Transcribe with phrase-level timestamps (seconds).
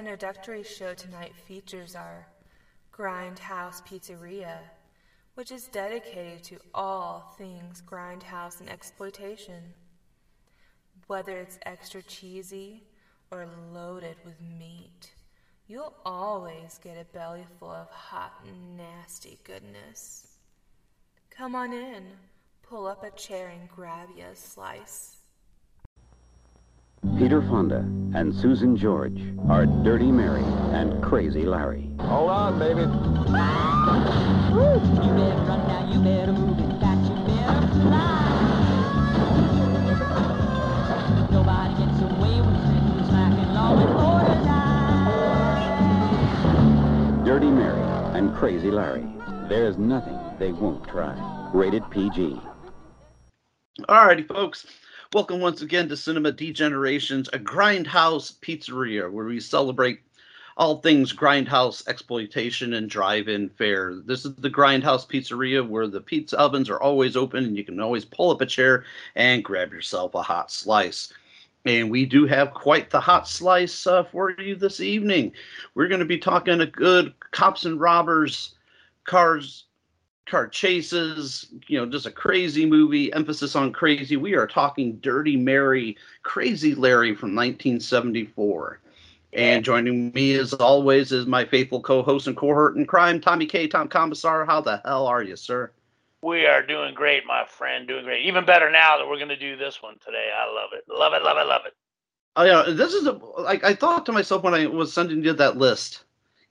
[0.00, 2.26] introductory show tonight features our
[2.90, 4.56] Grindhouse Pizzeria,
[5.34, 9.62] which is dedicated to all things grindhouse and exploitation.
[11.06, 12.82] Whether it's extra cheesy
[13.30, 15.12] or loaded with meat,
[15.68, 18.42] you'll always get a belly full of hot,
[18.78, 20.38] nasty goodness.
[21.28, 22.06] Come on in,
[22.62, 25.18] pull up a chair and grab you a slice.
[27.16, 27.78] Peter Fonda
[28.14, 31.90] and Susan George are Dirty Mary and Crazy Larry.
[32.00, 32.80] Hold on, baby.
[32.80, 32.86] You
[35.14, 38.26] better run now, you better move in fact, you better fly.
[41.30, 43.90] Nobody gets away when it's smacking law and
[47.24, 47.82] order Dirty Mary
[48.18, 49.06] and Crazy Larry.
[49.48, 51.14] There's nothing they won't try.
[51.54, 52.40] Rated PG.
[53.88, 54.66] Alrighty, folks.
[55.12, 59.98] Welcome once again to Cinema Degenerations, a grindhouse pizzeria where we celebrate
[60.56, 63.96] all things grindhouse exploitation and drive-in fare.
[64.06, 67.80] This is the grindhouse pizzeria where the pizza ovens are always open and you can
[67.80, 68.84] always pull up a chair
[69.16, 71.12] and grab yourself a hot slice.
[71.64, 75.32] And we do have quite the hot slice uh, for you this evening.
[75.74, 78.54] We're going to be talking a good cops and robbers,
[79.02, 79.64] cars
[80.30, 84.16] car chases, you know, just a crazy movie, emphasis on crazy.
[84.16, 88.80] We are talking Dirty Mary, Crazy Larry from 1974.
[89.32, 93.68] And joining me as always is my faithful co-host and cohort in crime, Tommy K.
[93.68, 94.46] Tom Komisar.
[94.46, 95.70] How the hell are you, sir?
[96.22, 97.86] We are doing great, my friend.
[97.86, 98.26] Doing great.
[98.26, 100.30] Even better now that we're going to do this one today.
[100.36, 100.84] I love it.
[100.88, 101.22] Love it.
[101.22, 101.46] Love it.
[101.46, 101.74] Love it.
[102.36, 105.32] Oh yeah, this is a like I thought to myself when I was sending you
[105.32, 106.04] that list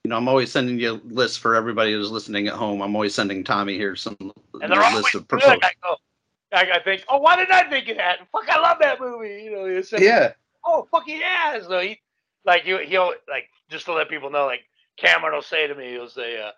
[0.03, 2.81] you know, I'm always sending you lists for everybody who's listening at home.
[2.81, 5.59] I'm always sending Tommy here some and they're list of proposals.
[5.61, 8.19] I, go, I, think, oh, why did I think of that?
[8.31, 9.43] Fuck, I love that movie.
[9.43, 10.31] You know, you say, yeah.
[10.65, 11.59] Oh, fuck yeah.
[11.61, 11.99] So he,
[12.45, 14.61] like, he, he'll like just to let people know, like
[14.97, 16.51] Cameron will say to me, he'll say, uh,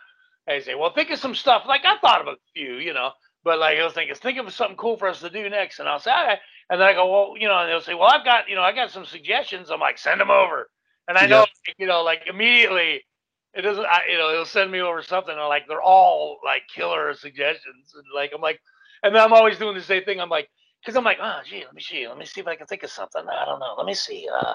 [0.48, 1.64] I say, well, think of some stuff.
[1.68, 3.12] Like I thought of a few, you know,
[3.44, 6.00] but like he'll think, think of something cool for us to do next, and I'll
[6.00, 6.40] say, all right.
[6.70, 8.62] And then I go, well, you know, and they'll say, well, I've got, you know,
[8.62, 9.72] I got some suggestions.
[9.72, 10.70] I'm like, send them over.
[11.08, 11.76] And I know, yep.
[11.78, 13.04] you know, like immediately
[13.54, 16.64] it doesn't I, you know it'll send me over something and like they're all like
[16.74, 18.60] killer suggestions and like i'm like
[19.04, 20.20] and then i'm always doing the same thing.
[20.20, 22.56] I'm like because i'm like oh gee let me see let me see if i
[22.56, 23.24] can think of something.
[23.28, 24.54] I don't know let me see uh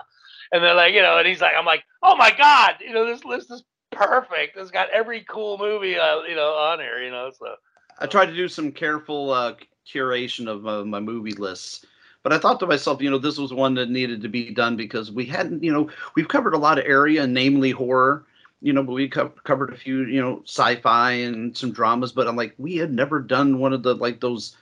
[0.53, 3.07] and then like you know and he's like i'm like oh my god you know
[3.07, 3.63] this list is
[3.93, 4.57] perfect.
[4.57, 7.55] It's got every cool movie uh, you know on here you know so.
[7.99, 9.55] I tried to do some careful uh
[9.87, 11.85] curation of uh, my movie lists
[12.23, 14.75] but I thought to myself, you know, this was one that needed to be done
[14.75, 18.27] because we hadn't, you know, we've covered a lot of area, namely horror,
[18.61, 22.27] you know, but we co- covered a few, you know, sci-fi and some dramas, but
[22.29, 24.57] I'm like, we had never done one of the like those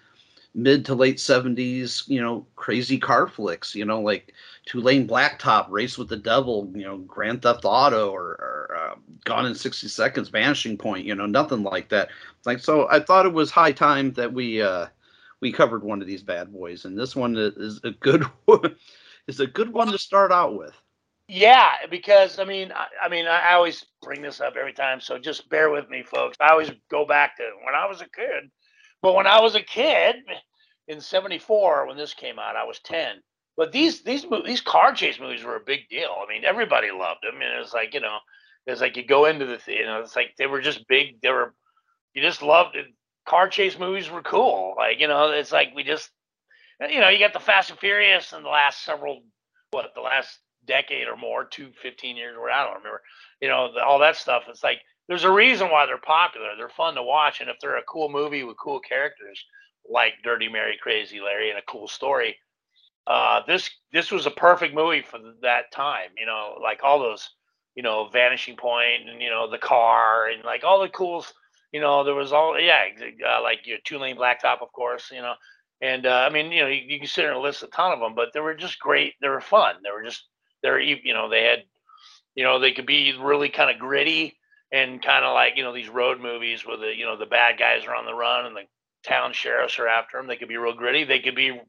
[0.54, 4.32] mid to late 70s, you know, crazy car flicks, you know, like
[4.66, 8.94] Two Lane Blacktop, Race with the Devil, you know, Grand Theft Auto, or, or uh,
[9.24, 12.08] Gone in 60 Seconds, Vanishing Point, you know, nothing like that.
[12.46, 14.86] Like, so I thought it was high time that we uh,
[15.40, 18.24] we covered one of these bad boys, and this one is a good
[19.26, 20.74] is a good one to start out with.
[21.28, 25.18] Yeah, because I mean, I, I mean, I, always bring this up every time, so
[25.18, 26.36] just bear with me, folks.
[26.38, 28.50] I always go back to when I was a kid.
[29.00, 30.16] But when I was a kid
[30.88, 33.16] in '74, when this came out, I was 10.
[33.56, 36.14] But these these these car chase movies were a big deal.
[36.22, 37.40] I mean, everybody loved them.
[37.40, 38.18] And it's like you know,
[38.66, 41.20] it's like you go into the you know, it's like they were just big.
[41.22, 41.54] They were
[42.14, 42.86] you just loved it.
[43.26, 44.74] Car chase movies were cool.
[44.76, 46.10] Like you know, it's like we just
[46.80, 49.22] you know, you got the Fast and Furious and the last several
[49.70, 53.02] what the last decade or more, two, 15 years, or I don't remember,
[53.40, 54.44] you know, the, all that stuff.
[54.48, 56.50] It's like there's a reason why they're popular.
[56.56, 59.42] They're fun to watch, and if they're a cool movie with cool characters
[59.88, 62.36] like Dirty Mary, Crazy Larry, and a cool story,
[63.06, 66.10] uh, this this was a perfect movie for that time.
[66.18, 67.28] You know, like all those,
[67.74, 71.24] you know, Vanishing Point and you know the car and like all the cool.
[71.72, 72.84] You know, there was all yeah,
[73.28, 75.10] uh, like your two lane blacktop, of course.
[75.12, 75.34] You know,
[75.82, 77.92] and uh, I mean, you know, you, you can sit there and list a ton
[77.92, 79.14] of them, but they were just great.
[79.20, 79.76] They were fun.
[79.82, 80.24] They were just
[80.64, 81.62] they're you know they had,
[82.34, 84.36] you know, they could be really kind of gritty
[84.72, 87.58] and kind of like you know these road movies where the you know the bad
[87.58, 88.62] guys are on the run and the
[89.06, 90.26] town sheriffs are after them.
[90.26, 91.04] They could be real gritty.
[91.04, 91.60] They could be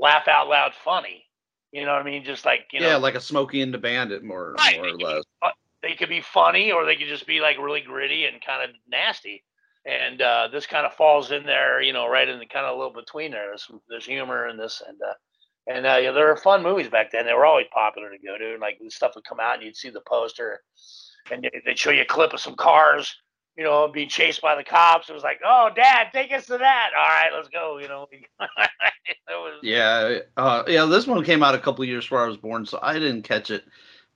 [0.00, 1.26] laugh out loud funny.
[1.70, 2.24] You know what I mean?
[2.24, 4.96] Just like you know, yeah, like a Smokey and the Bandit, more right, more or
[4.96, 5.24] less.
[5.82, 8.74] They could be funny, or they could just be like really gritty and kind of
[8.88, 9.44] nasty.
[9.84, 12.76] And uh, this kind of falls in there, you know, right in the kind of
[12.76, 13.46] a little between there.
[13.48, 15.14] There's, there's humor in this, and uh,
[15.66, 17.26] and uh, yeah, there were fun movies back then.
[17.26, 18.52] They were always popular to go to.
[18.52, 20.62] And like stuff would come out, and you'd see the poster,
[21.30, 23.14] and they'd show you a clip of some cars
[23.56, 25.10] you know, being chased by the cops.
[25.10, 26.90] It was like, oh, Dad, take us to that.
[26.96, 27.78] All right, let's go.
[27.78, 28.06] You know,
[29.28, 29.58] was...
[29.62, 30.84] yeah, uh, yeah.
[30.86, 33.22] This one came out a couple of years before I was born, so I didn't
[33.22, 33.64] catch it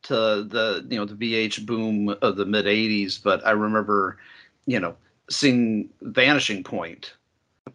[0.05, 3.23] to the you know the VH boom of the mid '80s.
[3.23, 4.19] But I remember,
[4.67, 4.97] you know,
[5.29, 7.13] seeing Vanishing Point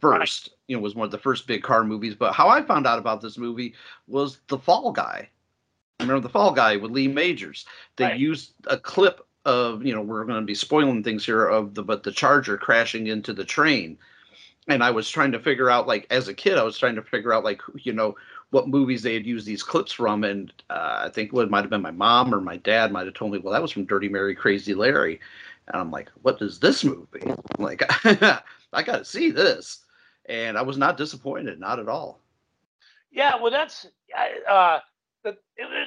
[0.01, 0.49] first.
[0.67, 2.15] You know, was one of the first big car movies.
[2.15, 3.73] But how I found out about this movie
[4.07, 5.29] was The Fall Guy.
[5.99, 7.65] Remember The Fall Guy with Lee Majors?
[7.95, 8.19] They right.
[8.19, 11.81] used a clip of you know we're going to be spoiling things here of the
[11.81, 13.97] but the charger crashing into the train
[14.67, 17.01] and i was trying to figure out like as a kid i was trying to
[17.01, 18.15] figure out like you know
[18.51, 21.71] what movies they had used these clips from and uh, i think it might have
[21.71, 24.07] been my mom or my dad might have told me well that was from dirty
[24.07, 25.19] mary crazy larry
[25.67, 27.81] and i'm like what is this movie I'm like
[28.73, 29.79] i gotta see this
[30.27, 32.19] and i was not disappointed not at all.
[33.11, 33.87] Yeah well that's
[34.49, 34.79] uh
[35.23, 35.37] the,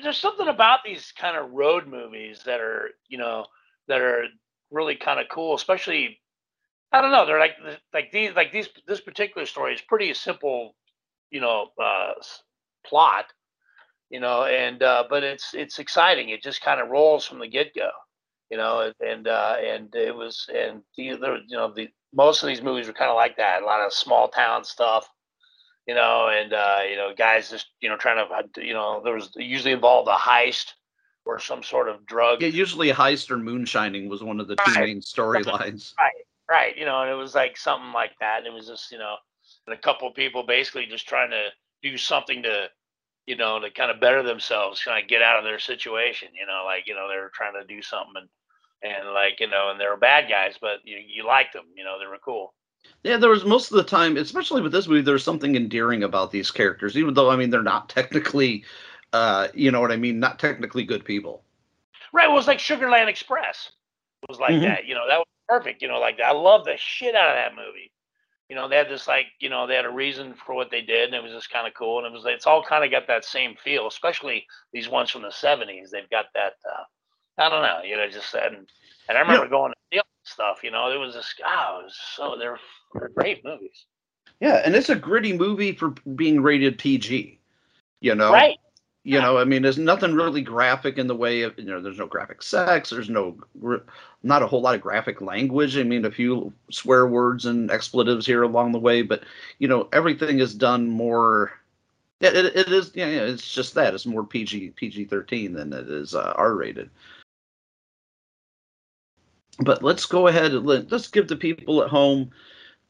[0.03, 3.47] there's something about these kind of road movies that are you know
[3.89, 4.25] that are
[4.71, 6.21] really kind of cool especially
[6.93, 7.57] i don't know they're like
[7.93, 10.75] like these like these this particular story is pretty simple
[11.31, 12.13] you know uh
[12.87, 13.27] plot
[14.11, 16.29] you know and uh but it's it's exciting.
[16.29, 17.91] It just kind of rolls from the get-go
[18.51, 22.49] you know and uh and it was and the, the you know the most of
[22.49, 25.09] these movies were kind of like that a lot of small town stuff
[25.87, 29.15] you know, and uh, you know, guys just you know trying to you know there
[29.15, 30.73] was usually involved a heist
[31.27, 32.43] or some sort of drug.
[32.43, 34.87] Yeah, usually heist or moonshining was one of the two right.
[34.87, 35.93] main storylines.
[35.99, 36.13] Right,
[36.51, 36.77] right.
[36.77, 39.17] You know, and it was like something like that, and it was just you know,
[39.67, 41.49] and a couple of people basically just trying to
[41.83, 42.69] do something to
[43.27, 46.29] you know to kind of better themselves, kind of get out of their situation.
[46.39, 48.29] You know, like you know they're trying to do something and
[48.83, 51.67] and like you know and they were bad guys, but you you liked them.
[51.77, 52.55] You know, they were cool.
[53.03, 56.31] Yeah, there was most of the time, especially with this movie, there's something endearing about
[56.31, 58.65] these characters, even though I mean they're not technically,
[59.13, 61.43] uh, you know what I mean, not technically good people.
[62.13, 62.29] Right.
[62.29, 63.73] It was like Sugarland Express.
[64.23, 64.65] It was like mm-hmm.
[64.65, 64.87] that.
[64.87, 65.83] You know, that was perfect.
[65.83, 67.91] You know, like I love the shit out of that movie.
[68.55, 70.81] You know, they had this like, you know, they had a reason for what they
[70.81, 71.99] did, and it was just kind of cool.
[71.99, 75.23] And it was, it's all kind of got that same feel, especially these ones from
[75.23, 75.91] the '70s.
[75.91, 76.53] They've got that.
[76.65, 76.85] Uh,
[77.37, 77.81] I don't know.
[77.85, 78.69] You know, just and
[79.09, 80.61] and I remember going to stuff.
[80.63, 82.61] You know, it was just oh, was so they're,
[82.93, 83.87] they're great movies.
[84.39, 87.41] Yeah, and it's a gritty movie for being rated PG.
[88.03, 88.57] You know, right?
[89.03, 91.99] You know, I mean, there's nothing really graphic in the way of you know, there's
[91.99, 93.37] no graphic sex, there's no
[94.25, 95.77] not a whole lot of graphic language.
[95.77, 99.23] I mean, a few swear words and expletives here along the way, but
[99.59, 101.53] you know, everything is done more.
[102.21, 105.89] It, it, it is, yeah, it's just that it's more PG PG thirteen than it
[105.89, 106.91] is uh, R rated
[109.61, 112.31] but let's go ahead and let, us give the people at home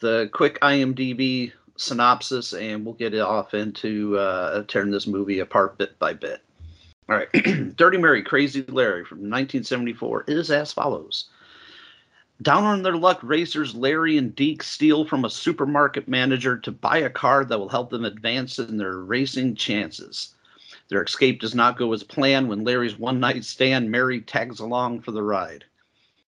[0.00, 5.78] the quick IMDb synopsis, and we'll get it off into uh, tearing this movie apart
[5.78, 6.40] bit by bit.
[7.08, 11.26] All right, Dirty Mary, Crazy Larry from 1974 is as follows.
[12.42, 16.98] Down on their luck, racers Larry and Deke steal from a supermarket manager to buy
[16.98, 20.34] a car that will help them advance in their racing chances.
[20.88, 25.02] Their escape does not go as planned when Larry's one night stand Mary tags along
[25.02, 25.64] for the ride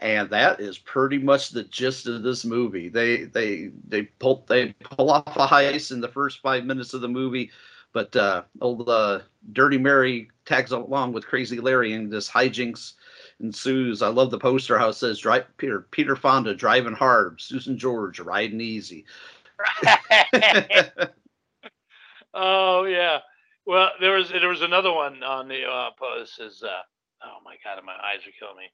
[0.03, 2.89] and that is pretty much the gist of this movie.
[2.89, 7.03] They they they pull they pull off a heist in the first five minutes of
[7.03, 7.53] the movie,
[7.93, 9.21] but uh, old uh,
[9.53, 12.95] Dirty Mary tags along with Crazy Larry, and this hijinks
[13.41, 14.03] ensues.
[14.03, 18.21] I love the poster how it says "Drive Peter Peter Fonda driving hard, Susan George
[18.21, 19.05] riding easy."
[22.35, 23.19] oh yeah.
[23.65, 26.41] Well, there was there was another one on the uh, post.
[26.41, 26.83] Is uh,
[27.25, 28.65] oh my god, my eyes are killing me.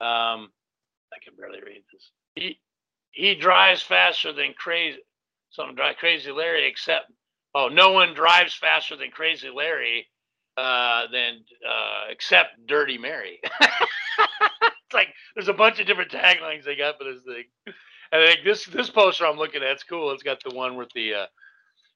[0.00, 0.50] Um,
[1.12, 2.10] I can barely read this.
[2.34, 2.60] He
[3.10, 4.98] he drives faster than crazy.
[5.50, 7.10] Some drive crazy Larry, except
[7.54, 10.06] oh, no one drives faster than Crazy Larry
[10.60, 13.40] uh, than uh, except Dirty Mary.
[13.60, 17.44] it's like there's a bunch of different taglines they got for this thing.
[18.12, 20.10] And I think this this poster I'm looking at, it's cool.
[20.12, 21.26] It's got the one with the uh,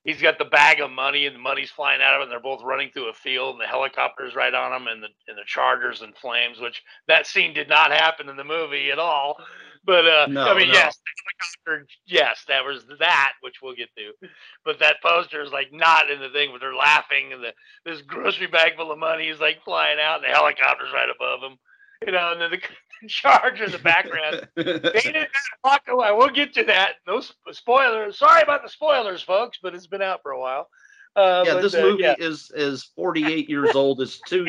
[0.04, 2.40] he's got the bag of money and the money's flying out of it and they're
[2.40, 5.44] both running through a field and the helicopter's right on them and the and the
[5.47, 9.37] chargers and flames which that scene did not happen in the movie at all
[9.85, 10.75] but uh No, i mean no.
[10.75, 14.29] yes the helicopter, yes that was that which we'll get to
[14.64, 17.53] but that poster is like not in the thing but they're laughing and the
[17.85, 21.41] this grocery bag full of money is like flying out and the helicopter's right above
[21.41, 21.59] them
[22.07, 22.61] you know and then the
[23.09, 25.29] charger in the background they didn't
[25.62, 26.11] walk away.
[26.12, 26.95] We'll get to that.
[27.07, 27.23] No
[27.53, 28.19] spoilers.
[28.19, 30.69] Sorry about the spoilers, folks, but it's been out for a while.
[31.17, 32.14] Uh, yeah, but, this uh, movie yeah.
[32.19, 34.00] is is 48 years old.
[34.00, 34.47] It's two,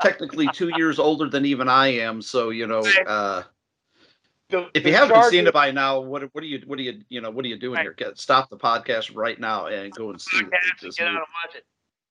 [0.00, 2.20] technically two years older than even I am.
[2.22, 3.42] So you know, uh,
[4.50, 7.00] The- if you haven't seen it by now, what what are you what are you
[7.08, 7.92] you know what are you doing here?
[7.92, 11.18] Get stop the podcast right now and go and see podcast this get out and
[11.18, 11.64] watch it.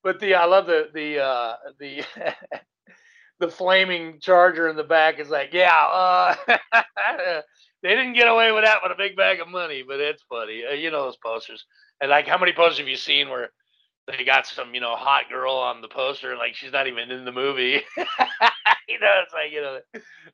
[0.03, 2.03] But the I love the the uh, the
[3.39, 6.35] the flaming charger in the back is like, yeah, uh,
[7.83, 10.63] they didn't get away with that with a big bag of money, but it's funny.
[10.69, 11.65] Uh, you know those posters.
[12.01, 13.49] And like, how many posters have you seen where
[14.07, 17.11] they got some, you know, hot girl on the poster and like she's not even
[17.11, 17.81] in the movie?
[18.87, 19.79] you know, it's like you know,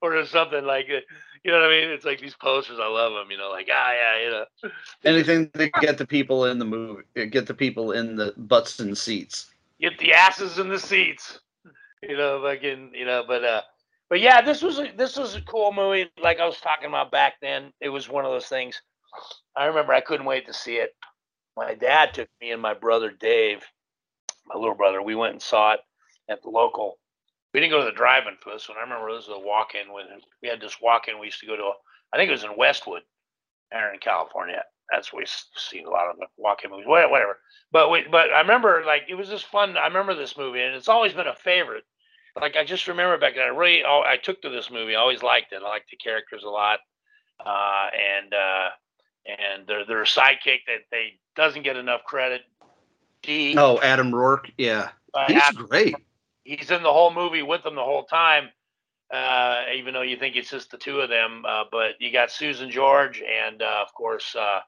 [0.01, 1.00] or something like, uh,
[1.44, 1.89] you know what I mean?
[1.89, 2.80] It's like these posters.
[2.80, 3.32] I love them.
[3.32, 4.72] You know, like ah, yeah, you know.
[5.03, 8.98] Anything to get the people in the movie, get the people in the butts and
[8.98, 9.51] seats.
[9.82, 11.39] get the asses in the seats.
[12.01, 13.62] You know, fucking, you know, but uh,
[14.10, 16.10] but yeah, this was a, this was a cool movie.
[16.22, 18.82] Like I was talking about back then, it was one of those things.
[19.56, 20.96] I remember I couldn't wait to see it.
[21.55, 23.63] My dad took me and my brother Dave,
[24.48, 25.01] my little brother.
[25.01, 25.79] We went and saw it
[26.29, 26.98] at the local.
[27.53, 28.77] We didn't go to the drive-in for this one.
[28.79, 30.05] I remember this was a walk-in when
[30.41, 31.19] we had this walk-in.
[31.19, 31.72] We used to go to.
[32.12, 33.03] I think it was in Westwood,
[33.72, 34.63] there in California.
[34.91, 36.88] That's where we see a lot of the walk-in movies.
[36.88, 37.38] Whatever.
[37.72, 39.77] But we, but I remember like it was just fun.
[39.77, 41.83] I remember this movie, and it's always been a favorite.
[42.39, 44.95] Like I just remember back then, I really oh, I took to this movie.
[44.95, 45.62] I always liked it.
[45.63, 46.79] I liked the characters a lot,
[47.45, 48.69] uh, and uh,
[49.25, 52.42] and their their sidekick that they doesn't get enough credit.
[53.22, 53.56] D.
[53.58, 55.96] Oh, Adam Roarke, yeah, Uh, he's Adam- great.
[56.44, 58.50] He's in the whole movie with them the whole time,
[59.13, 61.46] uh, even though you think it's just the two of them.
[61.48, 64.60] Uh, but you got Susan George and uh, of course, uh,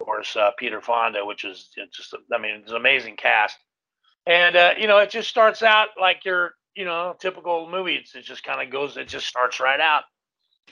[0.00, 3.58] of course, uh, Peter Fonda, which is just I mean, it's an amazing cast.
[4.26, 7.96] And uh, you know, it just starts out like your you know typical movie.
[7.96, 8.96] It's, it just kind of goes.
[8.96, 10.04] It just starts right out.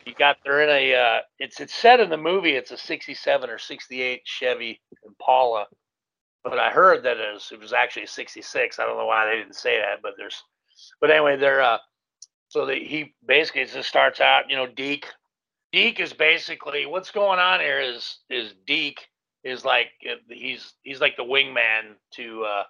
[0.06, 0.94] You got they're in a.
[0.94, 4.80] Uh, it's it's said in the movie it's a '67 or '68 Chevy
[5.22, 5.66] Impala,
[6.44, 8.78] but I heard that it was, it was actually '66.
[8.78, 10.42] I don't know why they didn't say that, but there's.
[11.00, 11.62] But anyway, they're.
[11.62, 11.78] Uh,
[12.52, 14.50] so that he basically just starts out.
[14.50, 15.06] You know, Deke.
[15.72, 19.08] Deke is basically what's going on here is is Deke
[19.42, 22.64] is like uh, he's he's like the wingman to uh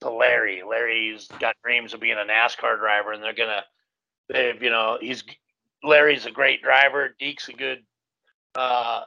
[0.00, 0.62] to Larry.
[0.66, 3.62] Larry's got dreams of being a NASCAR driver, and they're gonna,
[4.30, 5.22] they've you know he's
[5.82, 7.14] Larry's a great driver.
[7.18, 7.82] Deke's a good
[8.54, 9.02] uh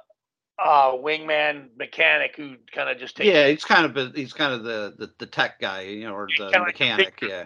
[0.63, 4.63] uh wingman mechanic who kind of just takes Yeah, he's kind of he's kind of
[4.63, 7.19] the, the the tech guy, you know, or the kinda like mechanic.
[7.21, 7.45] Yeah,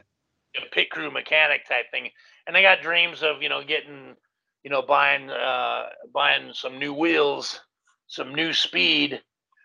[0.57, 2.09] a pit crew mechanic type thing.
[2.47, 4.15] And they got dreams of, you know, getting,
[4.63, 7.61] you know, buying uh buying some new wheels,
[8.07, 9.21] some new speed,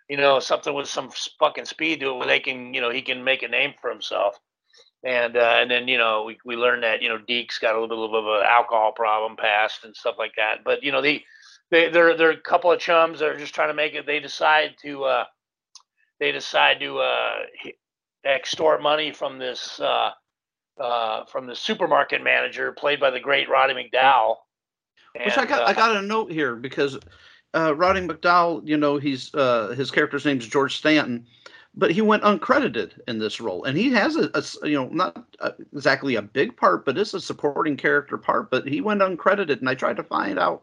[0.08, 3.02] you know, something with some fucking speed to it where they can, you know, he
[3.02, 4.38] can make a name for himself.
[5.04, 7.80] And uh, and then you know we, we learned that you know Deke's got a
[7.80, 10.64] little bit of an alcohol problem past and stuff like that.
[10.64, 11.22] But you know the
[11.70, 14.06] they they're they're a couple of chums that are just trying to make it.
[14.06, 15.24] They decide to uh,
[16.20, 17.38] they decide to uh,
[18.24, 20.10] extort money from this uh,
[20.80, 24.36] uh, from the supermarket manager played by the great Roddy McDowall.
[25.14, 26.98] which I got uh, I got a note here because
[27.54, 31.26] uh, Roddy McDowall, you know, he's uh, his character's name's George Stanton,
[31.74, 35.50] but he went uncredited in this role, and he has a you know not uh,
[35.72, 38.50] exactly a big part, but it's a supporting character part.
[38.50, 40.62] But he went uncredited, and I tried to find out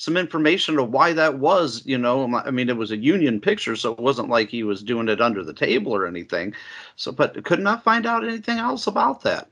[0.00, 1.82] some information of why that was.
[1.84, 4.82] You know, I mean, it was a union picture, so it wasn't like he was
[4.82, 6.54] doing it under the table or anything.
[6.96, 9.46] So, but could not find out anything else about that.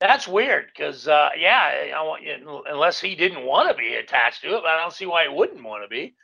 [0.00, 2.16] That's weird because, uh, yeah, I
[2.68, 5.28] unless he didn't want to be attached to it, but I don't see why he
[5.28, 6.16] wouldn't want to be.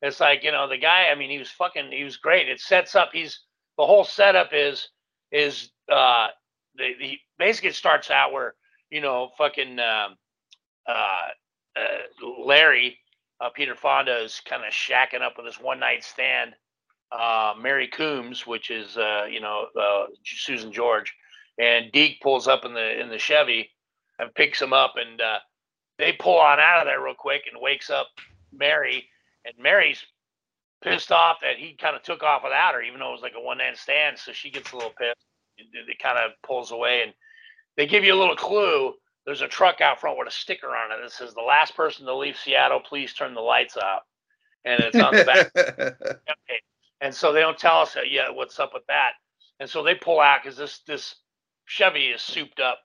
[0.00, 1.08] It's like you know the guy.
[1.12, 1.92] I mean, he was fucking.
[1.92, 2.48] He was great.
[2.48, 3.10] It sets up.
[3.12, 3.40] He's
[3.76, 4.88] the whole setup is
[5.30, 6.28] is uh
[6.76, 8.54] the, the basically it starts out where
[8.90, 10.16] you know fucking um,
[10.86, 11.28] uh,
[11.76, 12.98] uh, Larry
[13.42, 16.54] uh, Peter Fonda is kind of shacking up with this one night stand.
[17.10, 21.12] Uh, Mary Coombs, which is uh, you know uh, Susan George,
[21.58, 23.70] and Deke pulls up in the in the Chevy
[24.18, 25.38] and picks him up, and uh,
[25.98, 28.06] they pull on out of there real quick and wakes up
[28.52, 29.08] Mary,
[29.44, 30.02] and Mary's
[30.82, 33.34] pissed off that he kind of took off without her, even though it was like
[33.36, 34.18] a one night stand.
[34.18, 35.26] So she gets a little pissed.
[35.58, 37.12] It, it kind of pulls away, and
[37.76, 38.94] they give you a little clue.
[39.26, 42.06] There's a truck out front with a sticker on it that says, "The last person
[42.06, 44.02] to leave Seattle, please turn the lights out."
[44.64, 45.50] And it's on the back.
[46.12, 46.60] Okay.
[47.00, 49.12] and so they don't tell us yet what's up with that.
[49.60, 51.16] And so they pull out because this this
[51.66, 52.80] Chevy is souped up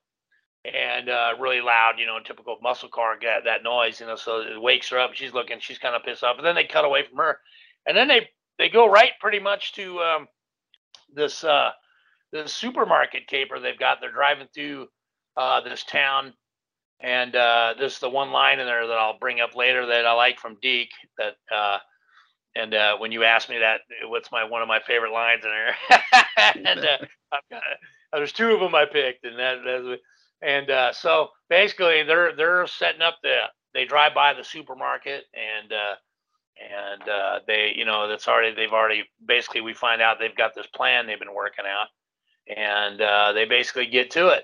[0.65, 4.15] and uh, really loud, you know, typical muscle car get that noise, you know.
[4.15, 5.13] So it wakes her up.
[5.13, 6.37] She's looking, she's kind of pissed off.
[6.37, 7.39] And then they cut away from her,
[7.85, 10.27] and then they they go right pretty much to um,
[11.13, 11.71] this uh,
[12.31, 13.99] this supermarket caper they've got.
[14.01, 14.87] They're driving through
[15.37, 16.33] uh, this town,
[16.99, 20.05] and uh, this is the one line in there that I'll bring up later that
[20.05, 20.91] I like from Deke.
[21.17, 21.77] That uh,
[22.55, 25.51] and uh, when you ask me that, what's my one of my favorite lines in
[25.51, 25.99] there?
[26.65, 26.97] and uh,
[27.31, 27.63] I've got,
[28.13, 30.01] there's two of them I picked, and that that's
[30.41, 33.41] and uh, so basically they're they're setting up the
[33.73, 35.95] they drive by the supermarket and uh,
[36.59, 40.55] and uh, they you know that's already they've already basically we find out they've got
[40.55, 41.87] this plan they've been working out
[42.55, 44.43] and uh, they basically get to it.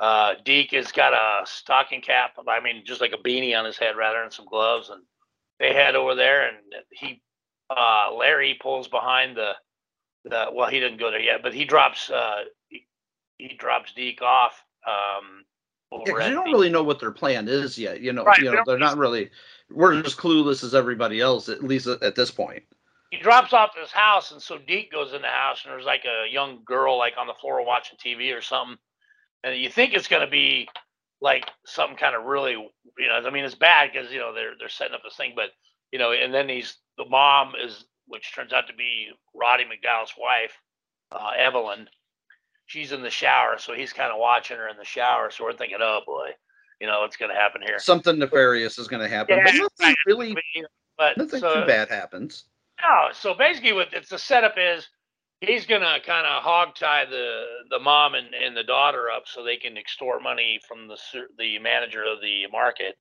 [0.00, 3.76] Uh, Deke has got a stocking cap, I mean just like a beanie on his
[3.76, 5.02] head rather and some gloves and
[5.58, 6.56] they head over there and
[6.90, 7.22] he
[7.68, 9.52] uh, Larry pulls behind the
[10.24, 12.86] the well he didn't go there yet but he drops uh, he,
[13.36, 15.44] he drops Deke off um,
[16.06, 18.00] yeah, you don't really know what their plan is yet.
[18.00, 19.30] You know, right, you know, they're not really.
[19.70, 22.62] We're as clueless as everybody else, at least at, at this point.
[23.10, 26.04] He drops off his house, and so Deke goes in the house, and there's like
[26.04, 28.78] a young girl like on the floor watching TV or something,
[29.44, 30.68] and you think it's gonna be
[31.20, 34.52] like something kind of really, you know, I mean, it's bad because you know they're
[34.58, 35.50] they're setting up this thing, but
[35.92, 40.14] you know, and then he's the mom is, which turns out to be Roddy McDowall's
[40.18, 40.52] wife,
[41.12, 41.88] uh, Evelyn,
[42.66, 45.30] she's in the shower, so he's kind of watching her in the shower.
[45.30, 46.30] So we're thinking, oh boy,
[46.80, 47.78] you know what's going to happen here?
[47.78, 50.36] Something nefarious is going to happen, yeah, but nothing really,
[50.96, 52.44] but nothing so, too bad happens.
[52.80, 54.88] No, so basically, what it's the setup is
[55.40, 59.24] he's going to kind of hog tie the the mom and, and the daughter up
[59.26, 60.96] so they can extort money from the
[61.38, 62.96] the manager of the market,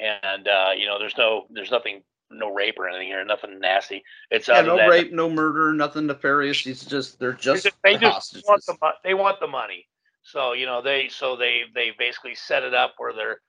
[0.00, 4.04] and uh, you know, there's no there's nothing no rape or anything here, nothing nasty.
[4.30, 6.66] It's yeah, no rape, no murder, nothing nefarious.
[6.66, 8.44] It's just they're just they just hostages.
[8.46, 9.86] want the they want the money.
[10.22, 13.40] So you know they so they they basically set it up where they're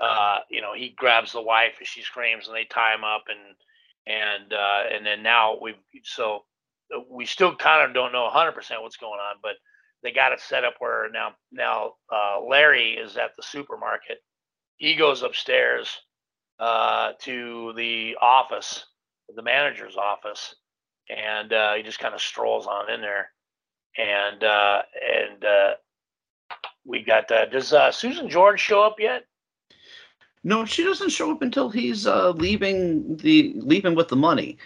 [0.00, 3.24] uh you know he grabs the wife and she screams and they tie him up
[3.28, 3.56] and
[4.06, 5.74] and uh and then now we
[6.04, 6.44] so
[7.10, 9.52] we still kind of don't know 100% what's going on but
[10.02, 14.18] they got it set up where now now uh Larry is at the supermarket
[14.78, 16.00] he goes upstairs
[16.58, 18.86] uh, to the office,
[19.34, 20.54] the manager's office,
[21.08, 23.30] and uh, he just kind of strolls on in there.
[23.96, 24.82] And uh,
[25.20, 25.74] and uh,
[26.84, 29.24] we got does uh, Susan George show up yet?
[30.44, 34.58] No, she doesn't show up until he's leaving the leaving with the money,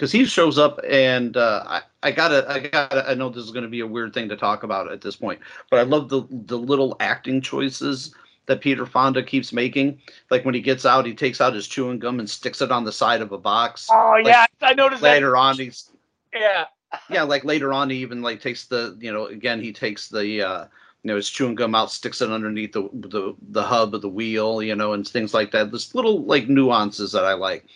[0.00, 3.50] because he shows up and uh, I, I gotta I gotta I know this is
[3.50, 6.22] gonna be a weird thing to talk about at this point, but I love the
[6.30, 8.14] the little acting choices
[8.46, 10.00] that Peter Fonda keeps making.
[10.30, 12.84] Like when he gets out, he takes out his chewing gum and sticks it on
[12.84, 13.88] the side of a box.
[13.92, 15.36] Oh like yeah, I noticed later that.
[15.36, 15.58] on.
[15.58, 15.90] He's
[16.32, 16.64] yeah,
[17.10, 17.22] yeah.
[17.22, 20.64] Like later on, he even like takes the you know again he takes the uh,
[21.02, 24.08] you know his chewing gum out, sticks it underneath the the the hub of the
[24.08, 25.70] wheel, you know, and things like that.
[25.70, 27.66] There's little like nuances that I like.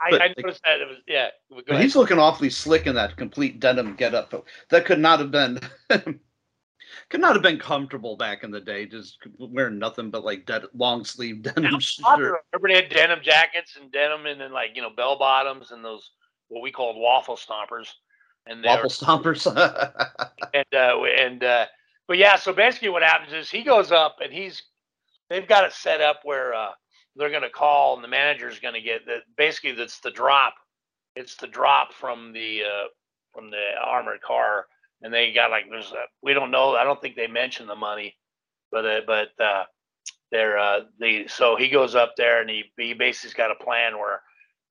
[0.00, 1.28] I, but, I noticed like, that it was yeah.
[1.66, 4.46] But he's looking awfully slick in that complete denim getup.
[4.68, 5.60] That could not have been
[7.08, 10.64] could not have been comfortable back in the day, just wearing nothing but like dead,
[10.74, 12.42] long sleeve denim shirt.
[12.54, 16.10] Everybody had denim jackets and denim, and then like you know bell bottoms and those
[16.48, 17.88] what we called waffle stompers.
[18.46, 19.46] And waffle stompers.
[20.54, 21.66] and uh, and uh,
[22.08, 24.62] but yeah, so basically what happens is he goes up and he's
[25.30, 26.70] they've got it set up where uh,
[27.16, 29.22] they're going to call and the manager's going to get that.
[29.36, 30.54] Basically, that's the drop.
[31.16, 32.86] It's the drop from the uh,
[33.32, 34.66] from the armored car
[35.04, 36.74] and they got like there's a, we don't know.
[36.74, 38.16] I don't think they mentioned the money,
[38.72, 39.64] but uh, but uh,
[40.32, 43.98] they're uh, the so he goes up there and he he basically's got a plan
[43.98, 44.22] where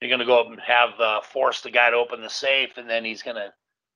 [0.01, 2.89] you're gonna go up and have uh, force the guy to open the safe, and
[2.89, 3.53] then he's gonna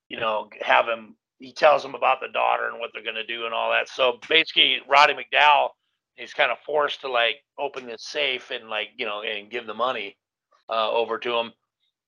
[0.10, 1.16] you know have him.
[1.40, 3.90] He tells him about the daughter and what they're gonna do and all that.
[3.90, 5.70] So basically, Roddy McDowall
[6.18, 9.66] he's kind of forced to like open this safe and like you know and give
[9.66, 10.18] the money
[10.70, 11.54] uh, over to him.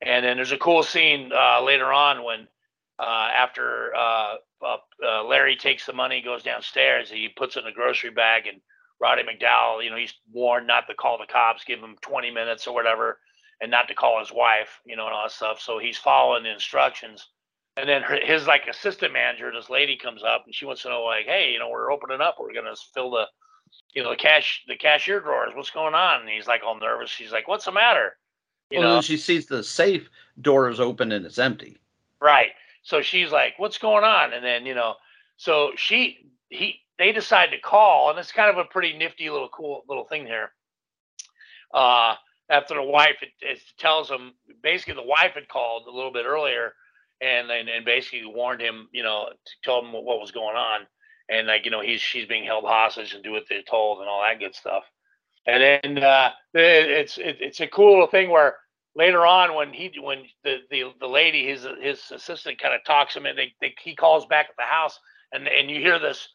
[0.01, 2.47] And then there's a cool scene uh, later on when
[2.99, 7.73] uh, after uh, uh, Larry takes the money, goes downstairs, he puts it in a
[7.73, 8.59] grocery bag, and
[8.99, 12.67] Roddy McDowall, you know, he's warned not to call the cops, give him 20 minutes
[12.67, 13.19] or whatever,
[13.61, 15.61] and not to call his wife, you know, and all that stuff.
[15.61, 17.27] So he's following the instructions.
[17.79, 21.03] And then his like assistant manager, this lady comes up and she wants to know,
[21.03, 23.25] like, hey, you know, we're opening up, we're gonna fill the,
[23.93, 25.51] you know, the cash, the cashier drawers.
[25.55, 26.21] What's going on?
[26.21, 27.09] And he's like all nervous.
[27.09, 28.17] She's like, what's the matter?
[28.69, 30.09] You well, know, she sees the safe
[30.41, 31.77] door is open and it's empty.
[32.21, 32.49] Right.
[32.83, 34.95] So she's like, "What's going on?" And then you know,
[35.37, 39.49] so she he they decide to call, and it's kind of a pretty nifty little
[39.49, 40.51] cool little thing here.
[41.73, 42.15] Uh,
[42.49, 46.25] after the wife it, it tells them basically the wife had called a little bit
[46.25, 46.73] earlier
[47.21, 50.81] and and, and basically warned him, you know, to tell him what, was going on,
[51.29, 54.09] and like you know he's she's being held hostage and do what they're told and
[54.09, 54.83] all that good stuff.
[55.45, 58.57] And then uh, it, it's it, it's a cool thing where
[58.95, 63.15] later on when he when the the, the lady his his assistant kind of talks
[63.15, 64.99] him and they, they he calls back at the house
[65.31, 66.27] and and you hear this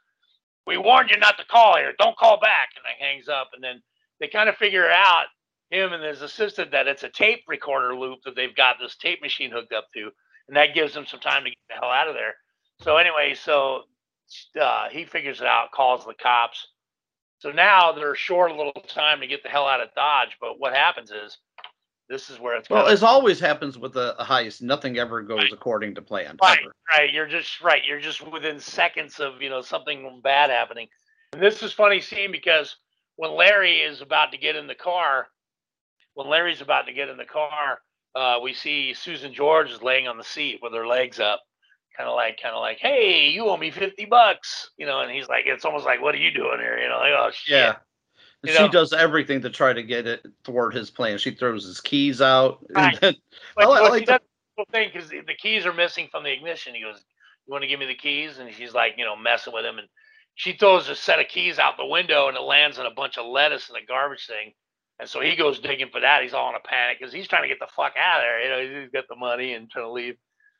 [0.66, 1.92] we warned you not to call here.
[1.99, 2.70] Don't call back.
[2.77, 3.51] And he hangs up.
[3.55, 3.83] And then
[4.20, 5.27] they kind of figure out
[5.70, 9.20] him and his assistant that it's a tape recorder loop that they've got this tape
[9.20, 10.11] machine hooked up to
[10.48, 12.35] and that gives them some time to get the hell out of there
[12.80, 13.83] so anyway so
[14.61, 16.68] uh, he figures it out calls the cops
[17.38, 20.59] so now they're short a little time to get the hell out of dodge but
[20.59, 21.38] what happens is
[22.09, 25.50] this is where it's Well, as always happens with a, a heist, nothing ever goes
[25.52, 26.37] according to plan.
[26.42, 26.74] Right, ever.
[26.90, 27.12] right.
[27.12, 27.83] You're just right.
[27.87, 30.88] You're just within seconds of you know something bad happening.
[31.33, 32.76] And this is funny scene because
[33.16, 35.28] when Larry is about to get in the car,
[36.14, 37.78] when Larry's about to get in the car,
[38.14, 41.40] uh, we see Susan George is laying on the seat with her legs up,
[41.96, 45.00] kind of like, kind of like, "Hey, you owe me fifty bucks," you know.
[45.00, 47.31] And he's like, it's almost like, "What are you doing here?" You know, like, "Oh
[47.33, 47.77] shit." Yeah.
[48.42, 48.68] You she know?
[48.68, 51.16] does everything to try to get it toward his plan.
[51.16, 52.59] She throws his keys out.
[52.68, 53.00] and Right.
[53.00, 53.16] then-
[53.57, 54.20] But, I I like the-
[54.57, 56.74] cool thing because the, the keys are missing from the ignition.
[56.74, 57.03] He goes,
[57.46, 59.79] "You want to give me the keys?" And she's like, you know, messing with him,
[59.79, 59.88] and
[60.37, 63.16] she throws a set of keys out the window, and it lands on a bunch
[63.18, 64.53] of lettuce in the garbage thing.
[65.00, 66.22] And so he goes digging for that.
[66.22, 68.40] He's all in a panic because he's trying to get the fuck out of there.
[68.40, 70.16] You know, he's got the money and trying to leave.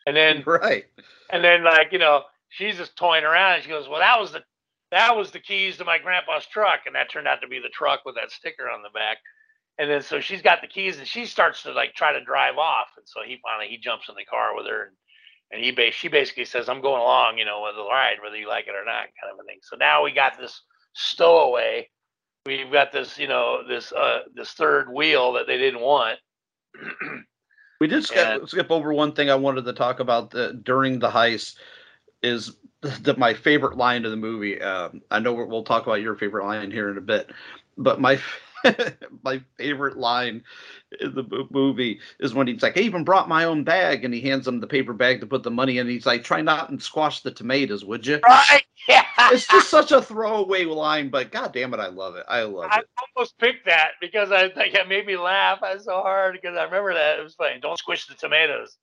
[0.06, 0.84] And then, right.
[1.30, 4.32] and then, like you know, she's just toying around, and she goes, "Well, that was
[4.32, 4.42] the
[4.90, 7.68] that was the keys to my grandpa's truck," and that turned out to be the
[7.68, 9.18] truck with that sticker on the back.
[9.78, 12.58] And then so she's got the keys, and she starts to like try to drive
[12.58, 14.96] off, and so he finally he jumps in the car with her, and,
[15.52, 18.36] and he ba- she basically says, "I'm going along, you know, with the ride, whether
[18.36, 19.58] you like it or not," kind of a thing.
[19.62, 20.60] So now we got this
[20.94, 21.88] stowaway.
[22.46, 26.18] We've got this, you know, this uh this third wheel that they didn't want.
[27.80, 31.11] We did skip, skip over one thing I wanted to talk about the, during the
[31.11, 31.57] heist
[32.22, 34.61] is the, my favorite line of the movie.
[34.62, 37.30] Um, I know we'll talk about your favorite line here in a bit,
[37.76, 38.18] but my
[39.22, 40.44] my favorite line
[41.00, 44.20] in the movie is when he's like, "I even brought my own bag," and he
[44.20, 45.88] hands him the paper bag to put the money in.
[45.88, 48.62] He's like, "Try not and squash the tomatoes, would you?" Right?
[48.87, 49.04] Yeah.
[49.33, 52.26] It's just such a throwaway line, but god damn it, I love it.
[52.28, 52.88] I love I it.
[52.98, 55.62] I almost picked that because I think it made me laugh.
[55.62, 57.59] I so hard because I remember that it was funny.
[57.61, 58.76] Don't squish the tomatoes,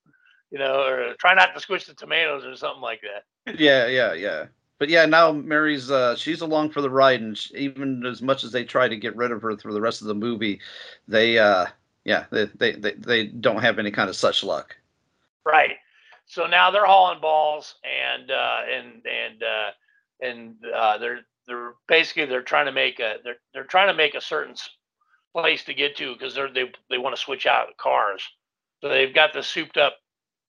[0.50, 3.58] you know, or try not to squish the tomatoes or something like that.
[3.60, 4.46] Yeah, yeah, yeah.
[4.78, 8.42] But yeah, now Mary's uh she's along for the ride, and sh even as much
[8.42, 10.60] as they try to get rid of her through the rest of the movie,
[11.06, 11.66] they uh
[12.04, 14.76] yeah they they they, they don't have any kind of such luck.
[15.44, 15.76] Right.
[16.26, 19.70] So now they're hauling balls and uh, and and uh,
[20.20, 24.14] and uh, they're they're basically they're trying to make a they're they're trying to make
[24.14, 24.54] a certain
[25.34, 28.22] place to get to because they're they they want to switch out cars.
[28.80, 29.96] So they've got the souped up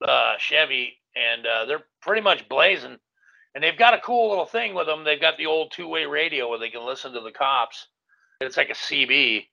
[0.08, 2.98] uh, Chevy and uh, they're pretty much blazing.
[3.56, 5.04] And they've got a cool little thing with them.
[5.04, 7.88] They've got the old two way radio where they can listen to the cops.
[8.42, 9.46] It's like a CB,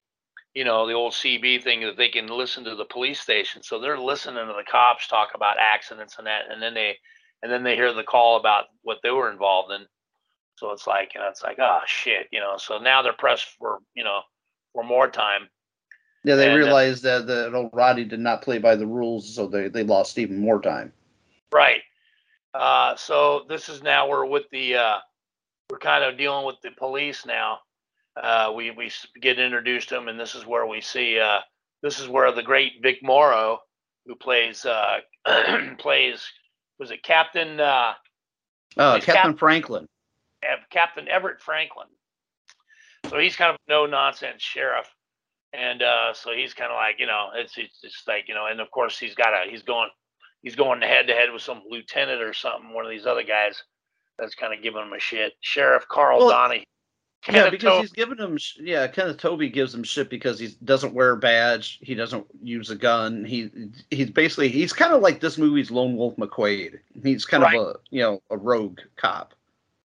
[0.55, 3.63] you know, the old CB thing that they can listen to the police station.
[3.63, 6.97] So they're listening to the cops talk about accidents and that, and then they
[7.43, 9.87] and then they hear the call about what they were involved in.
[10.57, 12.57] So it's like, you know, it's like, oh shit, you know.
[12.59, 14.21] So now they're pressed for, you know,
[14.75, 15.49] for more time.
[16.23, 19.35] Yeah, they And, uh, realized that that old Roddy did not play by the rules,
[19.35, 20.93] so they they lost even more time.
[21.53, 21.81] Right.
[22.53, 24.99] Uh, so this is now we're with the uh,
[25.71, 27.61] we're kind of dealing with the police now.
[28.17, 31.39] Uh, we we get introduced to them, and this is where we see uh,
[31.83, 33.61] this is where the great Vic Morrow,
[34.07, 34.99] who plays uh,
[35.79, 36.27] plays
[36.79, 37.93] was it Captain uh,
[38.77, 39.87] Uh, Captain Cap- Franklin.
[40.71, 41.87] Captain Everett Franklin.
[43.09, 44.89] So he's kind of no nonsense sheriff,
[45.53, 48.47] and uh, so he's kind of like you know it's it's just like you know,
[48.47, 49.89] and of course he's got a he's going
[50.43, 53.63] he's going head to head with some lieutenant or something, one of these other guys
[54.19, 55.33] that's kind of giving him a shit.
[55.41, 56.65] Sheriff Carl Well, Donahue.
[57.29, 58.39] Yeah, because he's giving him.
[58.39, 61.79] sh- Yeah, Kenneth Tobey gives him shit because he doesn't wear a badge.
[61.83, 63.25] He doesn't use a gun.
[63.27, 63.51] He
[63.91, 66.79] he's basically he's kind of like this movie's Lone Wolf McQuade.
[67.03, 67.57] He's kind Right.
[67.59, 69.35] of a you know a rogue cop.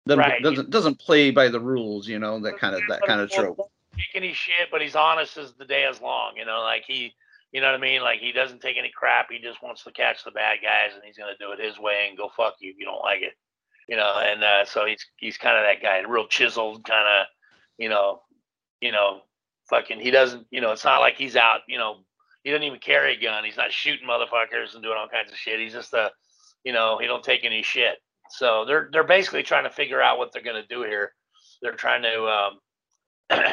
[0.06, 0.40] Doesn't, Right.
[0.42, 2.06] doesn't doesn't play by the rules.
[2.06, 3.58] You know that kind of that kind of trope.
[3.96, 6.36] take any shit, but he's honest as the day is long.
[6.36, 7.12] You know, like he,
[7.50, 8.02] you know what I mean?
[8.02, 9.32] Like he doesn't take any crap.
[9.32, 12.06] He just wants to catch the bad guys, and he's gonna do it his way
[12.08, 13.32] and go fuck you if you don't like it.
[13.88, 17.26] You know, and uh, so he's he's kind of that guy, real chiseled, kind of,
[17.78, 18.20] you know,
[18.80, 19.20] you know,
[19.68, 20.00] fucking.
[20.00, 21.60] He doesn't, you know, it's not like he's out.
[21.68, 21.98] You know,
[22.42, 23.44] he doesn't even carry a gun.
[23.44, 25.60] He's not shooting motherfuckers and doing all kinds of shit.
[25.60, 26.10] He's just a,
[26.64, 27.98] you know, he don't take any shit.
[28.30, 31.12] So they're they're basically trying to figure out what they're gonna do here.
[31.62, 32.58] They're trying to um,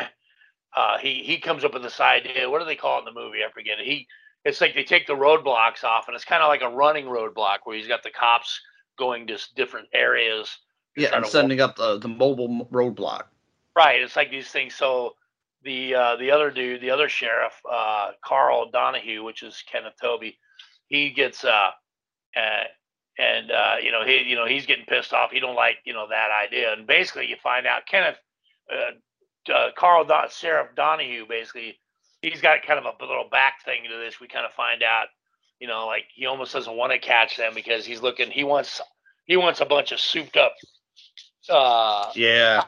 [0.76, 2.50] uh, he he comes up with this idea.
[2.50, 3.40] What do they call it in the movie?
[3.48, 3.78] I forget.
[3.84, 4.08] He
[4.46, 7.60] it's like they take the roadblocks off, and it's kind of like a running roadblock
[7.64, 8.60] where he's got the cops
[8.98, 10.58] going to different areas.
[10.96, 13.24] to Yeah, and sending setting up the, the mobile roadblock.
[13.76, 14.02] Right.
[14.02, 14.76] It's like these things.
[14.76, 15.16] So
[15.64, 20.38] the uh, the other dude, the other sheriff, uh, Carl Donahue, which is Kenneth Tobey,
[20.88, 21.72] he gets uh,
[22.36, 22.64] uh
[23.18, 25.32] and uh, you know he you know he's getting pissed off.
[25.32, 26.74] He don't like you know that idea.
[26.74, 28.18] And basically, you find out Kenneth
[28.72, 31.78] uh, uh, Carl Don- Sheriff Donahue basically
[32.24, 34.20] he's got kind of a little back thing to this.
[34.20, 35.08] We kind of find out,
[35.64, 38.30] you know, like he almost doesn't want to catch them because he's looking.
[38.30, 38.82] He wants
[39.28, 40.54] he wants a bunch of souped up
[41.50, 42.64] uh Yeah.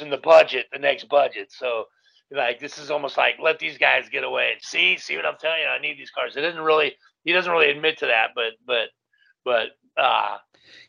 [0.00, 1.52] in the budget, the next budget.
[1.52, 1.84] So
[2.32, 4.50] like this is almost like let these guys get away.
[4.54, 5.68] and See, see what I'm telling you?
[5.68, 6.36] I need these cars.
[6.36, 8.88] It doesn't really he doesn't really admit to that, but but
[9.44, 10.38] but uh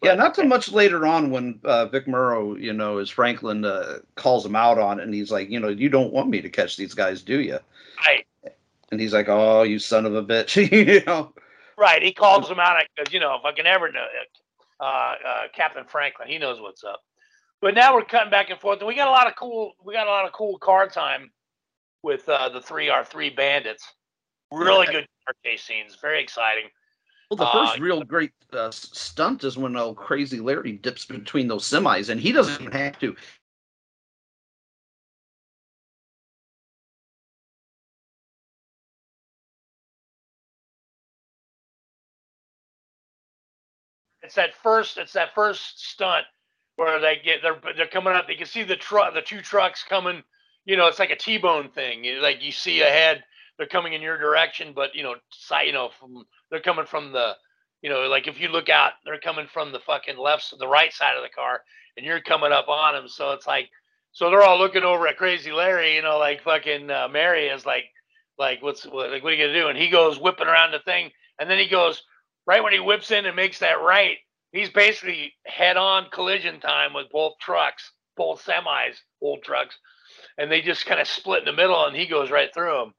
[0.01, 3.99] Yeah, not so much later on when uh, Vic Morrow, you know, as Franklin uh,
[4.15, 6.49] calls him out on it, and he's like, you know, you don't want me to
[6.49, 7.59] catch these guys, do you?
[8.07, 8.25] right
[8.91, 11.33] And he's like, oh, you son of a bitch, you know.
[11.77, 12.01] Right.
[12.01, 14.05] He calls them out because you know if I can ever know
[14.79, 15.15] uh, uh,
[15.55, 17.01] Captain Franklin, he knows what's up.
[17.61, 19.93] But now we're cutting back and forth, and we got a lot of cool we
[19.93, 21.31] got a lot of cool car time
[22.01, 23.85] with uh, the three our three bandits.
[24.51, 26.65] Really good car chase scenes, very exciting.
[27.29, 31.47] Well, the Uh, first real great uh, stunt is when old crazy Larry dips between
[31.47, 33.15] those semis, and he doesn't even have to.
[44.23, 44.97] It's that first.
[44.97, 46.25] It's that first stunt
[46.77, 48.29] where they get they're they're coming up.
[48.29, 50.23] You can see the truck, the two trucks coming.
[50.65, 52.05] You know, it's like a T-bone thing.
[52.21, 53.23] Like you see ahead,
[53.57, 57.11] they're coming in your direction, but you know, side, you know, from they're coming from
[57.11, 57.33] the,
[57.81, 60.93] you know, like if you look out, they're coming from the fucking left, the right
[60.93, 61.61] side of the car,
[61.97, 63.07] and you're coming up on them.
[63.09, 63.69] So it's like,
[64.13, 65.95] so they're all looking over at Crazy Larry.
[65.95, 67.85] You know, like fucking uh, Mary is like,
[68.39, 69.67] like what's what, like what are you gonna do?
[69.67, 72.01] And he goes whipping around the thing, and then he goes
[72.45, 74.17] right when he whips in and makes that right,
[74.51, 79.77] he's basically head on collision time with both trucks, both semis, old trucks,
[80.37, 82.93] and they just kind of split in the middle, and he goes right through them.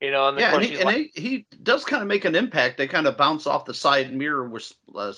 [0.00, 2.34] You know, and Yeah, and, he, and like, he, he does kind of make an
[2.34, 2.76] impact.
[2.76, 5.12] They kind of bounce off the side mirror, with uh,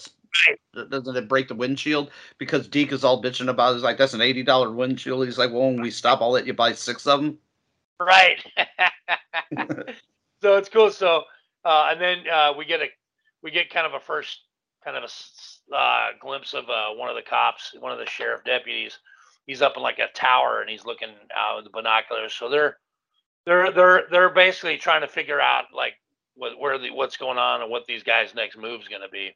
[0.75, 2.11] doesn't it break the windshield?
[2.39, 3.71] Because Deke is all bitching about.
[3.71, 3.75] it.
[3.75, 6.47] He's like, "That's an eighty dollar windshield." He's like, "Well, when we stop, I'll let
[6.47, 7.39] you buy six of them."
[8.01, 8.39] right.
[10.43, 10.91] so it's cool.
[10.91, 11.25] So
[11.65, 12.87] uh, and then uh, we get a
[13.47, 14.41] we get kind of a first
[14.85, 18.43] kind of a uh, glimpse of uh, one of the cops, one of the sheriff
[18.45, 18.99] deputies.
[19.47, 22.35] He's up in like a tower and he's looking out with the binoculars.
[22.35, 22.79] So they're
[23.45, 25.93] they're they're they're basically trying to figure out like
[26.35, 29.31] what where the what's going on and what these guys' next move's going to be.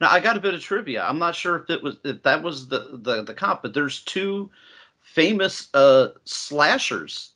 [0.00, 1.02] Now I got a bit of trivia.
[1.02, 4.04] I'm not sure if it was if that was the the, the cop, but there's
[4.04, 4.48] two
[5.02, 7.32] famous uh, slashers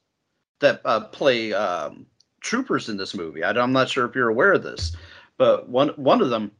[0.60, 2.06] that uh, play um,
[2.42, 3.42] troopers in this movie.
[3.42, 4.94] I, am not sure if you're aware of this,
[5.42, 6.52] but one one of them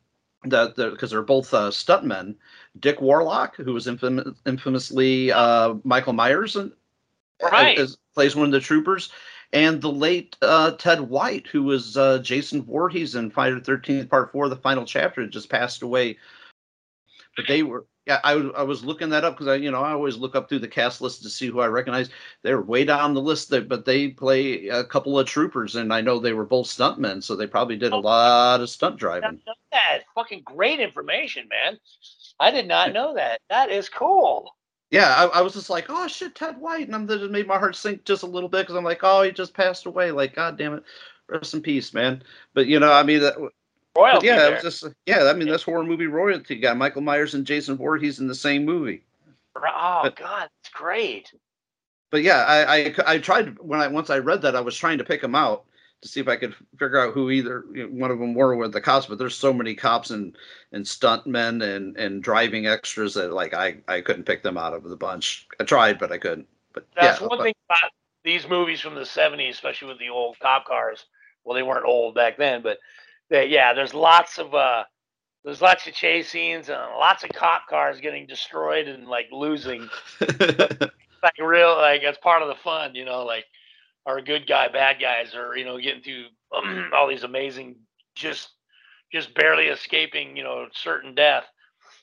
[0.42, 2.34] that because they're both uh, stuntmen,
[2.80, 6.72] Dick Warlock, who was infam- infamously uh, Michael Myers, and
[7.40, 7.78] Right.
[7.78, 9.12] as, plays one of the troopers,
[9.52, 14.32] and the late uh, Ted White, who was uh, Jason Voorhees in Friday Thirteenth Part
[14.32, 16.18] Four, the final chapter, just passed away.
[17.36, 19.82] But they were, yeah, I, was- I was looking that up because I, you know,
[19.82, 22.10] I always look up through the cast list to see who I recognize.
[22.42, 26.00] They're way down the list, there, but they play a couple of troopers, and I
[26.00, 28.00] know they were both stuntmen, so they probably did a oh.
[28.00, 29.40] lot of stunt driving.
[29.70, 31.78] That fucking great information, man.
[32.40, 33.40] I did not know that.
[33.50, 34.56] That is cool.
[34.90, 37.58] Yeah, I, I was just like, oh shit, Ted White, and I'm that made my
[37.58, 40.10] heart sink just a little bit because I'm like, oh, he just passed away.
[40.10, 40.82] Like, god damn it,
[41.28, 42.22] rest in peace, man.
[42.52, 43.36] But you know, I mean, that,
[43.94, 45.24] but Royalty yeah, it was just yeah.
[45.24, 46.54] I mean, that's horror movie royalty.
[46.56, 49.04] You got Michael Myers and Jason Voorhees in the same movie.
[49.56, 51.32] Oh But- God, it's great.
[52.10, 54.98] But yeah, I, I I tried when I once I read that I was trying
[54.98, 55.64] to pick them out
[56.02, 58.54] to see if I could figure out who either you know, one of them were
[58.54, 59.06] with the cops.
[59.06, 60.36] But there's so many cops and
[60.72, 64.84] and stuntmen and and driving extras that like I I couldn't pick them out of
[64.84, 65.46] the bunch.
[65.58, 66.46] I tried, but I couldn't.
[66.74, 67.90] But That's yeah, one but- thing about
[68.24, 71.06] these movies from the '70s, especially with the old cop cars.
[71.44, 72.78] Well, they weren't old back then, but
[73.32, 74.84] they, yeah, there's lots of uh,
[75.42, 79.88] there's lots of chase scenes and lots of cop cars getting destroyed and like losing.
[80.20, 83.24] like real, like that's part of the fun, you know.
[83.24, 83.46] Like
[84.04, 86.26] our good guy, bad guys are you know getting through
[86.94, 87.76] all these amazing,
[88.14, 88.50] just
[89.10, 91.44] just barely escaping, you know, certain death.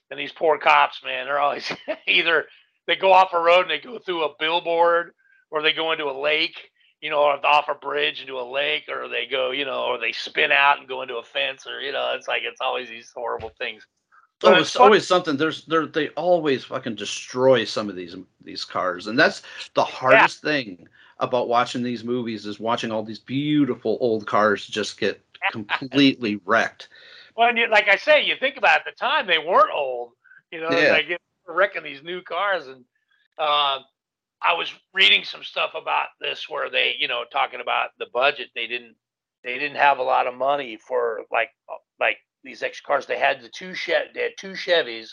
[0.09, 1.71] And these poor cops, man, they're always
[2.07, 2.45] either
[2.87, 5.11] they go off a road and they go through a billboard,
[5.51, 9.07] or they go into a lake, you know, off a bridge into a lake, or
[9.07, 11.91] they go, you know, or they spin out and go into a fence, or you
[11.91, 13.85] know, it's like it's always these horrible things.
[14.43, 15.37] Oh, it's fun- always something.
[15.37, 19.41] There's there they always fucking destroy some of these these cars, and that's
[19.73, 20.87] the hardest thing
[21.19, 26.89] about watching these movies is watching all these beautiful old cars just get completely wrecked.
[27.35, 29.71] Well, and you, like I say, you think about it, at the time they weren't
[29.73, 30.11] old.
[30.51, 30.91] You know, Yeah.
[30.93, 32.83] like wrecking these new cars, and
[33.37, 33.79] uh,
[34.41, 38.49] I was reading some stuff about this where they, you know, talking about the budget.
[38.55, 38.95] They didn't,
[39.43, 43.05] they didn't have a lot of money for like, uh, like these extra cars.
[43.05, 45.09] They had the two Chev, they had two Chevys,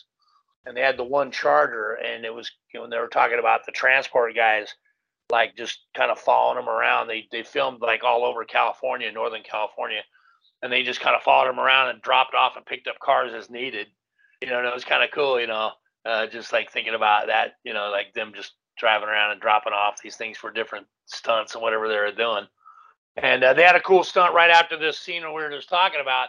[0.64, 3.38] and they had the one Charger, and it was, you know, when they were talking
[3.38, 4.74] about the transport guys,
[5.30, 7.08] like just kind of following them around.
[7.08, 10.02] They they filmed like all over California, Northern California,
[10.62, 13.32] and they just kind of followed them around and dropped off and picked up cars
[13.34, 13.88] as needed.
[14.42, 15.40] You know, and it was kind of cool.
[15.40, 15.70] You know,
[16.04, 17.54] uh, just like thinking about that.
[17.64, 21.54] You know, like them just driving around and dropping off these things for different stunts
[21.54, 22.46] and whatever they were doing.
[23.16, 26.00] And uh, they had a cool stunt right after this scene we were just talking
[26.00, 26.28] about.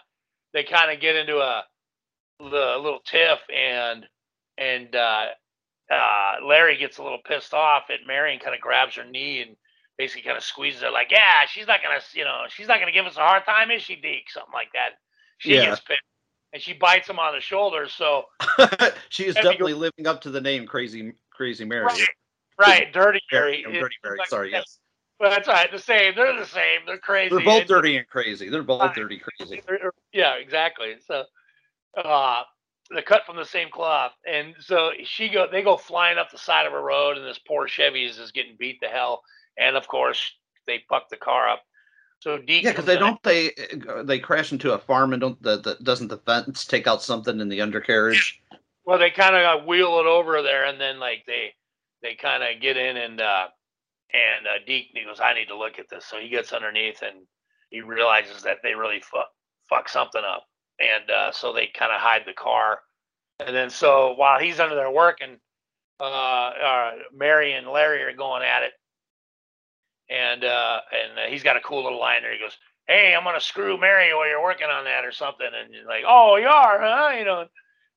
[0.54, 1.64] They kind of get into a,
[2.40, 4.06] a little tiff, and
[4.58, 5.26] and uh,
[5.92, 9.42] uh, Larry gets a little pissed off at Mary and kind of grabs her knee
[9.42, 9.56] and
[9.98, 12.92] basically kind of squeezes her like, yeah, she's not gonna, you know, she's not gonna
[12.92, 14.30] give us a hard time, is she, Deke?
[14.30, 14.92] Something like that.
[15.38, 15.70] She Yeah.
[15.70, 16.02] gets pissed
[16.54, 17.88] and she bites him on the shoulder.
[17.88, 18.26] So
[19.10, 21.86] she is definitely living up to the name Crazy Crazy Mary.
[21.86, 22.08] Right.
[22.60, 23.64] Right, Dirty Mary.
[23.64, 24.18] Dirty Mary.
[24.18, 24.80] Like- Sorry, yes.
[25.20, 25.72] But that's all right.
[25.72, 26.14] The same.
[26.16, 26.82] They're the same.
[26.86, 27.34] They're crazy.
[27.36, 28.50] They're both dirty and crazy.
[28.50, 29.64] They're both dirty crazy.
[30.14, 30.94] Yeah, exactly.
[31.08, 31.24] So,
[31.98, 32.44] uh,
[32.92, 35.48] they're cut from the same cloth, and so she go.
[35.52, 38.56] They go flying up the side of a road, and this poor Chevy is getting
[38.60, 39.24] beat to hell.
[39.58, 40.34] And of course,
[40.68, 41.64] they fuck the car up.
[42.20, 42.64] So Deke.
[42.64, 43.52] Yeah, because they don't they
[44.04, 47.40] they crash into a farm and don't the, the doesn't the fence take out something
[47.40, 48.40] in the undercarriage?
[48.86, 51.54] Well, they kind of wheel it over there, and then like they
[52.02, 53.48] they kind of get in, and uh,
[54.14, 57.02] and uh, Deke he goes, "I need to look at this." So he gets underneath,
[57.02, 57.26] and
[57.70, 59.28] he realizes that they really fuck
[59.70, 60.46] fuck something up,
[60.80, 62.80] and uh, so they kind of hide the car,
[63.40, 65.38] and then so while he's under there working,
[66.00, 68.74] uh, uh, Mary and Larry are going at it,
[70.10, 72.34] and uh, and uh, he's got a cool little line there.
[72.34, 72.58] He goes,
[72.88, 76.04] "Hey, I'm gonna screw Mary while you're working on that or something," and you're like,
[76.08, 77.46] "Oh, you are, huh?" You know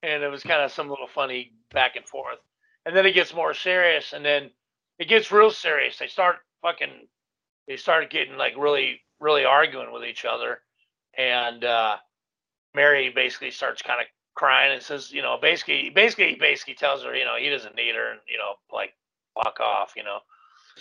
[0.03, 2.39] and it was kind of some little funny back and forth.
[2.87, 4.51] And then it gets more serious, and then
[4.99, 5.99] it gets real serious.
[5.99, 7.09] They start fucking,
[7.69, 10.61] they start getting like really, really arguing with each other,
[11.17, 11.97] and uh,
[12.75, 17.15] Mary basically starts kind of crying and says, you know, basically, basically, basically tells her,
[17.15, 18.95] you know, he doesn't need her, and you know, like
[19.35, 20.21] fuck off, you know.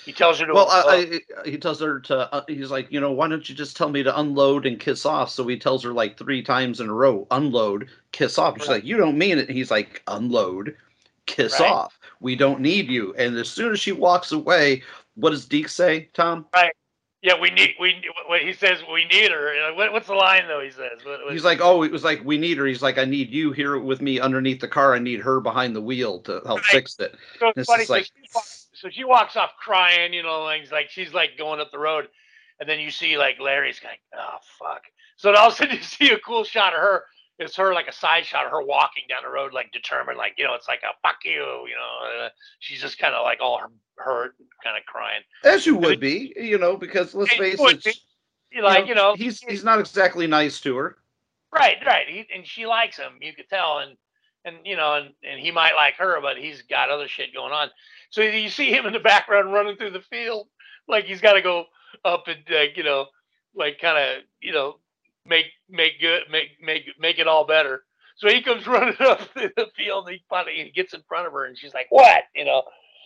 [0.06, 0.54] He tells her to.
[0.54, 2.34] Well, I, I, he tells her to.
[2.34, 5.06] Uh, he's like, you know, why don't you just tell me to unload and kiss
[5.06, 5.30] off?
[5.30, 8.58] So he tells her like three times in a row, unload, kiss off.
[8.58, 8.76] She's Right.
[8.76, 9.50] like, you don't mean it.
[9.50, 10.78] He's like, unload,
[11.30, 11.72] kiss Right.
[11.72, 12.00] off.
[12.20, 13.14] We don't need you.
[13.18, 14.84] And as soon as she walks away,
[15.16, 16.48] what does Deke say, Tom?
[16.54, 16.74] right.
[17.22, 18.02] Yeah, we need we.
[18.28, 19.74] What he says, we need her.
[19.76, 20.62] What, what's the line though?
[20.62, 21.04] He says.
[21.04, 22.66] What, what- He's like, oh, it was like we need her.
[22.66, 24.96] He's like, I need you here with me underneath the car.
[24.96, 27.16] I need her behind the wheel to help fix it.
[27.40, 27.84] So And it's funny.
[27.84, 31.32] So, like, she walks, so she walks off crying, you know, like, like she's like
[31.38, 32.08] going up the road,
[32.62, 34.84] and then you see like Larry's like, oh fuck.
[35.18, 37.04] So then all of a sudden you see a cool shot of her.
[37.40, 40.34] It's her like a side shot of her walking down the road, like determined, like
[40.38, 42.26] you know, it's like a fuck you, you know.
[42.26, 43.62] Uh, she's just kind of like all
[43.98, 45.22] hurt, kind of crying.
[45.44, 47.94] as you would be, you know, because let's It face it, be.
[48.52, 50.98] you Like you know, he's he's not exactly nice to her.
[51.52, 52.08] Right, right.
[52.08, 53.14] He, and she likes him.
[53.22, 53.96] You could tell, and
[54.46, 57.54] and you know, and, and he might like her, but he's got other shit going
[57.54, 57.70] on.
[58.10, 60.48] So you see him in the background running through the field,
[60.88, 61.66] like he's got to go
[62.06, 63.08] up and uh, you know,
[63.56, 64.78] like kind of you know,
[65.30, 67.84] make make good, make make make it all better.
[68.18, 71.34] So he comes running up the field, and he finally he gets in front of
[71.34, 72.64] her, and she's like, "What?" You know.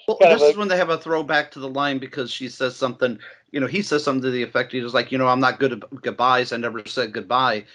[0.07, 2.75] Well, this a- is when they have a throwback to the line because she says
[2.75, 3.19] something.
[3.51, 4.71] You know, he says something to the effect.
[4.71, 6.51] He's like, you know, I'm not good at goodbyes.
[6.51, 7.65] I never said goodbye,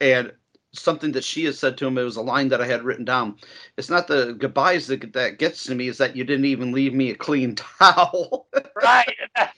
[0.00, 0.32] and
[0.74, 1.96] something that she has said to him.
[1.98, 3.36] It was a line that I had written down.
[3.76, 5.88] It's not the goodbyes that that gets to me.
[5.88, 8.48] Is that you didn't even leave me a clean towel.
[8.82, 9.14] right.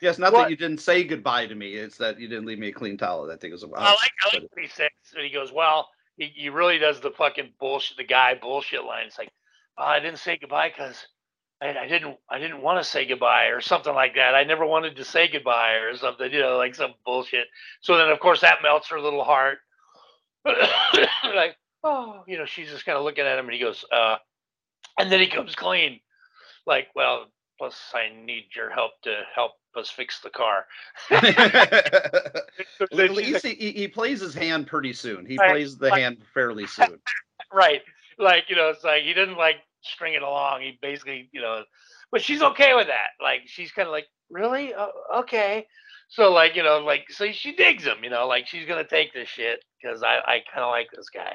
[0.00, 1.74] Yes, not what- that you didn't say goodbye to me.
[1.74, 3.30] It's that you didn't leave me a clean towel.
[3.30, 3.64] I think it was.
[3.64, 4.90] I like I like what he says.
[5.14, 9.06] And he goes, "Well, he, he really does the fucking bullshit, the guy bullshit line.
[9.06, 9.30] It's like,
[9.78, 11.06] oh, I didn't say goodbye because
[11.62, 14.34] I, I didn't I didn't want to say goodbye or something like that.
[14.34, 17.46] I never wanted to say goodbye or something, you know, like some bullshit.
[17.80, 19.58] So then, of course, that melts her little heart.
[21.34, 24.16] like, oh, you know, she's just kind of looking at him, and he goes, uh,
[24.98, 26.00] and then he comes clean,
[26.66, 27.26] like, well,
[27.58, 30.66] plus I need your help to help us fix the car.
[31.10, 35.26] At least like- he, he plays his hand pretty soon.
[35.26, 36.98] He plays the like- hand fairly soon.
[37.52, 37.82] right
[38.18, 41.62] like you know it's like he didn't like string it along he basically you know
[42.10, 45.66] but she's okay with that like she's kind of like really uh, okay
[46.08, 49.12] so like you know like so she digs him you know like she's gonna take
[49.12, 51.34] this shit because i i kind of like this guy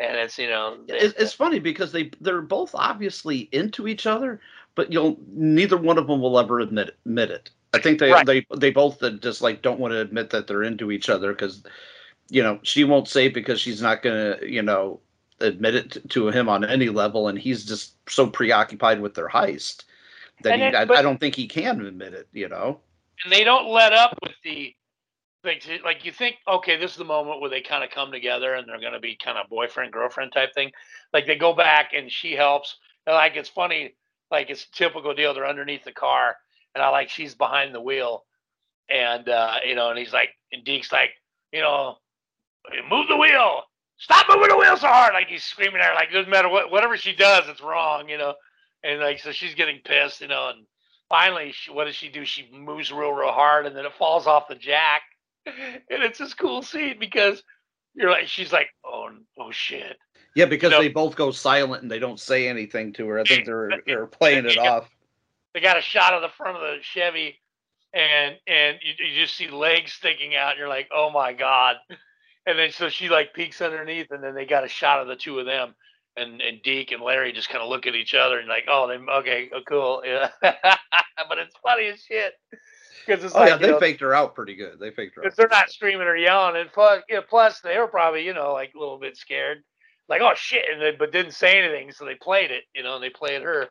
[0.00, 4.40] and it's you know It's, it's funny because they they're both obviously into each other,
[4.74, 7.50] but you'll neither one of them will ever admit admit it.
[7.72, 8.26] I think they Right.
[8.26, 11.62] they they both just like don't want to admit that they're into each other because,
[12.28, 14.98] you know, she won't say because she's not gonna, you know,
[15.38, 19.84] admit it to him on any level, and he's just so preoccupied with their heist
[20.42, 22.26] that he, then- I, but- I don't think he can admit it.
[22.32, 22.80] You know.
[23.22, 24.74] and they don't let up with the
[25.44, 28.54] like like you think okay this is the moment where they kind of come together
[28.54, 30.70] and they're going to be kind of boyfriend girlfriend type thing.
[31.12, 32.76] Like they go back and she helps.
[33.06, 33.94] And like it's funny
[34.30, 36.36] like it's typical deal they're underneath the car
[36.74, 38.24] and i like she's behind the wheel
[38.88, 41.10] and uh you know and he's like and deke's like
[41.52, 41.96] you know
[42.90, 43.62] move the wheel.
[43.96, 45.12] Stop moving the wheel so hard.
[45.14, 48.08] Like he's screaming at her like it doesn't matter what whatever she does it's wrong
[48.08, 48.34] you know?
[48.82, 50.66] And like so she's getting pissed you know and
[51.08, 52.24] finally she, what does she do?
[52.24, 55.02] She moves real real hard and then it falls off the jack
[55.46, 57.42] and it's this cool scene because
[57.94, 59.96] you're like she's like oh oh shit
[60.34, 60.80] Yeah, because No.
[60.80, 63.20] they both go silent and they don't say anything to her.
[63.20, 64.88] I think they're they're playing it off.
[65.54, 67.40] they got a shot of the front of the chevy
[67.92, 71.76] and and you, you just see legs sticking out and you're like oh my god
[72.46, 75.14] and then so she like peeks underneath and then they got a shot of the
[75.16, 75.74] two of them
[76.16, 78.88] and and Deke and Larry just kind of look at each other and like oh
[78.88, 82.32] they okay oh, cool yeah but it's funny as shit
[83.06, 84.78] because it's Oh like yeah, they know, faked her out pretty good.
[84.78, 85.34] They faked her out.
[85.34, 88.34] because they're not screaming or yelling, and plus, you know, plus they were probably, you
[88.34, 89.62] know, like a little bit scared,
[90.08, 92.94] like oh shit, and they, but didn't say anything, so they played it, you know,
[92.96, 93.68] and they played her.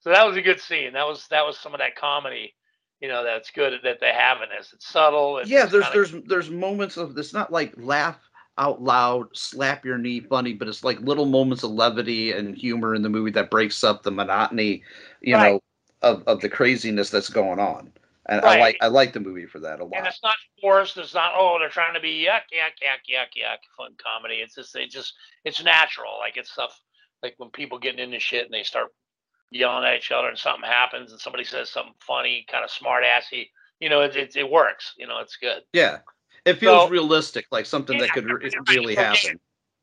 [0.00, 0.92] So that was a good scene.
[0.94, 2.54] That was that was some of that comedy,
[3.00, 4.72] you know, that's good that they have in this.
[4.72, 5.38] It's subtle.
[5.38, 8.18] It's yeah, there's there's there's moments of it's not like laugh
[8.58, 12.94] out loud, slap your knee funny, but it's like little moments of levity and humor
[12.94, 14.82] in the movie that breaks up the monotony,
[15.20, 15.38] you Right.
[15.38, 15.60] know,
[16.02, 17.92] of, of the craziness that's going on.
[18.28, 19.96] And I like I like the movie for that a lot.
[19.96, 20.96] and it's not forced.
[20.96, 24.36] It's not oh they're trying to be yuck yuck yuck yuck yuck fun comedy.
[24.36, 25.14] It's just it just
[25.44, 26.18] it's natural.
[26.18, 26.78] Like it's stuff
[27.22, 28.88] like when people get into shit and they start
[29.52, 33.04] yelling at each other and something happens and somebody says something funny, kind of smart
[33.04, 33.50] assy.
[33.80, 34.94] You know, it, it it works.
[34.98, 35.62] You know, it's good.
[35.72, 35.98] Yeah,
[36.44, 39.18] it feels So- realistic, like something that could re- it's really organic.
[39.20, 39.40] happen.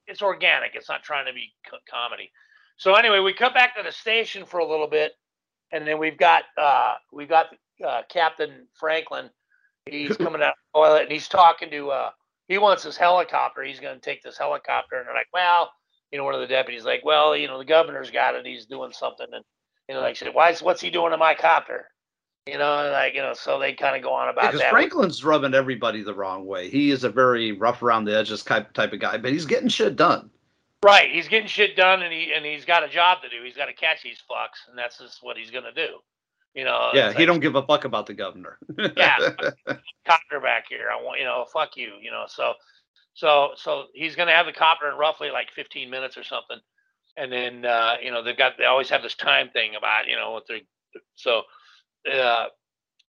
[0.07, 0.71] It's organic.
[0.75, 2.29] It's not trying to be co- comedy.
[2.75, 5.13] So anyway, we come back to the station for a little bit,
[5.71, 7.45] and then we've got uh, we've got
[7.85, 9.29] uh, Captain Franklin.
[9.89, 11.89] He's coming out of the toilet and he's talking to.
[11.91, 12.09] Uh,
[12.47, 13.63] he wants his helicopter.
[13.63, 15.71] He's going to take this helicopter, and they're like, "Well,
[16.11, 18.45] you know, one of the deputies like, well, you know, the governor's got it.
[18.45, 19.43] He's doing something." And
[19.89, 20.51] you know, like, said, "Why?
[20.51, 21.89] is- What's he doing to my copter?"
[22.45, 24.71] You know, like you know, so they kind of go on about Because that.
[24.71, 26.69] Franklin's rubbing everybody the wrong way.
[26.69, 29.69] He is a very rough around the edges type type of guy, but he's getting
[29.69, 30.29] shit done.
[30.83, 33.41] Right, he's getting shit done, and he and he's got a job to do.
[33.43, 35.99] He's got to catch these fucks, and that's just what he's gonna do.
[36.53, 36.91] You know.
[36.93, 38.57] yeah, he like, don't give a fuck about the governor.
[38.95, 39.17] Yeah,
[40.05, 40.87] copter back here.
[40.91, 41.93] I want you know, fuck you.
[42.01, 42.53] You know, so
[43.13, 46.57] so so he's gonna have the copter in roughly like 15 minutes or something,
[47.17, 50.15] and then uh, you know they've got they always have this time thing about you
[50.15, 50.63] know what they
[51.15, 51.43] so
[52.11, 52.47] uh,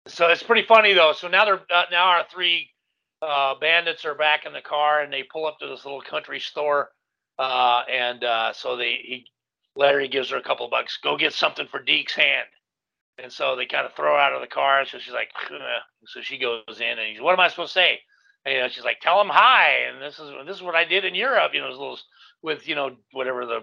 [0.06, 1.12] so it's pretty funny though.
[1.12, 2.70] So now they're uh, now our three
[3.22, 6.40] uh, bandits are back in the car and they pull up to this little country
[6.40, 6.90] store,
[7.38, 9.26] uh, and uh, so they he
[9.76, 10.98] Larry gives her a couple bucks.
[11.02, 12.48] Go get something for Deke's hand.
[13.22, 14.84] And so they kind of throw her out of the car.
[14.86, 15.60] So she's like, "Ugh."
[16.06, 18.00] so she goes in and he's, what am I supposed to say?
[18.44, 19.88] And, you know, she's like, tell him hi.
[19.90, 21.52] And this is this is what I did in Europe.
[21.52, 21.98] You know, those little
[22.42, 23.60] with you know whatever the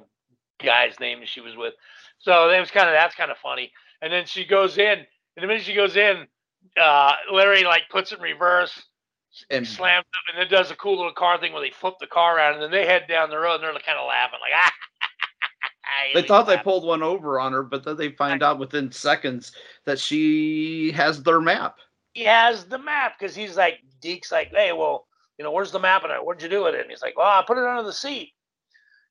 [0.64, 1.74] guy's name she was with.
[2.20, 3.72] So that was kind of that's kind of funny.
[4.02, 5.06] And then she goes in, and
[5.38, 6.28] the minute she goes in,
[6.80, 8.84] uh, Larry like puts it in reverse,
[9.50, 12.08] and slams up, and then does a cool little car thing where they flip the
[12.08, 14.54] car around, and then they head down the road, and they're kind of laughing like
[14.56, 14.72] ah.
[16.14, 19.52] They thought they pulled one over on her, but then they find out within seconds
[19.86, 21.78] that she has their map.
[22.14, 25.08] he has the map because he's like Deke's like, hey, well,
[25.38, 26.26] you know, where's the map And?
[26.26, 26.82] What'd you do with it?
[26.82, 28.34] And he's like, well, I put it under the seat.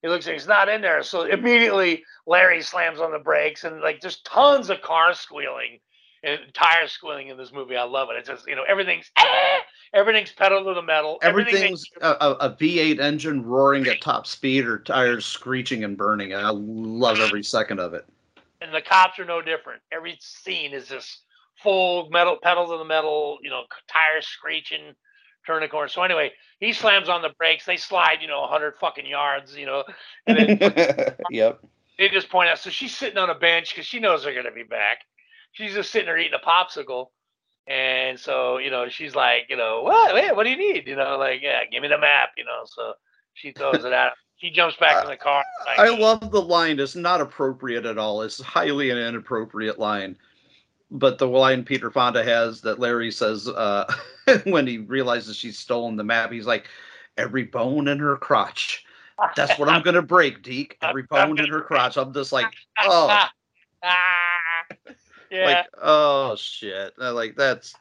[0.01, 1.01] He looks like it's not in there.
[1.03, 5.79] So immediately Larry slams on the brakes and like there's tons of cars squealing
[6.27, 7.77] and tires squealing in this movie.
[7.77, 8.17] I love it.
[8.17, 9.59] It's just, you know, everything's ah!
[9.93, 11.17] everything's pedal to the metal.
[11.21, 15.97] Everything Everything's a, a, a V8 engine roaring at top speed or tires screeching and
[15.97, 16.33] burning.
[16.33, 18.05] And I love every second of it.
[18.61, 19.81] and the cops are no different.
[19.91, 21.21] Every scene is just
[21.61, 24.93] full metal pedal to the metal, you know, tires screeching,
[25.45, 25.87] turn the corner.
[25.87, 27.65] So anyway, he slams on the brakes.
[27.65, 29.83] They slide, you know, hundred fucking yards, you know,
[30.25, 31.59] and then yep.
[31.97, 32.59] they just point out.
[32.59, 34.99] So she's sitting on a bench because she knows they're gonna be back.
[35.57, 37.07] She's just sitting there eating a popsicle.
[37.67, 40.15] And so, you know, she's like, you know, what?
[40.15, 40.87] Hey, what do you need?
[40.87, 42.63] You know, like, yeah, give me the map, you know.
[42.65, 42.93] So
[43.33, 44.13] she throws it out.
[44.39, 45.43] She jumps back in the car.
[45.65, 46.79] Like, I love the line.
[46.79, 48.21] It's not appropriate at all.
[48.21, 50.15] It's highly an inappropriate line.
[50.91, 53.91] But the line Peter Fonda has that Larry says uh,
[54.43, 56.67] when he realizes she's stolen the map, he's like,
[57.17, 58.85] every bone in her crotch.
[59.35, 60.77] That's what I'm going to break, Deke.
[60.83, 61.97] Every bone in her crotch.
[61.97, 62.45] I'm just like,
[62.83, 63.25] oh.
[65.31, 65.45] Yeah.
[65.45, 66.93] Like, oh shit!
[66.97, 67.75] Like that's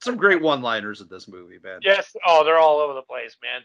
[0.00, 1.80] some great one-liners in this movie, man.
[1.82, 2.14] Yes.
[2.26, 3.62] Oh, they're all over the place, man.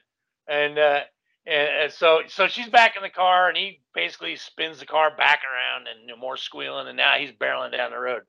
[0.48, 1.02] And uh,
[1.46, 5.16] and, and so so she's back in the car, and he basically spins the car
[5.16, 8.24] back around, and you know, more squealing, and now he's barreling down the road.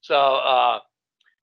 [0.00, 0.78] So, uh,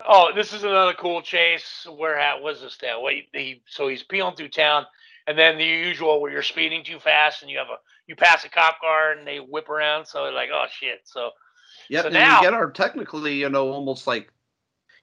[0.08, 1.88] oh, this is another cool chase.
[1.90, 3.02] Where at was this now?
[3.02, 4.86] Wait, he so he's peeling through town,
[5.28, 8.44] and then the usual where you're speeding too fast, and you have a you pass
[8.46, 10.06] a cop car, and they whip around.
[10.06, 11.02] So they're like, oh shit.
[11.06, 11.30] So
[11.90, 14.32] Yep, So and now- we get our technically, you know, almost like,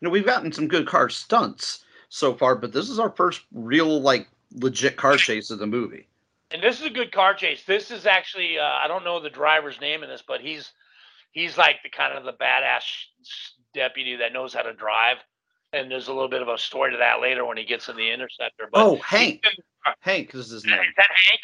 [0.01, 3.43] you know, we've gotten some good car stunts so far, but this is our first
[3.53, 6.07] real, like, legit car chase of the movie.
[6.51, 7.65] and this is a good car chase.
[7.65, 10.73] This is actually uh, I don't know the driver's name in this, but he's
[11.33, 12.85] he's like the kind of the badass
[13.75, 15.17] deputy that knows how to drive.
[15.73, 17.97] And there's a little bit of a story to that later when he gets in
[17.97, 18.69] the interceptor.
[18.71, 19.43] But oh, Hank.
[19.99, 20.75] Hank is his name.
[20.75, 21.41] is that Hank?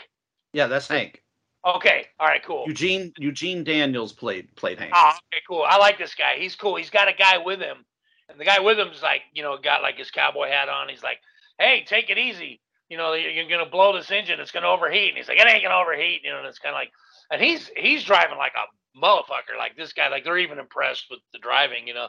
[0.52, 1.24] Yeah, that's Hank.
[1.64, 2.64] Okay, all right, cool.
[2.66, 4.92] Eugene Eugene Daniels played played Hank.
[4.94, 5.64] Oh, okay, cool.
[5.66, 6.36] I like this guy.
[6.38, 6.76] He's cool.
[6.76, 7.84] He's got a guy with him,
[8.30, 10.88] and the guy with him's like, you know, got like his cowboy hat on.
[10.88, 11.18] He's like,
[11.58, 12.62] "Hey, take it easy.
[12.88, 14.40] You know, you're gonna blow this engine.
[14.40, 16.74] It's gonna overheat." And he's like, "It ain't gonna overheat." You know, and it's kind
[16.74, 16.92] of like,
[17.30, 19.58] and he's he's driving like a motherfucker.
[19.58, 21.86] Like this guy, like they're even impressed with the driving.
[21.86, 22.08] You know,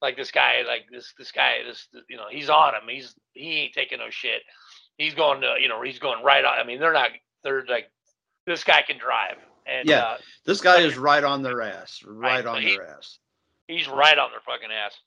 [0.00, 2.82] like this guy, like this this guy, this you know, he's on him.
[2.88, 4.42] He's he ain't taking no shit.
[4.98, 6.58] He's going to, you know, he's going right on.
[6.58, 7.10] I mean, they're not.
[7.42, 7.90] They're like,
[8.46, 9.36] this guy can drive.
[9.66, 10.00] And Yeah.
[10.04, 12.02] uh, This guy is right on their ass.
[12.04, 13.18] Right, Right, on he- their ass.
[13.68, 14.98] He's right on their fucking ass.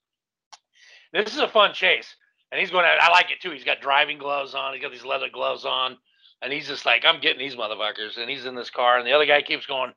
[1.12, 2.16] This is a fun chase,
[2.52, 2.84] and he's going.
[2.84, 3.52] to I like it too.
[3.52, 4.74] He's got driving gloves on.
[4.74, 5.98] He's got these leather gloves on,
[6.42, 9.14] and he's just like, "I'm getting these motherfuckers." And he's in this car, and the
[9.14, 9.94] other guy keeps going,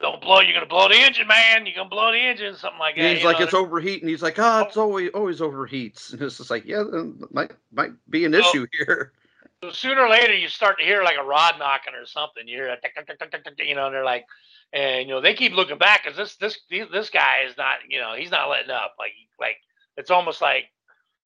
[0.00, 0.40] "Don't blow!
[0.40, 1.66] You're gonna blow the engine, man!
[1.66, 3.02] You're gonna blow the engine!" Something like that.
[3.02, 3.44] And he's like, know?
[3.44, 4.08] it's overheating.
[4.08, 6.12] He's like, ah, it's always always overheats.
[6.12, 6.84] And it's just like, yeah,
[7.30, 9.12] might might be an Well- issue here.
[9.62, 12.48] So sooner or later, you start to hear like a rod knocking or something.
[12.48, 14.26] You hear a tick, tick, tick, tick, tick, you know, and they're like,
[14.72, 16.58] and you know, they keep looking back because this this
[16.90, 18.94] this guy is not, you know, he's not letting up.
[18.98, 19.56] Like like
[19.96, 20.64] it's almost like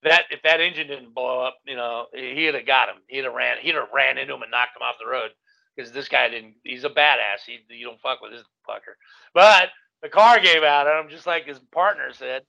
[0.03, 2.97] that if that engine didn't blow up, you know, he'd have got him.
[3.09, 3.57] He'd have ran.
[3.61, 5.31] He'd have ran into him and knocked him off the road
[5.75, 6.57] because this guy didn't.
[6.63, 7.47] He's a badass.
[7.47, 8.97] He you don't fuck with this fucker.
[9.33, 9.71] But
[10.03, 12.43] the car gave out on him just like his partner said.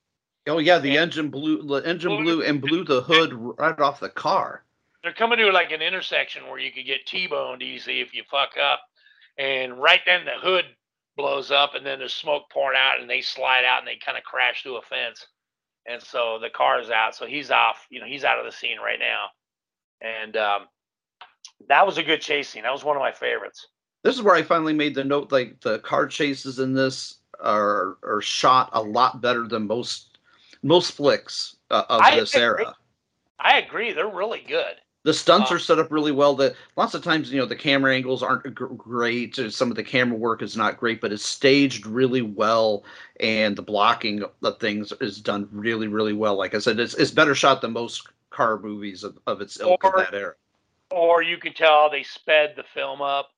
[0.48, 1.64] Oh yeah, the engine blew.
[1.64, 4.66] The engine blew and blew the hood right off the car.
[5.08, 8.58] They're coming to like an intersection where you could get T-boned easy if you fuck
[8.62, 8.82] up,
[9.38, 10.66] and right then the hood
[11.16, 14.18] blows up, and then there's smoke pouring out, and they slide out and they kind
[14.18, 15.26] of crash through a fence,
[15.86, 18.80] and so the car's out, so he's off, you know, he's out of the scene
[18.80, 19.28] right now,
[20.02, 20.62] and um,
[21.70, 22.64] that was a good chase scene.
[22.64, 23.66] That was one of my favorites.
[24.04, 25.32] This is where I finally made the note.
[25.32, 30.18] Like the car chases in this are are shot a lot better than most
[30.64, 32.44] most flicks uh, of I this agree.
[32.44, 32.76] era.
[33.40, 34.76] I agree, they're really good.
[35.08, 36.36] The stunts Uh, are set up really well.
[36.36, 39.40] That lots of times, you know, the camera angles aren't great.
[39.40, 42.84] uh, Some of the camera work is not great, but it's staged really well,
[43.22, 46.36] and the blocking of things is done really, really well.
[46.36, 49.82] Like I said, it's, it's better shot than most car movies of, of its ilk
[49.86, 50.34] of Or- that era.
[50.92, 53.32] Or you could tell they sped the film up,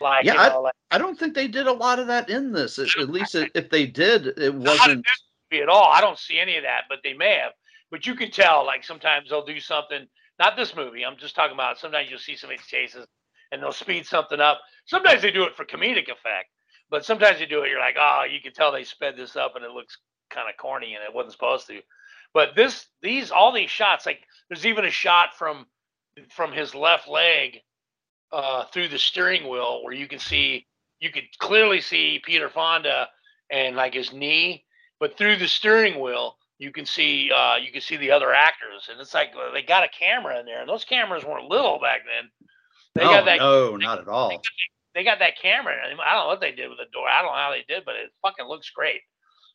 [0.00, 2.50] like Yeah, you know, like I don't think they did a lot of that in
[2.50, 2.78] this.
[2.78, 5.06] At, at least it, if they did, it wasn't.
[5.52, 5.92] at all.
[5.92, 7.52] I don't see any of that, but they may have.
[7.90, 10.06] But you can tell, like sometimes they'll do something.
[10.38, 11.04] Not this movie.
[11.04, 11.78] I'm just talking about.
[11.78, 13.06] Sometimes you'll see some of these chases,
[13.52, 14.60] and they'll speed something up.
[14.86, 16.50] Sometimes they do it for comedic effect,
[16.90, 17.70] but sometimes they do it.
[17.70, 19.98] You're like, oh, you can tell they sped this up, and it looks
[20.30, 21.80] kind of corny, and it wasn't supposed to.
[22.32, 25.66] But this, these, all these shots, like there's even a shot from
[26.30, 27.58] from his left leg
[28.32, 30.66] uh, through the steering wheel where you can see,
[31.00, 33.08] you could clearly see Peter Fonda
[33.50, 34.64] and like his knee,
[35.00, 38.88] but through the steering wheel you can see uh, you can see the other actors,
[38.90, 41.78] and it's like uh, they got a camera in there, and those cameras weren't little
[41.80, 42.30] back then.
[42.94, 44.40] They oh, got that no, not at all.
[44.94, 45.74] they got that camera.
[45.90, 45.98] in.
[45.98, 47.08] I don't know what they did with the door.
[47.08, 49.00] I don't know how they did, but it fucking looks great.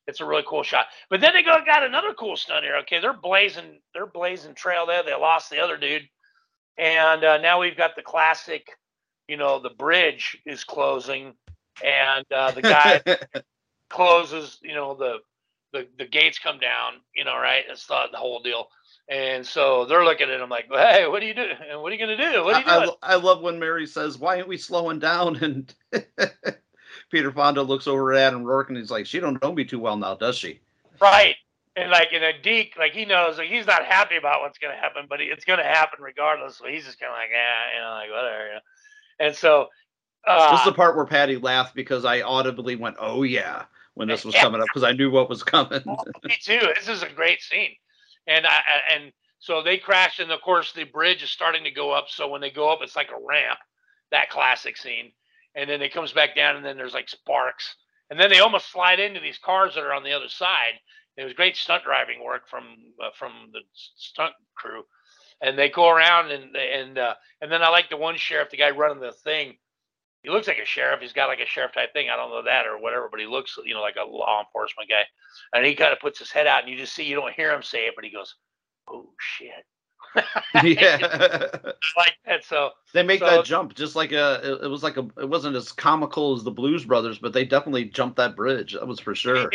[0.08, 0.88] It's a really cool shot.
[1.10, 2.78] But then they go got another cool stunt here.
[2.78, 5.04] Okay, they're blazing, they're blazing trail there.
[5.04, 6.08] They lost the other dude,
[6.78, 8.68] and uh, now we've got the classic.
[9.28, 11.36] You know, the bridge is closing,
[11.86, 13.02] and uh, the guy
[13.89, 14.58] closes.
[14.64, 15.20] You know, the
[15.74, 17.01] the the gates come down.
[17.15, 17.63] You know, right?
[17.70, 18.67] It's the, the whole deal.
[19.09, 21.55] And so they're looking at him like, "Hey, what are you doing?
[21.74, 22.43] What are you gonna do?
[22.43, 24.99] What are you I, doing?" I, I love when Mary says, "Why aren't we slowing
[24.99, 25.74] down?" And
[27.11, 29.80] Peter Fonda looks over at Adam Roarke and he's like, "She don't know me too
[29.80, 30.61] well now, does she?"
[31.01, 31.36] Right.
[31.76, 34.76] And like in a Deke, like he knows, like he's not happy about what's going
[34.76, 36.57] to happen, but it's going to happen regardless.
[36.57, 38.47] So he's just kind of like, yeah, you know, like whatever.
[38.47, 38.59] You know?
[39.20, 39.67] And so,
[40.28, 43.65] uh, this is the part where Patty laughed because I audibly went, "Oh yeah,"
[44.00, 44.43] when this was Yeah.
[44.43, 45.84] coming up because I knew what was coming.
[46.24, 46.72] me too.
[46.76, 47.76] This is a great scene,
[48.28, 51.72] and I I- and so they crash, and of course the bridge is starting to
[51.72, 52.10] go up.
[52.10, 53.60] So when they go up, it's like a ramp,
[54.12, 55.12] that classic scene,
[55.56, 57.76] and then it comes back down, and then there's like sparks,
[58.10, 60.80] and then they almost slide into these cars that are on the other side.
[61.18, 64.86] It was great stunt driving work from uh, from the stunt crew,
[65.41, 68.56] and they go around and and uh, and then I like the one sheriff, the
[68.56, 69.58] guy running the thing.
[70.24, 70.99] He looks like a sheriff.
[70.99, 72.09] He's got like a sheriff type thing.
[72.09, 74.89] I don't know that or whatever, but he looks, you know, like a law enforcement
[74.89, 75.03] guy.
[75.53, 77.51] And he kind of puts his head out, and you just see, you don't hear
[77.51, 78.36] him say it, but he goes,
[78.89, 79.65] "Oh shit."
[80.63, 80.97] yeah.
[81.95, 82.43] like that.
[82.43, 84.41] So they make so, that jump just like a.
[84.43, 85.07] It, it, was like a.
[85.17, 88.74] It wasn't as comical as the Blues Brothers, but they definitely jumped that bridge.
[88.74, 89.49] That was for sure.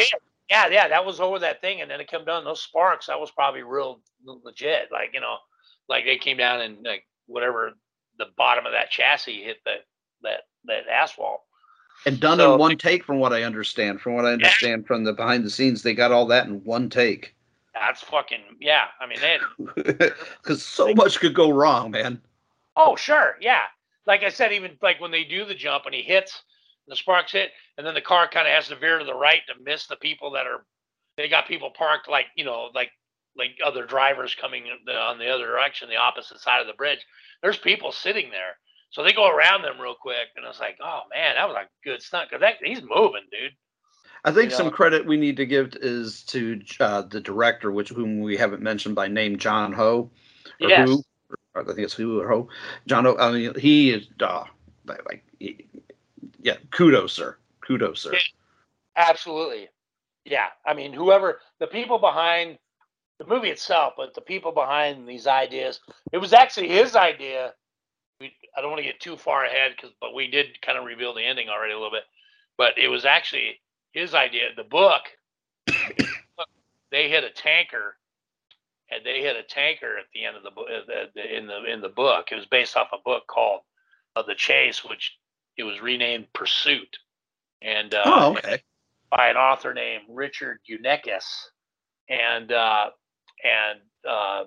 [0.51, 2.45] Yeah, yeah, that was over that thing, and then it came down.
[2.45, 4.89] Those sparks, that was probably real legit.
[4.93, 5.37] Like you know,
[5.89, 7.73] like they came down and like whatever
[8.19, 9.87] the bottom of that chassis hit that
[10.23, 11.43] that that asphalt.
[12.07, 14.01] And done so, in one take, from what I understand.
[14.01, 14.87] From what I understand yeah.
[14.87, 17.35] from the behind the scenes, they got all that in one take.
[17.73, 18.87] That's fucking yeah.
[19.01, 19.39] I mean, they
[20.43, 22.21] because so much could go wrong, man.
[22.77, 23.63] Oh sure, yeah.
[24.07, 26.43] Like I said, even like when they do the jump and he hits,
[26.87, 29.41] the sparks hit, and then the car kind of has to veer to the right
[29.49, 30.65] to miss the people that are.
[31.17, 32.91] They got people parked like you know like
[33.37, 37.05] like other drivers coming on the other direction, the opposite side of the bridge.
[37.43, 38.57] There's people sitting there,
[38.95, 41.67] so they go around them real quick, and it's like, oh man, that was a
[41.85, 43.51] good stunt because that he's moving, dude.
[44.25, 47.89] I think you some credit we need to give is to uh, the director, which
[47.89, 50.13] whom we haven't mentioned by name, John Ho.
[50.61, 50.89] Or yes.
[50.89, 51.03] Who,
[51.57, 52.49] or I think it's who or Ho.
[52.87, 53.17] John Ho.
[53.19, 54.45] I mean, he is uh,
[54.87, 55.67] like, he,
[56.41, 57.37] yeah, kudos, sir.
[57.67, 58.15] Kudos, sir.
[58.95, 59.69] Absolutely.
[60.25, 60.47] Yeah.
[60.65, 62.59] I mean, whoever the people behind
[63.19, 65.81] the movie itself, but the people behind these ideas,
[66.13, 67.55] it was actually his idea.
[68.25, 70.85] We, I don't want to get too far ahead because, but we did kind of
[70.85, 72.05] reveal the ending already a little bit.
[72.57, 73.61] But it was actually
[73.93, 74.45] his idea.
[74.57, 75.03] The book,
[76.91, 77.97] they hit a tanker,
[78.91, 80.69] and they hit a tanker at the end of the book.
[80.71, 83.61] Uh, in the in the book, it was based off a book called
[84.17, 85.19] uh, "The Chase," which
[85.59, 86.97] it was renamed "Pursuit,"
[87.61, 88.63] and uh, oh, okay.
[89.11, 91.27] by an author named Richard Unekis,
[92.09, 92.91] and uh,
[93.45, 94.45] and uh,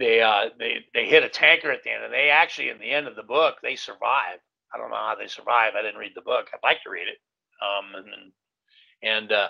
[0.00, 2.90] they uh, they they hit a tanker at the end, and they actually in the
[2.90, 4.40] end of the book they survive.
[4.74, 5.74] I don't know how they survive.
[5.76, 6.46] I didn't read the book.
[6.52, 7.18] I'd like to read it.
[7.62, 8.32] Um, and
[9.02, 9.48] and uh,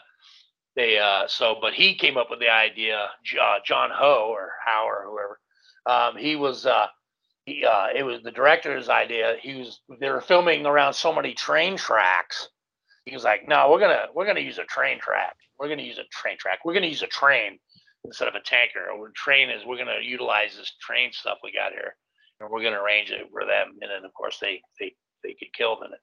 [0.75, 3.09] they uh, so, but he came up with the idea.
[3.41, 5.41] Uh, John Ho or Howe or whoever.
[5.87, 6.87] Um, he was uh,
[7.47, 9.37] he uh, it was the director's idea.
[9.41, 12.49] He was they were filming around so many train tracks.
[13.05, 15.37] He was like, no, we're gonna we're gonna use a train track.
[15.61, 16.61] We're gonna use a train track.
[16.65, 17.59] We're gonna use a train
[18.05, 18.91] instead of a tanker.
[18.91, 21.97] Our train is we're gonna utilize this train stuff we got here,
[22.41, 23.79] and we're gonna arrange it for them.
[23.81, 26.01] And then of course they they they get killed in it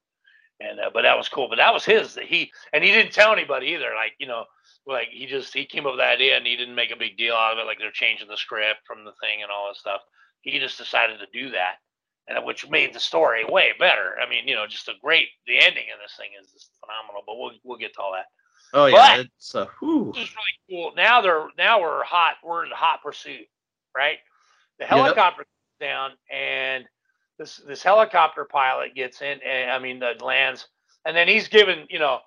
[0.59, 1.47] and uh, but that was cool.
[1.49, 2.17] But that was his.
[2.21, 3.93] He and he didn't tell anybody either.
[3.95, 4.45] Like you know,
[4.85, 7.17] like he just he came up with that idea and he didn't make a big
[7.17, 7.65] deal out of it.
[7.65, 10.01] Like they're changing the script from the thing and all that stuff.
[10.41, 11.75] He just decided to do that,
[12.27, 14.15] and which made the story way better.
[14.21, 15.27] I mean, you know, just a great.
[15.45, 17.23] The ending of this thing is just phenomenal.
[17.25, 18.25] But we'll we'll get to all that.
[18.73, 20.13] Oh yeah, but it's uh, whew.
[20.15, 20.91] It's really cool.
[20.95, 22.35] Now they're now we're hot.
[22.43, 23.47] We're in hot pursuit,
[23.95, 24.17] right?
[24.79, 25.45] The helicopter
[25.79, 25.89] yep.
[25.89, 26.85] down and
[27.37, 30.67] this this helicopter pilot gets in, and I mean, uh, lands,
[31.05, 32.19] and then he's given, you know,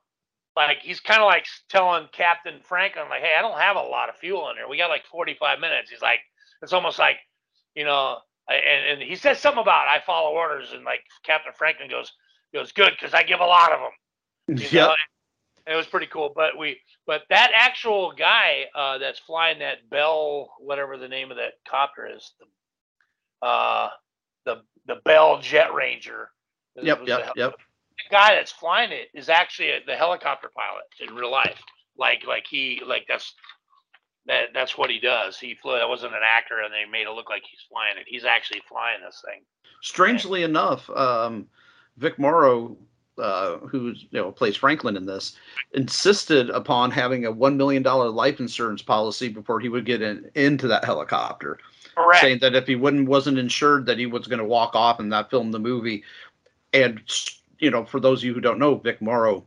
[0.57, 4.09] like he's kind of like telling Captain Franklin, like, "Hey, I don't have a lot
[4.09, 4.69] of fuel in here.
[4.69, 6.21] We got like 45 minutes." He's like,
[6.63, 7.17] it's almost like,
[7.75, 8.19] you know,
[8.49, 12.13] and and he says something about I follow orders, and like Captain Franklin goes
[12.55, 14.69] goes good because I give a lot of them.
[14.71, 14.95] Yeah.
[15.67, 20.51] It was pretty cool, but we, but that actual guy uh, that's flying that Bell,
[20.59, 23.89] whatever the name of that copter is, the, uh,
[24.45, 26.31] the the Bell Jet Ranger.
[26.81, 27.53] Yep, yep, yep.
[27.53, 31.61] The guy that's flying it is actually a, the helicopter pilot in real life.
[31.97, 33.35] Like, like he, like that's
[34.27, 35.39] that that's what he does.
[35.39, 35.77] He flew.
[35.77, 38.05] That wasn't an actor, and they made it look like he's flying it.
[38.07, 39.43] He's actually flying this thing.
[39.83, 41.47] Strangely and, enough, um,
[41.97, 42.77] Vic Morrow,
[43.21, 45.37] uh, who you know plays Franklin in this,
[45.73, 50.31] insisted upon having a one million dollar life insurance policy before he would get in,
[50.35, 51.59] into that helicopter.
[51.95, 52.21] Correct.
[52.21, 55.09] saying that if he wouldn't wasn't insured that he was going to walk off and
[55.09, 56.05] not film the movie.
[56.73, 57.01] And
[57.59, 59.45] you know, for those of you who don't know, Vic Morrow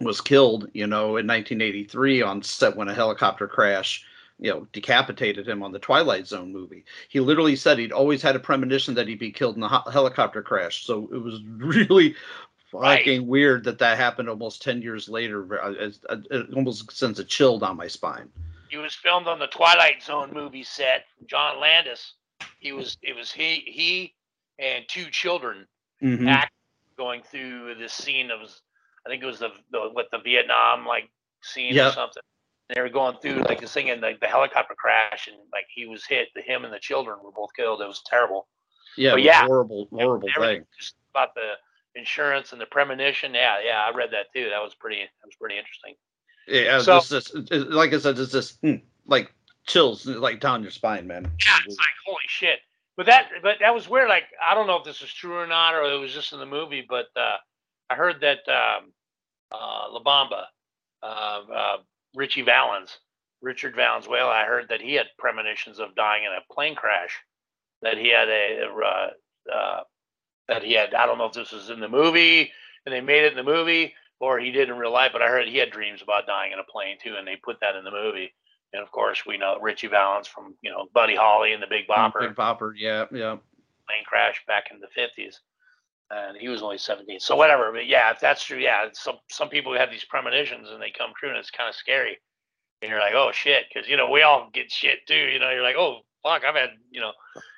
[0.00, 4.04] was killed, you know, in 1983 on set when a helicopter crash,
[4.38, 6.84] you know, decapitated him on the Twilight Zone movie.
[7.08, 10.42] He literally said he'd always had a premonition that he'd be killed in a helicopter
[10.42, 10.84] crash.
[10.84, 12.14] So it was really
[12.80, 13.26] fucking right.
[13.26, 15.46] weird that that happened almost 10 years later.
[15.78, 15.98] It,
[16.30, 18.28] it almost sends a chill down my spine.
[18.68, 21.04] He was filmed on the Twilight Zone movie set.
[21.26, 22.14] John Landis.
[22.58, 22.96] He was.
[23.02, 23.62] It was he.
[23.66, 24.14] He
[24.58, 25.66] and two children
[26.02, 26.26] mm-hmm.
[26.26, 26.52] act
[26.96, 28.40] going through this scene of.
[29.06, 31.10] I think it was the, the what the Vietnam like
[31.42, 31.90] scene yep.
[31.90, 32.22] or something.
[32.70, 35.66] And they were going through like this thing and like the helicopter crash and like
[35.68, 36.28] he was hit.
[36.34, 37.82] The him and the children were both killed.
[37.82, 38.48] It was terrible.
[38.96, 40.64] Yeah, but yeah, horrible, horrible thing.
[40.78, 41.52] Just about the
[41.94, 43.34] insurance and the premonition.
[43.34, 44.48] Yeah, yeah, I read that too.
[44.50, 45.00] That was pretty.
[45.00, 45.94] That was pretty interesting.
[46.48, 48.76] Yeah, So- so, just, just, like I said, it's just hmm,
[49.06, 49.32] like
[49.66, 51.24] chills like down your spine, man.
[51.24, 52.60] Yeah, it's like holy shit.
[52.96, 54.08] But that, but that was weird.
[54.08, 56.38] Like I don't know if this is true or not, or it was just in
[56.40, 56.84] the movie.
[56.86, 57.36] But uh,
[57.88, 58.92] I heard that um,
[59.50, 60.44] uh, La Bamba,
[61.02, 61.76] uh, uh,
[62.14, 62.98] Ritchie Valens,
[63.40, 67.18] Richard Valenzuela, I heard that he had premonitions of dying in a plane crash.
[67.80, 69.80] That he had a, uh, uh,
[70.48, 70.94] that he had.
[70.94, 72.50] I don't know if this was in the movie
[72.84, 75.10] and they made it in the movie, or he did in real life.
[75.12, 77.60] But I heard he had dreams about dying in a plane too, and they put
[77.60, 78.32] that in the movie.
[78.72, 81.86] And of course, we know Ritchie Valens from you know Buddy Holly and the Big
[81.86, 83.36] mm, Bopper Big Bopper, yeah, yeah.
[83.86, 85.40] plane crash back in the fifties,
[86.10, 87.20] and he was only seventeen.
[87.20, 90.80] So whatever, but yeah, if that's true, yeah, some some people have these premonitions and
[90.80, 92.18] they come true, and it's kind of scary.
[92.80, 95.14] And you're like, oh shit, because you know we all get shit too.
[95.14, 97.12] You know, you're like, oh fuck, I've had you know,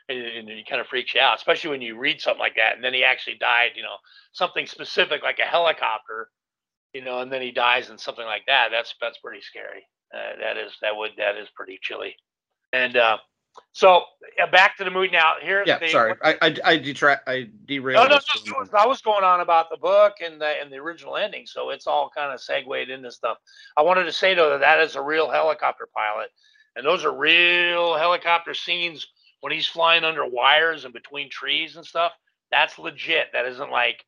[0.08, 2.74] and, and it kind of freaks you out, especially when you read something like that,
[2.76, 3.70] and then he actually died.
[3.76, 3.96] You know,
[4.32, 6.28] something specific like a helicopter.
[6.92, 8.68] You know, and then he dies in something like that.
[8.70, 9.82] That's that's pretty scary.
[10.14, 12.14] Uh, that is that would that is pretty chilly.
[12.72, 13.18] And uh,
[13.72, 14.02] so
[14.40, 15.34] uh, back to the movie now.
[15.42, 18.08] Here, Yeah, the, sorry, I I, I detract, I no, derailed.
[18.10, 18.20] no, no.
[18.20, 20.76] for a it was- I was going on about the book and the and the
[20.76, 23.38] original ending, so it's all kind of segued into stuff.
[23.76, 26.30] I wanted to say though that that is a real helicopter pilot,
[26.76, 29.06] and those are real helicopter scenes
[29.40, 32.12] when he's flying under wires and between trees and stuff.
[32.50, 33.26] That's legit.
[33.32, 34.04] That isn't like,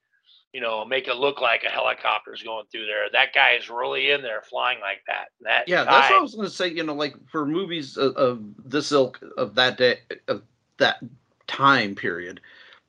[0.52, 3.04] you know, make it look like a helicopter's going through there.
[3.12, 5.26] That guy is really in there flying like that.
[5.42, 6.68] That Yeah, that's what I was going to say.
[6.68, 9.98] You know, like for movies of, of this ilk of that day
[10.28, 10.42] of
[10.78, 11.04] that
[11.46, 12.40] time period,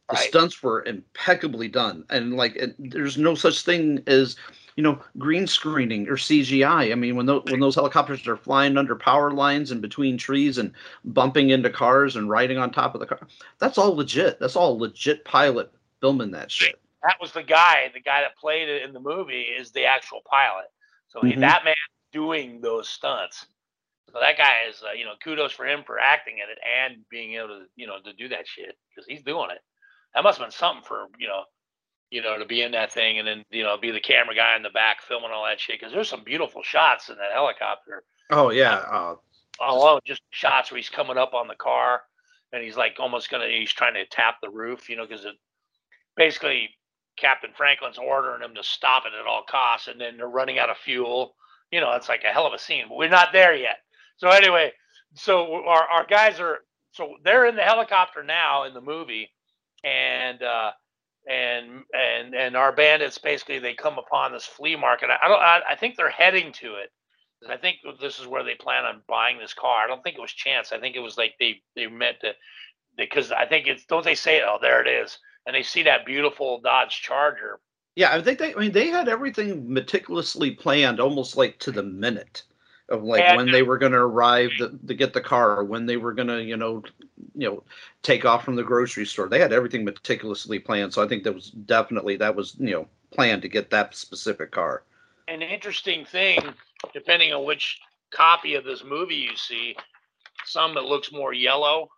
[0.10, 0.30] the Right.
[0.30, 4.38] stunts were impeccably done, and like it, there's no such thing as
[4.78, 6.92] you know green screening or CGI.
[6.92, 10.60] I mean, when those when those helicopters are flying under power lines and between trees
[10.60, 10.72] and
[11.04, 13.20] bumping into cars and riding on top of the car,
[13.60, 14.40] that's all legit.
[14.40, 16.80] That's all legit pilot filming that shit.
[17.04, 20.22] that was the guy, the guy that played it in the movie is the actual
[20.30, 20.66] pilot.
[21.08, 21.40] So Mhm.
[21.40, 21.76] that man
[22.12, 23.46] doing those stunts.
[24.12, 27.08] So that guy is, uh, you know, kudos for him for acting in it and
[27.10, 29.62] being able to, you know, to do that shit because he's doing it.
[30.14, 31.46] That must have been something for, you know,
[32.10, 34.56] you know, to be in that thing and then, you know, be the camera guy
[34.56, 38.04] in the back filming all that shit because there's some beautiful shots in that helicopter
[38.30, 39.16] Oh yeah, uh,
[39.62, 42.02] alone, just shots where he's coming up on the car
[42.52, 45.36] and he's like almost gonna he's trying to tap the roof, you know, because it
[46.16, 46.70] basically
[47.16, 50.70] Captain Franklin's ordering him to stop it at all costs, and then they're running out
[50.70, 51.36] of fuel.
[51.72, 53.78] You know, it's like a hell of a scene, but we're not there yet.
[54.18, 54.74] So anyway,
[55.16, 56.60] so our our guys are
[56.92, 59.30] so they're in the helicopter now in the movie,
[59.86, 60.72] and uh,
[61.30, 65.10] and and and our bandits basically they come upon this flea market.
[65.10, 65.40] I don't.
[65.40, 66.92] I, I think they're heading to it.
[67.44, 69.84] And I think this is where they plan on buying this car.
[69.84, 70.72] I don't think it was chance.
[70.72, 72.34] I think it was like they they meant to
[72.98, 76.06] because I think it's don't they say oh there it is and they see that
[76.06, 77.60] beautiful Dodge Charger.
[77.96, 78.54] Yeah, I think they.
[78.54, 82.44] I mean, they had everything meticulously planned, almost like to the minute,
[82.90, 85.86] of like And- when they were going to arrive to, to get the car, when
[85.86, 86.84] they were going to, you know,
[87.36, 87.64] you know,
[88.02, 89.28] take off from the grocery store.
[89.28, 90.94] They had everything meticulously planned.
[90.94, 94.52] So I think that was definitely that was you know planned to get that specific
[94.52, 94.84] car.
[95.28, 96.40] An interesting thing,
[96.94, 97.80] depending on which
[98.12, 99.76] copy of this movie you see,
[100.46, 101.90] some that looks more yellow.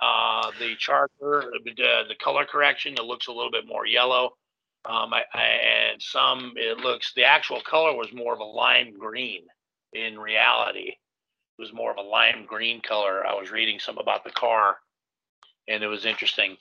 [0.00, 4.36] Uh, the Charger, the, the color correction, it looks a little bit more yellow.
[4.84, 5.42] Um, I, I,
[5.90, 9.42] and some it looks the actual color was more of a lime green.
[9.96, 13.26] In reality, it was more of a lime green color.
[13.26, 14.76] I was reading some about the car,
[15.68, 16.56] and it was interesting.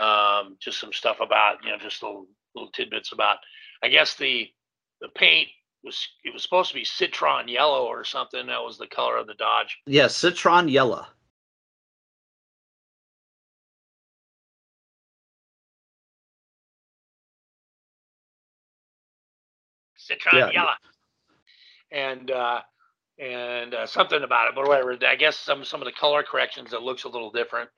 [0.00, 2.26] Um, just some stuff about you know just little
[2.56, 3.38] little tidbits about.
[3.82, 4.48] I guess the
[5.00, 5.48] the paint
[5.84, 8.46] was it was supposed to be citron yellow or something.
[8.46, 9.78] That was the color of the Dodge.
[9.86, 11.06] Yeah, Citron Yellow.
[19.96, 20.50] Citron Yeah.
[20.52, 20.74] yellow.
[21.92, 22.62] And uh,
[23.20, 24.96] and uh, something about it, but whatever.
[25.06, 27.70] I guess some some of the color corrections it looks a little different.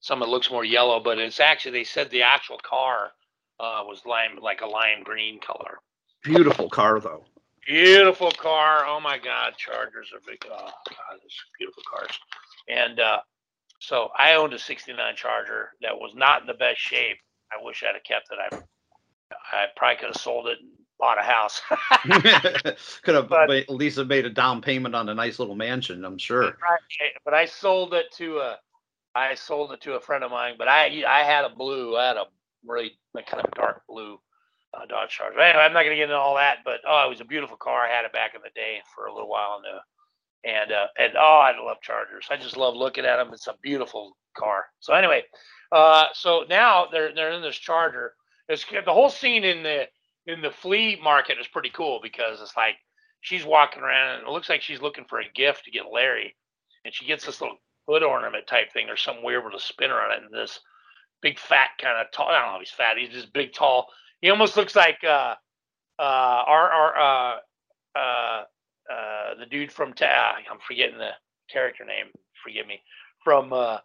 [0.00, 3.12] Some it looks more yellow, but it's actually they said the actual car
[3.60, 5.78] uh, was lime like a lime green color.
[6.24, 7.24] Beautiful car though.
[7.66, 8.86] Beautiful car.
[8.86, 10.44] Oh my God, Chargers are big.
[10.50, 12.18] Oh God, these beautiful cars.
[12.68, 13.20] And uh,
[13.80, 17.18] so I owned a '69 Charger that was not in the best shape.
[17.52, 18.38] I wish I'd have kept it.
[18.40, 18.48] I
[19.52, 21.60] I probably could have sold it and bought a house.
[23.02, 26.04] Could have But- at least have made a down payment on a nice little mansion.
[26.04, 26.42] I'm sure.
[26.42, 28.58] Right, but I sold it to a,
[29.14, 30.54] I sold it to a friend of mine.
[30.58, 31.96] But I I had a blue.
[31.96, 32.24] I had a
[32.66, 34.18] really kind of dark blue
[34.74, 35.40] uh, Dodge Charger.
[35.40, 36.58] Anyway, I'm not gonna get into all that.
[36.64, 37.86] But oh, it was a beautiful car.
[37.86, 39.80] I had it back in the day for a little while, and uh,
[40.44, 42.26] and uh, and oh, I love Chargers.
[42.30, 43.32] I just love looking at them.
[43.32, 44.66] It's a beautiful car.
[44.80, 45.22] So anyway,
[45.72, 48.14] uh, so now they're they're in this Charger,
[48.48, 49.86] it's the whole scene in the
[50.28, 52.76] in the flea market is pretty cool because it's like
[53.22, 56.36] she's walking around and it looks like she's looking for a gift to get Larry,
[56.84, 57.56] and she gets this little
[57.88, 60.60] hood ornament type thing or something weird with a spinner on it, and this
[61.22, 62.28] big fat kind of tall.
[62.28, 62.98] I don't know if he's fat.
[62.98, 63.88] He's just big, tall.
[64.20, 65.34] He almost looks like uh,
[65.98, 66.02] uh,
[66.46, 67.36] our our uh,
[67.98, 68.44] uh,
[68.92, 71.12] uh, the dude from ta- I'm forgetting the
[71.50, 72.06] character name.
[72.44, 72.80] Forgive me.
[73.24, 73.78] From uh,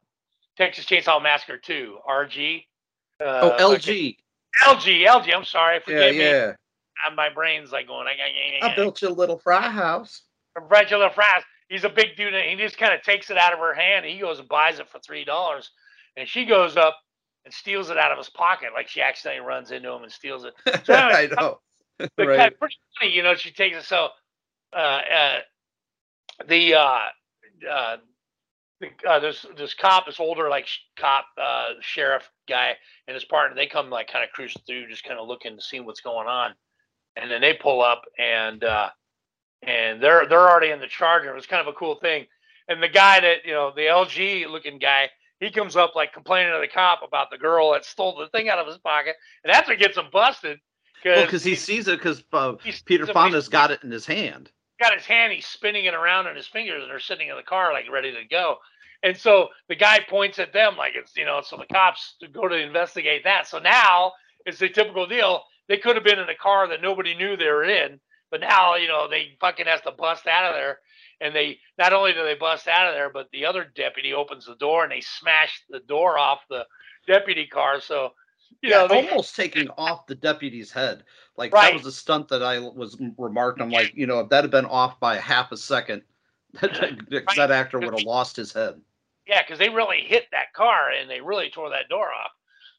[0.57, 2.65] Texas Chainsaw Massacre 2, RG.
[3.19, 3.23] Uh,
[3.59, 4.17] oh, LG.
[4.63, 5.33] LG, LG.
[5.33, 5.75] I'm sorry.
[5.75, 6.21] Yeah, Forgive me.
[6.23, 6.53] yeah.
[7.07, 8.07] Uh, My brain's like going.
[8.07, 10.23] I, I built you a little fry house.
[10.53, 11.43] from Regular Fries.
[11.69, 14.05] He's a big dude, and he just kind of takes it out of her hand.
[14.05, 15.71] And he goes and buys it for three dollars,
[16.17, 16.97] and she goes up
[17.45, 20.45] and steals it out of his pocket, like she accidentally runs into him and steals
[20.45, 20.53] it.
[20.85, 21.59] So I know.
[21.97, 22.37] but right.
[22.37, 23.35] kind of pretty funny, you know.
[23.35, 24.09] She takes it so.
[24.71, 24.75] Uh,
[25.15, 25.39] uh,
[26.47, 26.99] the uh,
[28.83, 32.73] uh, the, uh, this this cop, this older like sh- cop, uh, sheriff guy,
[33.07, 35.61] and his partner, they come like kind of cruising through, just kind of looking to
[35.61, 36.53] see what's going on,
[37.15, 38.89] and then they pull up and uh,
[39.61, 41.29] and they're they're already in the charger.
[41.29, 42.25] It was kind of a cool thing,
[42.67, 45.09] and the guy that you know, the LG looking guy,
[45.39, 48.49] he comes up like complaining to the cop about the girl that stole the thing
[48.49, 50.59] out of his pocket, and that's what gets him busted.
[51.05, 52.53] Well, because he sees it because uh,
[52.85, 54.49] Peter Fonda's got it in his hand.
[54.79, 57.43] got his hand, he's spinning it around in his fingers, and they're sitting in the
[57.43, 58.57] car like ready to go.
[59.03, 62.47] And so the guy points at them like it's you know, so the cops go
[62.47, 63.47] to investigate that.
[63.47, 64.13] So now
[64.45, 65.43] it's a typical deal.
[65.67, 67.99] They could have been in a car that nobody knew they were in,
[68.31, 70.79] but now you know they fucking has to bust out of there.
[71.21, 74.45] And they not only do they bust out of there, but the other deputy opens
[74.45, 76.65] the door and they smash the door off the
[77.07, 77.79] deputy car.
[77.81, 78.13] So
[78.61, 81.03] you Yeah, know they, almost taking off the deputy's head.
[81.37, 81.61] Like Right.
[81.61, 83.61] that was a stunt that I was remarked.
[83.61, 86.03] I'm like, you know, if that had been off by half a second,
[86.61, 88.79] that, that actor would have lost his head.
[89.27, 92.31] Yeah, because they really hit that car and they really tore that door off.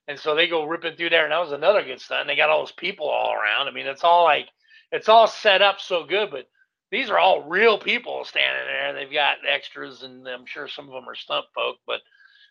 [0.06, 2.26] And so they go ripping through there, and that was another good stunt.
[2.26, 3.68] They got all those people all around.
[3.68, 4.48] I mean, it's all like
[4.92, 6.46] it's all set up so good, but
[6.90, 8.92] these are all real people standing there.
[8.92, 12.00] They've got extras, and I'm sure some of them are stunt folk, but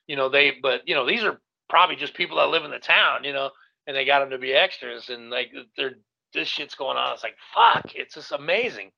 [0.08, 1.40] you know they, but you know these are
[1.70, 3.52] probably just people that live in the town, you know,
[3.86, 5.98] and they got them to be extras, and like they're
[6.34, 7.14] this shit's going on.
[7.14, 8.92] It's like fuck, it's just amazing.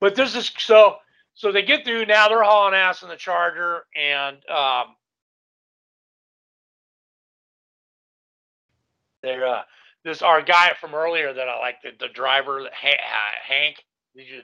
[0.00, 0.96] But this so
[1.34, 2.28] so they get through now.
[2.28, 4.96] They're hauling ass in the Charger, and um,
[9.22, 9.62] they're uh,
[10.04, 13.76] this our guy from earlier that I like the, the driver Ha- uh, Hank.
[14.16, 14.40] Did you?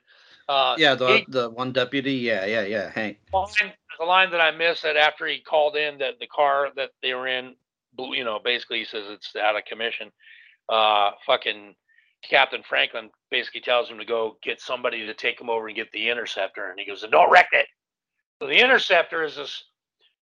[0.48, 2.14] Uh, Yeah, the he- the one deputy.
[2.14, 2.90] Yeah, yeah, yeah.
[2.90, 3.18] Hank.
[3.32, 6.90] line, the line that I missed that after he called in that the car that
[7.02, 7.54] they were in,
[7.92, 10.10] blew- you know, basically he says it's out of commission.
[10.68, 11.74] Uh, fucking
[12.22, 15.90] Captain Franklin basically tells him to go get somebody to take him over and get
[15.92, 17.66] the interceptor, and he goes, "Don't wreck it."
[18.40, 19.64] So the interceptor is this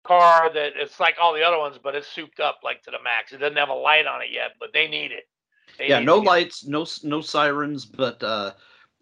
[0.05, 3.03] car that it's like all the other ones, but it's souped up like to the
[3.03, 3.33] max.
[3.33, 5.29] It doesn't have a light on it yet, but they need it.
[5.79, 8.53] They Yeah, need no lights, no no sirens, but uh,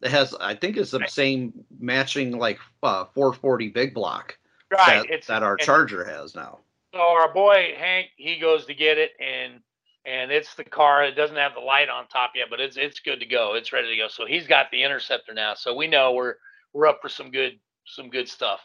[0.02, 0.34] it has.
[0.34, 4.38] I think it's the same matching like uh, 440 big block
[4.70, 6.60] Right, that, it's- that our Charger has now.
[6.92, 9.62] So our boy Hank, he goes to get it, and
[10.10, 11.04] and it's the car.
[11.04, 13.54] It doesn't have the light on top yet, but it's it's good to go.
[13.54, 14.08] It's ready to go.
[14.08, 15.54] So he's got the interceptor now.
[15.54, 16.34] So we know we're
[16.72, 18.60] we're up for some good some good stuff.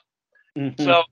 [0.57, 0.79] Mhm.
[0.81, 1.03] So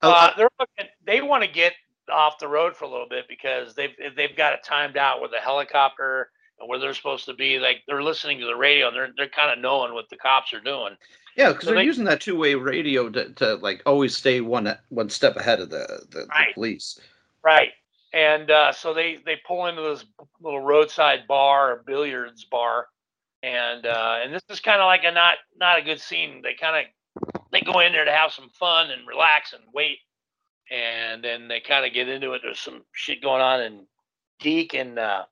[0.00, 1.72] Oh, uh, they're looking, they want to get
[2.08, 5.32] off the road for a little bit because they've they've got it timed out with
[5.36, 7.58] a helicopter and where they're supposed to be.
[7.58, 10.52] Like they're listening to the radio and they're they're kind of knowing what the cops
[10.54, 10.96] are doing.
[11.36, 14.72] Yeah, because So they're they- using that two-way radio to, to like always stay one
[14.88, 17.00] one step ahead of the, the, the police.
[17.44, 17.70] Right.
[18.12, 20.04] And uh, so they they pull into this
[20.40, 22.86] little roadside bar or billiards bar,
[23.42, 26.40] and uh, and this is kind of like a not not a good scene.
[26.42, 29.98] They kind of they go in there to have some fun and relax and wait,
[30.70, 32.40] and then they kind of get into it.
[32.42, 33.80] There's some shit going on, and
[34.40, 35.24] Deke and uh,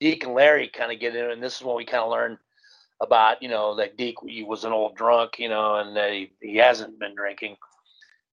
[0.00, 1.34] Deke and Larry kind of get into it.
[1.34, 2.38] And this is when we kind of learn
[3.00, 6.32] about you know that Deke he was an old drunk, you know, and that he,
[6.40, 7.56] he hasn't been drinking.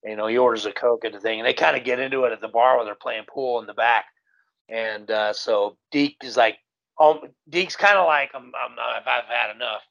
[0.04, 2.24] You know, he orders a coke and the thing, and they kind of get into
[2.24, 4.06] it at the bar where they're playing pool in the back.
[4.70, 6.58] And uh, so Deke is like,
[7.00, 9.82] um, Deke's kind of like, I'm, I'm not, I've, I've had enough.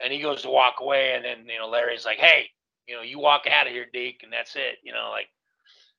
[0.00, 2.50] And he goes to walk away, and then you know Larry's like, hey,
[2.86, 4.78] you know, you walk out of here, Deke, and that's it.
[4.82, 5.28] You know, like,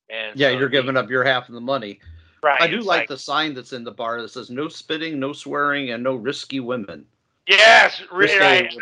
[0.10, 2.00] and Yeah, so you're Deke- giving up your half of the money.
[2.44, 2.62] Right.
[2.62, 5.34] I do it's like, the sign that's in the bar that says "No spitting, no
[5.34, 7.06] swearing, and no risky women."
[7.48, 8.76] Yes, risky right.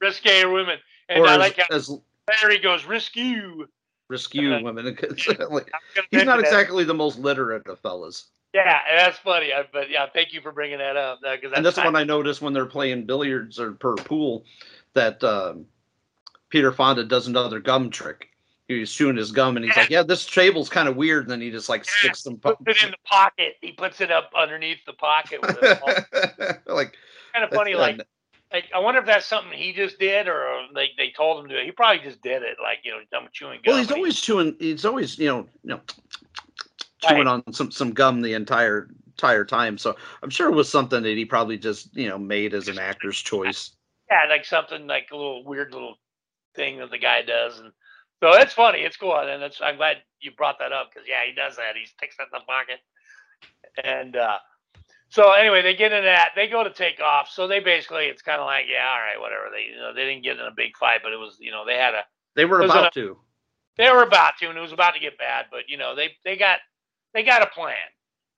[0.00, 0.78] Risque women,
[1.08, 1.90] and or I as, like how as
[2.28, 2.86] Larry goes
[4.12, 4.50] rescue.
[4.50, 4.84] risque women.
[5.50, 5.70] like,
[6.10, 6.44] he's not that.
[6.44, 8.26] exactly the most literate of fellas.
[8.54, 9.52] Yeah, that's funny.
[9.52, 11.20] I, but yeah, thank you for bringing that up.
[11.22, 14.44] That's and that's when I noticed when they're playing billiards or per pool
[14.92, 15.64] that um,
[16.50, 18.28] Peter Fonda does another gum trick.
[18.68, 21.40] He's chewing his gum, and he's like, "Yeah, this table's kind of weird." And then
[21.40, 22.36] he just like sticks some.
[22.36, 23.54] puts it in the pocket.
[23.60, 25.40] He puts it up underneath the pocket.
[25.42, 25.58] With
[26.66, 26.94] like
[27.32, 27.74] kind of funny.
[27.74, 28.06] Like,
[28.52, 31.54] like I wonder if that's something he just did, or like they told him to.
[31.54, 31.64] do it.
[31.64, 32.56] He probably just did it.
[32.62, 33.72] Like you know, I'm chewing gum.
[33.72, 34.56] Well, he's always chewing.
[34.58, 35.80] He's always you know you know
[37.02, 39.78] chewing on some some gum the entire entire time.
[39.78, 42.78] So I'm sure it was something that he probably just you know made as an
[42.78, 43.72] actor's choice.
[44.10, 45.96] yeah, like something like a little weird little
[46.54, 47.72] thing that the guy does, and
[48.22, 48.80] so it's funny.
[48.80, 51.76] It's cool, and it's, I'm glad you brought that up because yeah, he does that.
[51.76, 52.80] He sticks it in the pocket,
[53.82, 54.38] and uh,
[55.12, 56.30] so anyway, they get into that.
[56.34, 57.28] They go to take off.
[57.30, 59.48] So they basically, it's kind of like yeah, all right, whatever.
[59.52, 61.66] They you know they didn't get in a big fight, but it was you know
[61.66, 62.02] they had a
[62.34, 63.18] They were about an- to.
[63.76, 65.46] they were about to, and it was about to get bad.
[65.50, 66.60] But you know, they they got
[67.12, 67.76] they got a plan,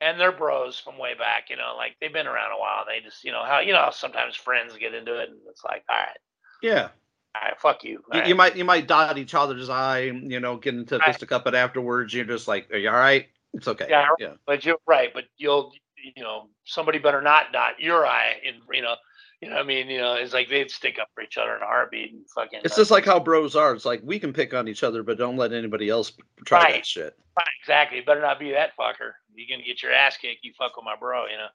[0.00, 1.48] and they're bros from way back.
[1.48, 2.84] You know, like they've been around a while.
[2.86, 5.62] They just you know how you know how sometimes friends get into it, and it's
[5.62, 6.18] like, all right,
[6.60, 6.88] Yeah.
[7.36, 8.02] all right, fuck you.
[8.12, 8.26] You, right.
[8.26, 11.06] you might you might dot each other's eye, you know, get into Right.
[11.06, 13.28] fisticuff, but afterwards you're just like, "Are you all right?
[13.52, 14.32] It's okay." Yeah, yeah.
[14.44, 15.14] but you're right.
[15.14, 15.72] But you'll
[16.16, 18.96] you know somebody better not dot your eye, and you know.
[19.40, 21.60] You know, I mean, you know, it's like they'd stick up for each other in
[21.60, 22.60] a heartbeat and fucking.
[22.64, 23.74] It's uh, just like how bros are.
[23.74, 26.12] It's like we can pick on each other, but don't let anybody else
[26.46, 27.14] try that shit.
[27.36, 28.00] Right, exactly.
[28.00, 29.12] Better not be that fucker.
[29.34, 30.44] You're gonna get your ass kicked.
[30.44, 31.48] You fuck with my bro, you know.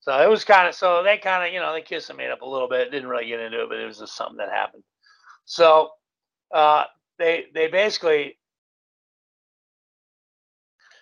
[0.00, 2.30] So it was kind of so they kind of you know they kissed and made
[2.30, 2.90] up a little bit.
[2.90, 4.84] Didn't really get into it, but it was just something that happened.
[5.44, 5.90] So
[6.54, 6.84] uh,
[7.18, 8.38] they they basically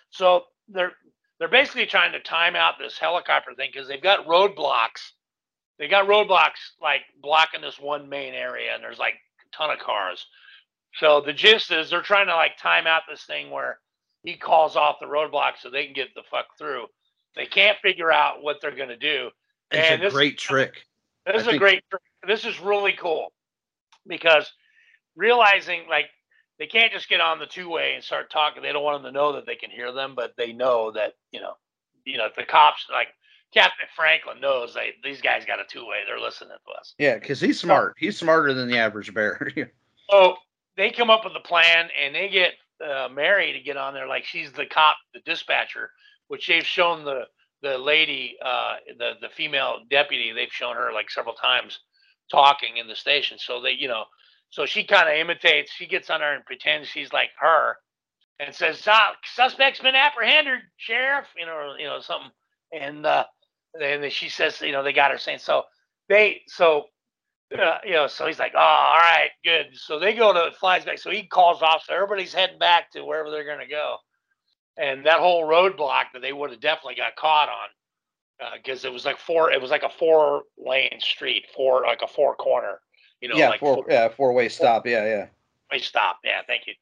[0.09, 0.93] so they're
[1.39, 5.11] they're basically trying to time out this helicopter thing because they've got roadblocks.
[5.79, 9.79] They got roadblocks like blocking this one main area, and there's like a ton of
[9.79, 10.25] cars.
[10.95, 13.79] So the gist is they're trying to like time out this thing where
[14.23, 16.85] he calls off the roadblock so they can get the fuck through.
[17.35, 19.29] They can't figure out what they're gonna do.
[19.71, 20.83] It's And a this- great trick.
[21.25, 21.83] This I is a think- great.
[21.89, 22.01] trick.
[22.27, 23.33] This is really cool
[24.07, 24.49] because
[25.15, 26.09] realizing like
[26.59, 28.61] they can't just get on the two way and start talking.
[28.61, 31.13] They don't want them to know that they can hear them, but they know that
[31.31, 31.53] you know,
[32.05, 33.07] you know, the cops like
[33.53, 35.97] Captain Franklin knows they these guys got a two way.
[36.05, 36.95] They're listening to us.
[36.97, 37.95] Yeah, because he's smart.
[37.97, 39.51] He's smarter than the average bear.
[40.09, 40.35] So
[40.75, 42.53] they come up with a plan and they get
[42.85, 45.91] uh, Mary to get on there like she's the cop, the dispatcher,
[46.27, 47.23] which they've shown the
[47.61, 50.31] the lady, uh, the the female deputy.
[50.33, 51.79] They've shown her like several times
[52.29, 53.37] talking in the station.
[53.39, 54.03] So they, you know,
[54.53, 55.71] so she kind of imitates.
[55.71, 57.75] She gets on her and pretends she's like her,
[58.39, 58.87] and says,
[59.23, 62.29] "Suspect's been apprehended, sheriff," you know, you know something.
[62.71, 63.25] And uh,
[63.73, 65.63] and then she says, you know, they got her saying so.
[66.07, 66.85] They so
[67.51, 69.69] uh, you know, so he's like, oh, all right, good.
[69.73, 70.99] So they go to flies back.
[70.99, 71.85] So he calls off.
[71.87, 73.97] So everybody's heading back to wherever they're going to go.
[74.77, 77.69] And that whole roadblock that they would have definitely got caught on
[78.55, 79.51] because it was like four.
[79.51, 82.79] It was like a four lane street, four like a four corner.
[83.23, 84.85] You know, yeah, like four, yeah, four way stop.
[84.85, 85.27] Yeah, yeah.
[85.71, 86.19] way stop.
[86.25, 86.73] Yeah, thank you.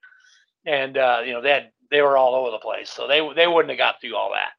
[0.66, 3.46] And uh, you know they had they were all over the place, so they they
[3.46, 4.54] wouldn't have got through all that.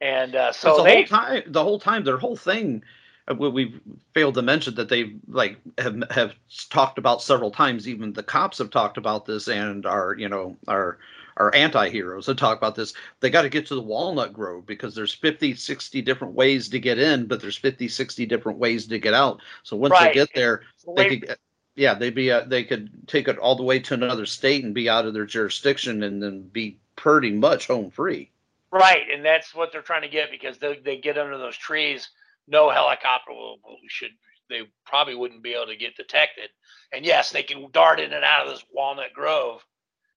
[0.00, 2.82] And uh, so So the they whole time, the whole time, their whole thing,
[3.28, 3.80] uh, we, we
[4.14, 6.32] failed to mention that they like have have
[6.70, 7.86] talked about several times.
[7.86, 11.00] Even the cops have talked about this, and our you know our
[11.36, 12.94] our anti-heroes have talked about this.
[13.20, 16.78] They got to get to the Walnut Grove because there's 50, 60 different ways to
[16.78, 19.40] get in, but there's 50, 60 different ways to get out.
[19.62, 20.08] So once Right.
[20.08, 21.38] they get there, So they they- could.
[21.76, 22.30] Yeah, they'd be.
[22.30, 25.12] Uh, they could take it all the way to another state and be out of
[25.14, 28.30] their jurisdiction, and then be pretty much home free.
[28.70, 32.10] Right, and that's what they're trying to get because they they get under those trees.
[32.46, 34.12] No helicopter will, will should
[34.48, 36.50] they probably wouldn't be able to get detected.
[36.92, 39.64] And yes, they can dart in and out of this Walnut Grove,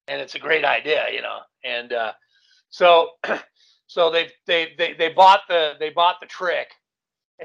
[0.08, 1.40] and it's a great idea, you know.
[1.64, 2.14] And uh,
[2.70, 3.12] so
[3.88, 6.70] so they they they they bought the they bought the trick,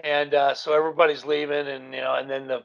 [0.02, 2.62] and uh, so everybody's leaving, and you know, and then the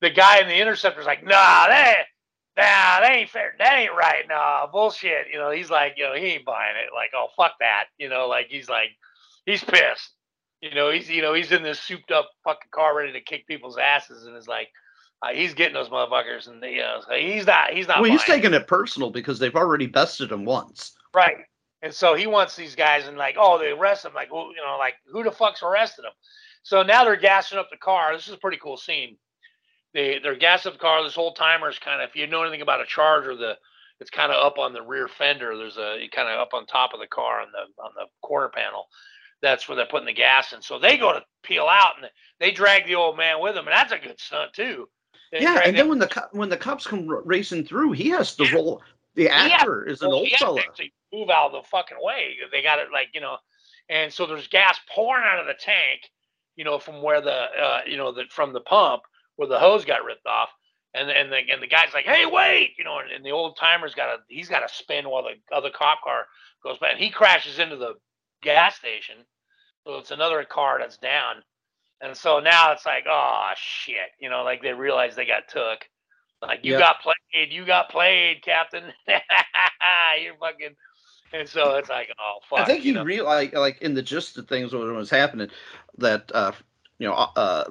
[0.00, 2.04] the guy in the interceptor's like, nah, that
[2.56, 5.26] nah, that ain't fair, that ain't right, nah, bullshit.
[5.32, 6.92] You know, he's like, you know, he ain't buying it.
[6.94, 7.84] Like, oh fuck that.
[7.98, 8.90] You know, like he's like,
[9.46, 10.12] he's pissed.
[10.60, 13.46] You know, he's you know he's in this souped up fucking car ready to kick
[13.46, 14.68] people's asses, and it's like,
[15.22, 18.00] uh, he's getting those motherfuckers, and you know, he's not he's not.
[18.00, 20.92] well, he's taking it personal because they've already bested him once.
[21.14, 21.36] Right.
[21.82, 24.12] And so he wants these guys and like, oh, they arrest him.
[24.14, 26.12] Like, well, you know, like who the fuck's arrested him?
[26.62, 28.14] So now they're gassing up the car.
[28.14, 29.16] This is a pretty cool scene.
[29.92, 31.02] They they're gassing up the car.
[31.02, 33.56] This whole timer's kind of if you know anything about a charger, the
[33.98, 35.56] it's kind of up on the rear fender.
[35.56, 38.48] There's a kind of up on top of the car on the on the quarter
[38.48, 38.86] panel.
[39.42, 40.60] That's where they're putting the gas in.
[40.62, 43.74] So they go to peel out and they drag the old man with them, and
[43.74, 44.86] that's a good stunt too.
[45.32, 48.82] Yeah, and then when the when the cops come racing through, he has to roll.
[49.14, 50.60] The actor is an well, old he has to fella.
[50.60, 52.36] actually move out of the fucking way.
[52.50, 53.36] They got it like you know,
[53.88, 56.10] and so there's gas pouring out of the tank,
[56.56, 59.02] you know, from where the uh, you know the from the pump
[59.36, 60.50] where the hose got ripped off,
[60.94, 63.56] and and the and the guy's like, "Hey, wait!" You know, and, and the old
[63.56, 66.26] timer's got to he's got to spin while the other cop car
[66.62, 67.94] goes by, and he crashes into the
[68.42, 69.16] gas station.
[69.86, 71.36] So it's another car that's down,
[72.02, 75.88] and so now it's like, oh shit, you know, like they realize they got took.
[76.42, 76.78] Like you Yep.
[76.78, 78.84] got played, you got played, Captain.
[79.08, 80.76] You're fucking.
[81.32, 82.56] And so it's like, oh fuck.
[82.56, 83.04] I think you he know?
[83.04, 85.48] real like like in the gist of things what was happening
[85.98, 86.52] that uh
[86.98, 87.64] you know uh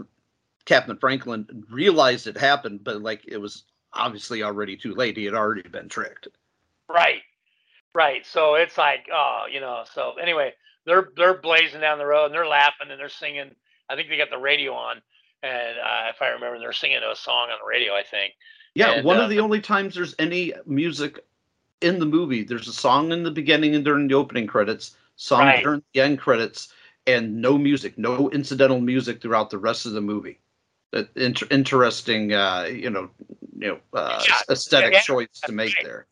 [0.66, 5.18] Captain Franklin realized it happened, but like it was obviously already too late.
[5.18, 6.28] He had already been tricked.
[6.90, 7.22] Right.
[7.96, 8.26] Right.
[8.26, 10.54] So it's like, oh, you know, so anyway,
[10.86, 13.52] they're they're blazing down the road and they're laughing and they're singing.
[13.90, 15.02] I think they got the radio on.
[15.42, 18.34] And uh, if I remember, they're singing a song on the radio, I think.
[18.76, 21.26] Yeah, And, one uh, of the only times there's any music
[21.82, 22.44] in the movie.
[22.44, 25.64] There's a song in the beginning and during the opening credits, song Right.
[25.64, 26.74] during the end credits,
[27.08, 30.40] and no music, no incidental music throughout the rest of the movie.
[30.92, 33.10] That inter- interesting, uh, you know,
[33.58, 36.08] you know, uh, Yeah, aesthetic yeah, choice to make there.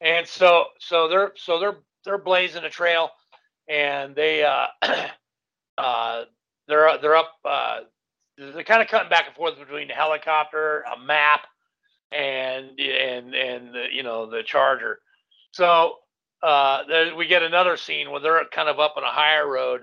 [0.00, 3.10] And so so they're so they're they're blazing a trail
[3.68, 4.66] and they uh
[5.78, 6.24] uh
[6.70, 7.80] they're they're up uh
[8.38, 11.46] they're kind of cutting back and forth between the helicopter, a map,
[12.12, 15.00] and and and the, you know the charger.
[15.52, 15.96] So
[16.42, 19.82] uh, there, we get another scene where they're kind of up on a higher road,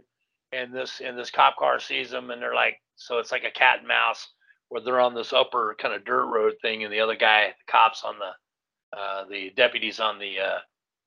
[0.51, 3.51] and this and this cop car sees them, and they're like, so it's like a
[3.51, 4.27] cat and mouse
[4.69, 7.71] where they're on this upper kind of dirt road thing, and the other guy, the
[7.71, 10.57] cops on the uh, the deputies on the uh,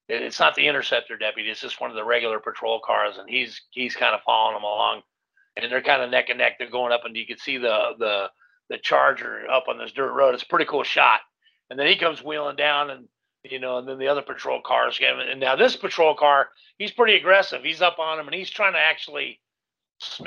[0.08, 3.60] it's not the interceptor deputy, it's just one of the regular patrol cars, and he's
[3.70, 5.02] he's kind of following them along,
[5.56, 6.58] and they're kind of neck and neck.
[6.58, 8.30] They're going up, and you can see the the
[8.68, 10.34] the charger up on this dirt road.
[10.34, 11.20] It's a pretty cool shot.
[11.68, 13.08] And then he comes wheeling down, and
[13.44, 15.20] you know, and then the other patrol cars get him.
[15.20, 16.48] And now this patrol car,
[16.78, 17.62] he's pretty aggressive.
[17.62, 19.40] He's up on him, and he's trying to actually.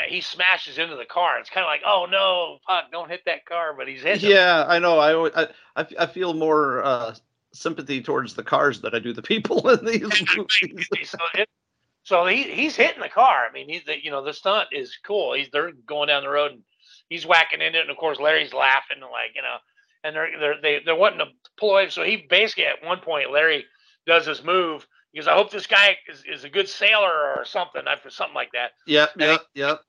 [0.07, 1.39] He smashes into the car.
[1.39, 4.19] It's kind of like, oh no, fuck, don't hit that car, but he's him.
[4.21, 4.99] Yeah, I know.
[4.99, 7.15] I, I I I feel more uh,
[7.53, 10.01] sympathy towards the cars that I do the people in these
[10.37, 11.09] movies.
[11.09, 11.49] so it,
[12.03, 13.47] so he he's hitting the car.
[13.49, 15.33] I mean, he's the, you know the stunt is cool.
[15.33, 16.61] He's they're going down the road and
[17.09, 19.57] he's whacking into it, and of course Larry's laughing and like you know,
[20.03, 21.89] and they're they're they, they're wanting to pull away.
[21.89, 23.65] So he basically at one point Larry
[24.05, 27.83] does this move because I hope this guy is, is a good sailor or something,
[27.87, 28.71] I something like that.
[28.87, 29.81] Yep, yep, yep.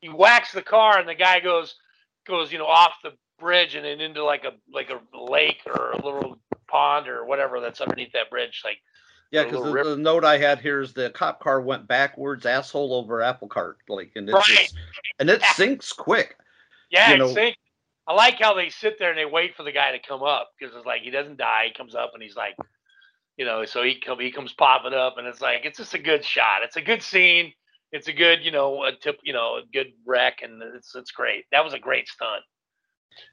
[0.00, 1.74] He whacks the car and the guy goes
[2.26, 5.92] goes you know off the bridge and then into like a like a lake or
[5.92, 8.78] a little pond or whatever that's underneath that bridge like
[9.32, 12.92] Yeah, because the, the note I had here is the cop car went backwards, asshole
[12.94, 14.58] over apple cart, like, and it's Right.
[14.58, 14.76] just,
[15.18, 16.36] and it sinks quick.
[16.90, 17.56] Yeah, you know- see,
[18.06, 20.50] I like how they sit there and they wait for the guy to come up
[20.58, 21.66] because it's like he doesn't die.
[21.68, 22.56] He comes up and he's like,
[23.38, 25.98] you know, so he come he comes popping up and it's like it's just a
[25.98, 26.62] good shot.
[26.62, 27.52] It's a good scene.
[27.92, 31.10] It's a good, you know, a tip, you know, a good wreck, and it's it's
[31.12, 31.44] great.
[31.52, 32.42] That was a great stunt.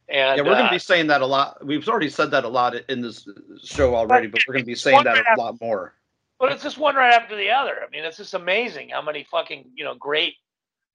[0.07, 1.63] And yeah, we're going uh, to be saying that a lot.
[1.65, 3.27] We've already said that a lot in this
[3.63, 5.93] show already, but we're going to be saying that a lot more.
[6.39, 7.75] But it's just one right after the other.
[7.85, 10.35] I mean, it's just amazing how many fucking, you know, great,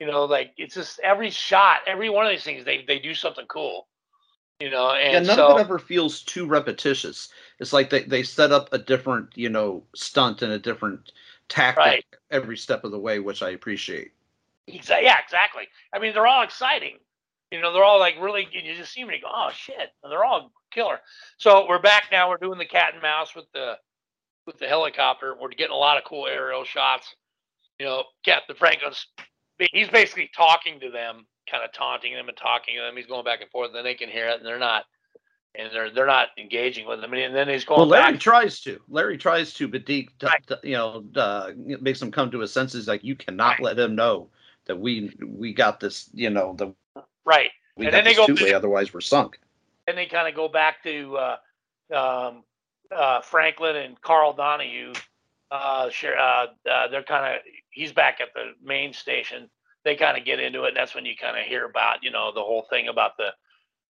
[0.01, 3.14] you know, like it's just every shot, every one of these things, they they do
[3.14, 3.87] something cool,
[4.59, 4.93] you know.
[4.93, 7.28] And yeah, none so, of it ever feels too repetitious.
[7.61, 11.12] It's like they, they set up a different, you know, stunt and a different
[11.49, 12.05] tactic Right.
[12.30, 14.12] every step of the way, which I appreciate.
[14.68, 15.68] Exa- yeah, exactly.
[15.93, 16.97] I mean, they're all exciting.
[17.55, 18.48] You know, they're all like really.
[18.50, 20.98] You just see them and go, "Oh shit!" And they're all killer.
[21.36, 22.28] So we're back now.
[22.28, 23.74] We're doing the cat and mouse with the
[24.44, 25.36] with the helicopter.
[25.40, 27.14] We're getting a lot of cool aerial shots.
[27.78, 29.07] You know, Captain Franklin's
[29.72, 32.96] he's basically talking to them, kind of taunting them and talking to them.
[32.96, 34.84] He's going back and forth, and they can hear it, and they're not,
[35.55, 37.12] and they're they're not engaging with them.
[37.12, 38.20] And then he's going Well, Larry back.
[38.20, 38.80] tries to.
[38.89, 42.52] Larry tries to, but Deke, d- d- you know, uh, makes him come to his
[42.52, 42.89] senses.
[42.89, 44.31] Like you cannot let him know
[44.66, 46.10] that we we got this.
[46.14, 46.74] You know, the
[47.24, 47.51] Right.
[47.76, 48.52] we and then they go way.
[48.52, 49.38] Otherwise, we're sunk.
[49.86, 51.36] then they kind of go back to uh,
[51.94, 52.44] um,
[52.94, 54.92] uh, Franklin and Carl Donahue.
[55.51, 55.88] Uh,
[56.18, 57.40] uh, uh, they're kind of
[57.70, 59.48] he's back at the main station.
[59.84, 62.10] They kind of get into it, and that's when you kind of hear about you
[62.10, 63.28] know the whole thing about the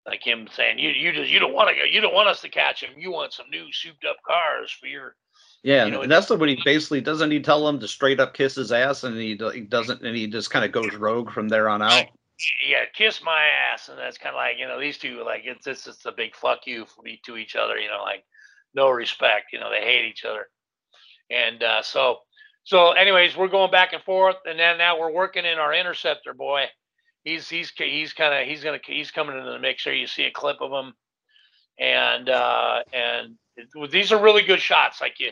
[0.06, 2.40] like him saying you you just you don't want to go you don't want us
[2.42, 5.16] to catch him you want some new souped up cars for your
[5.62, 8.20] Yeah, You know, and that's the what he basically doesn't he tell him to straight
[8.20, 11.30] up kiss his ass, and he, he doesn't, and he just kind of goes rogue
[11.30, 12.06] from there on out.
[12.66, 15.66] Yeah, kiss my ass, and that's kind of like you know these two like it's
[15.66, 16.86] it's just a big fuck you
[17.24, 18.24] to each other, you know, like
[18.74, 20.46] no respect, you know, they hate each other,
[21.30, 22.18] and uh, so
[22.64, 26.34] so anyways, we're going back and forth, and then now we're working in our interceptor
[26.34, 26.64] boy.
[27.22, 29.92] He's he's he's kind of he's gonna he's coming into the mix here.
[29.92, 30.94] You see a clip of him,
[31.78, 35.00] and uh, and it, these are really good shots.
[35.00, 35.30] Like you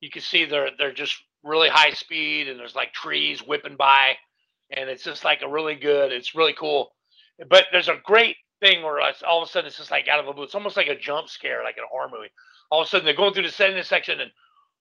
[0.00, 4.16] you can see they're they're just really high speed, and there's like trees whipping by
[4.70, 6.90] and it's just like a really good it's really cool
[7.48, 10.20] but there's a great thing where it's, all of a sudden it's just like out
[10.20, 10.44] of a blue.
[10.44, 12.30] It's almost like a jump scare, like in a horror movie.
[12.70, 14.30] All of a sudden they're going through the setting section and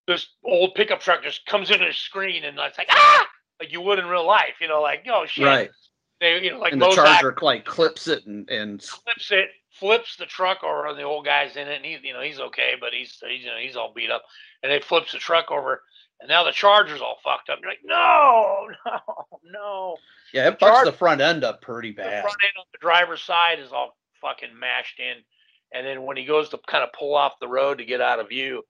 [0.08, 3.28] this old pickup truck just comes into the screen and it's like ah,
[3.60, 4.56] like you would in real life.
[4.62, 5.46] You know, like oh shit.
[5.46, 5.70] Right.
[6.22, 10.16] They, you know, like and the charger like clips it and and flips it, flips
[10.16, 12.76] the truck over, and the old guy's in it, and he, you know, he's okay,
[12.80, 14.24] but he's, he's, you know, he's all beat up,
[14.64, 15.82] and it flips the truck over,
[16.20, 17.60] and now the charger's all fucked up.
[17.62, 19.98] You're like, no, no, no.
[20.34, 22.20] yeah, it fucks the front end up pretty bad.
[22.20, 25.24] The front end on the driver's side is all fucking mashed in,
[25.74, 28.20] and then when he goes to kind of pull off the road to get out
[28.20, 28.64] of view,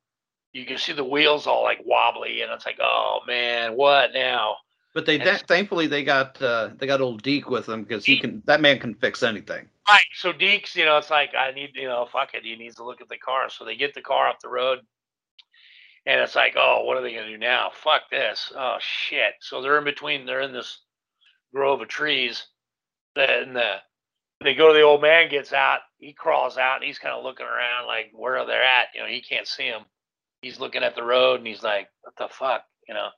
[0.54, 4.56] you can see the wheels all like wobbly, and it's like, oh man, what now?
[4.96, 8.42] But they thankfully they got uh, they got old Deke with them because he can
[8.46, 9.68] that man can fix anything.
[9.90, 10.06] Right.
[10.14, 12.44] So Deeks, you know, it's like I need, you know, fuck it.
[12.44, 13.50] He needs to look at the car.
[13.50, 14.80] So they get the car off the road,
[16.06, 17.72] and it's like, oh, what are they gonna do now?
[17.74, 18.52] Fuck this.
[18.56, 19.34] Oh shit.
[19.42, 20.26] So they're in between.
[20.26, 20.82] They're in this
[21.54, 22.46] grove of trees.
[23.16, 23.78] Then the
[24.44, 25.80] they go to the old man gets out.
[25.98, 28.88] He crawls out and he's kind of looking around like where are they at?
[28.94, 29.84] You know, he can't see them.
[30.42, 32.64] He's looking at the road and he's like, what the fuck?
[32.88, 33.10] You know.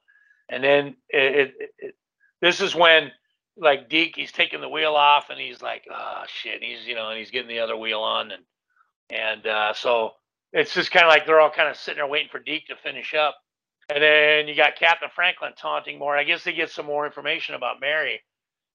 [0.49, 1.95] And then it, it, it
[2.41, 3.11] this is when
[3.57, 6.55] like Deke, he's taking the wheel off and he's like, oh shit.
[6.55, 8.31] And he's, you know, and he's getting the other wheel on.
[8.31, 8.43] And,
[9.09, 10.11] and, uh, so
[10.53, 12.75] it's just kind of like they're all kind of sitting there waiting for Deke to
[12.75, 13.35] finish up.
[13.89, 16.17] And then you got Captain Franklin taunting more.
[16.17, 18.21] I guess they get some more information about Mary.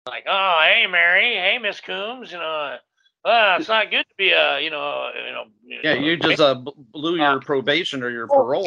[0.07, 1.35] Like, oh, hey, Mary.
[1.35, 2.33] Hey, Miss Coombs.
[2.33, 2.79] You know,
[3.25, 5.45] uh, it's not good to be a, you know, you know.
[5.85, 8.65] Yeah, you just uh, blew your probation or your Oh, parole.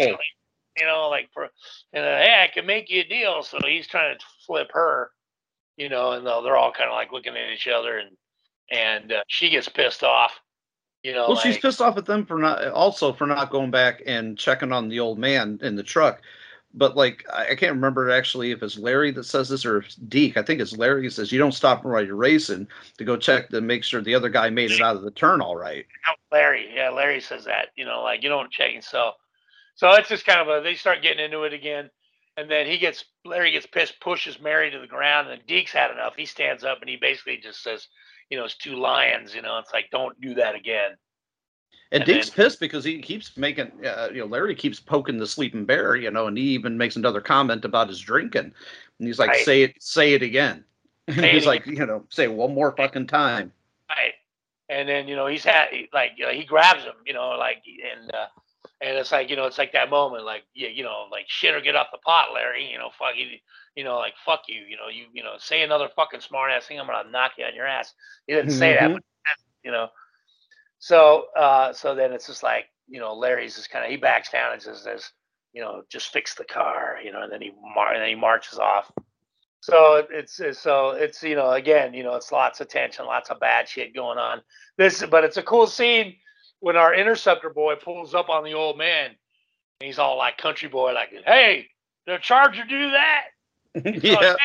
[0.78, 1.50] you know, like for,
[1.94, 3.44] and uh, hey, I can make you a deal.
[3.44, 5.10] So he's trying to flip her,
[5.78, 8.12] you know, and they're they're all kind of like looking at each other, and
[8.72, 10.32] and uh, she gets pissed off,
[11.06, 11.28] you know.
[11.28, 14.72] Well, she's pissed off at them for not also for not going back and checking
[14.72, 16.22] on the old man in the truck.
[16.74, 20.36] But like I can't remember actually if it's Larry that says this or Deke.
[20.36, 22.68] I think it's Larry who says you don't stop while you're racing
[22.98, 25.42] to go check to make sure the other guy made it out of the turn
[25.42, 25.86] all right.
[26.32, 28.72] Larry, yeah, Larry says that, you know, like you don't check.
[28.82, 29.12] So,
[29.76, 31.92] so it's just kind of a they start getting into it again,
[32.36, 35.92] and then he gets Larry gets pissed, pushes Mary to the ground, and Deke's had
[35.92, 36.16] enough.
[36.18, 37.88] He stands up and he basically just says,
[38.30, 40.92] you know, it's two lions, you know, it's like don't do that again.
[41.92, 45.28] And, And Deke's pissed because he keeps making, uh, you know, Larry keeps poking the
[45.28, 48.52] sleeping bear, you know, and he even makes another comment about his drinking,
[49.00, 49.46] and he's like, Right.
[49.46, 50.64] "Say it, say it again."
[51.08, 53.52] And he's like, you know, say one more fucking time.
[53.90, 54.14] Right.
[54.70, 57.62] And then you know he's had like you know, he grabs him, you know, like
[57.68, 58.26] and uh,
[58.82, 61.56] and it's like you know it's like that moment, like yeah, you know, like shit
[61.56, 62.70] or get off the pot, Larry.
[62.72, 63.28] You know, fuck you,
[63.76, 66.66] you know, like fuck you, you know, you you know, say another fucking smart ass
[66.66, 67.94] thing, I'm gonna knock you on your ass.
[68.28, 68.94] He didn't say that, Mhm.
[68.94, 69.04] but
[69.64, 69.90] you know.
[70.80, 74.30] So uh, so then it's just like you know, Larry's just kind of he backs
[74.32, 75.12] down and says, "Says
[75.54, 78.16] you know, just fix the car," you know, and then he mar- and then he
[78.16, 78.92] marches off.
[79.62, 83.32] So it's, it's so it's you know again you know it's lots of tension, lots
[83.32, 84.42] of bad shit going on.
[84.78, 86.18] This but it's a cool scene
[86.60, 89.12] when our interceptor boy pulls up on the old man.
[89.82, 91.68] And he's all like country boy, like, "Hey,
[92.08, 93.24] the Charger do that?"
[94.04, 94.36] yeah.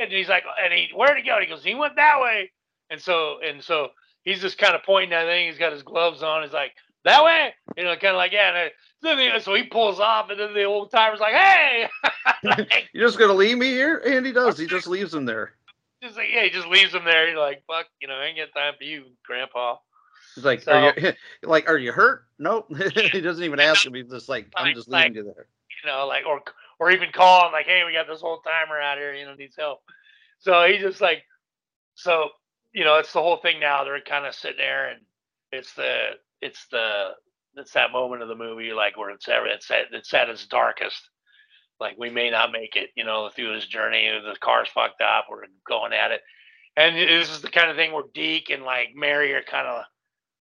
[0.00, 1.38] And he's like, and he where'd he go?
[1.40, 2.50] He goes, he went that way.
[2.90, 3.90] And so and so
[4.24, 5.48] he's just kind of pointing that thing.
[5.48, 6.42] He's got his gloves on.
[6.42, 6.72] He's like,
[7.04, 8.48] that way, you know, kind of like yeah.
[8.48, 8.70] And then-
[9.02, 11.88] then the- so he pulls off, and then the old timer's like, hey,
[12.92, 13.96] You're just gonna leave me here?
[14.04, 14.58] And he does.
[14.58, 15.52] He just leaves him there.
[16.02, 17.26] just like yeah, he just leaves him there.
[17.28, 19.76] He's like, fuck, you know, I ain't got time for you, Grandpa.
[20.34, 21.12] He's like, So- are you
[21.42, 22.24] like, are you hurt?
[22.38, 22.66] Nope.
[22.94, 23.94] he doesn't even ask him.
[23.94, 25.46] He's just like, I'm Like- just leaving like- you there.
[25.84, 26.40] you know, like or
[26.78, 29.34] or even call him like, hey, we got this old timer out here, you know,
[29.34, 29.80] needs help.
[30.38, 31.22] So he just like,
[31.94, 32.30] so
[32.72, 33.84] you know, it's the whole thing now.
[33.84, 35.00] They're kind of sitting there, and
[35.52, 37.10] it's the it's the
[37.56, 40.46] it's that moment of the movie like where it's ever it's at it's at its
[40.46, 41.08] darkest.
[41.80, 44.08] Like we may not make it, you know, through this journey.
[44.08, 45.26] The car's fucked up.
[45.30, 46.20] We're going at it,
[46.76, 49.84] and this is the kind of thing where Deke and like Mary are kind of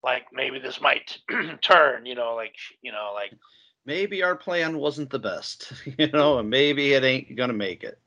[0.04, 1.18] like maybe this might
[1.62, 3.32] turn, you know, like you know, like
[3.86, 7.98] Maybe our plan wasn't the best, you know, and maybe it ain't gonna make it.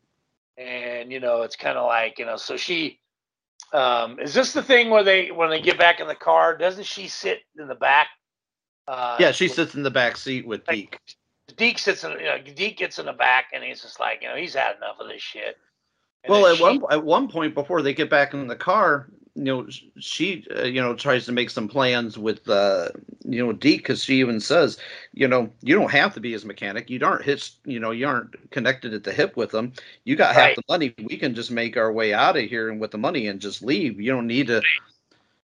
[0.58, 3.00] and you know it's kind of like you know so she
[3.74, 6.86] um is this the thing where they when they get back in the car doesn't
[6.86, 8.08] she sit in the back
[8.88, 11.00] uh yeah, she sits in the back seat with Deke.
[11.58, 14.30] Deke sits in you know Deke gets in the back and he's just like you
[14.30, 15.58] know he's had enough of this shit
[16.24, 19.10] And Well, at she- one at one point before they get back in the car,
[19.38, 19.68] you know,
[20.00, 22.90] she uh, you know tries to make some plans with uh
[23.24, 24.78] you know Deke because she even says,
[25.14, 26.90] you know, you don't have to be his mechanic.
[26.90, 29.74] You aren't his, you know, you aren't connected at the hip with him.
[30.04, 30.94] You got half the money.
[31.04, 33.62] We can just make our way out of here and with the money and just
[33.62, 34.02] leave.
[34.02, 34.62] You don't need to,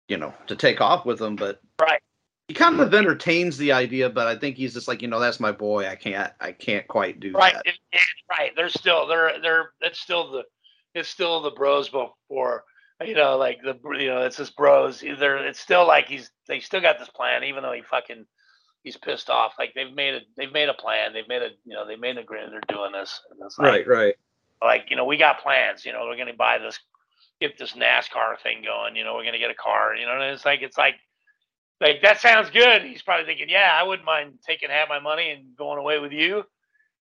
[0.08, 1.36] you know, to take off with him.
[1.36, 2.00] But right
[2.48, 5.40] he kind of entertains the idea, but I think he's just like, you know, that's
[5.40, 5.86] my boy.
[5.86, 7.66] I can't, I can't quite do right that.
[7.66, 10.44] and- right they're still they're they're it's still the
[10.94, 12.64] it's still the bros before
[13.02, 15.00] you know, like the you know, it's just bros.
[15.00, 18.26] They're it's still like he's they still got this plan, even though he fucking
[18.82, 19.54] he's pissed off.
[19.58, 21.12] Like they've made a they've made a plan.
[21.12, 22.52] They've made a you know they made an agreement.
[22.52, 23.20] They're doing this.
[23.58, 24.14] Like, Right, right.
[24.62, 25.84] Like you know we got plans.
[25.84, 26.78] You know we're gonna buy this,
[27.40, 28.96] get this NASCAR thing going.
[28.96, 29.94] You know we're gonna get a car.
[29.94, 30.96] You know and it's like it's like
[31.80, 32.82] like that sounds good.
[32.82, 36.12] He's probably thinking, yeah, I wouldn't mind taking half my money and going away with
[36.12, 36.44] you.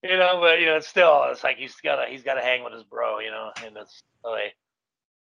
[0.04, 2.74] You know, but you know, it's still it's like he's gotta he's gotta hang with
[2.74, 3.20] his bro.
[3.20, 4.56] You know, and it's like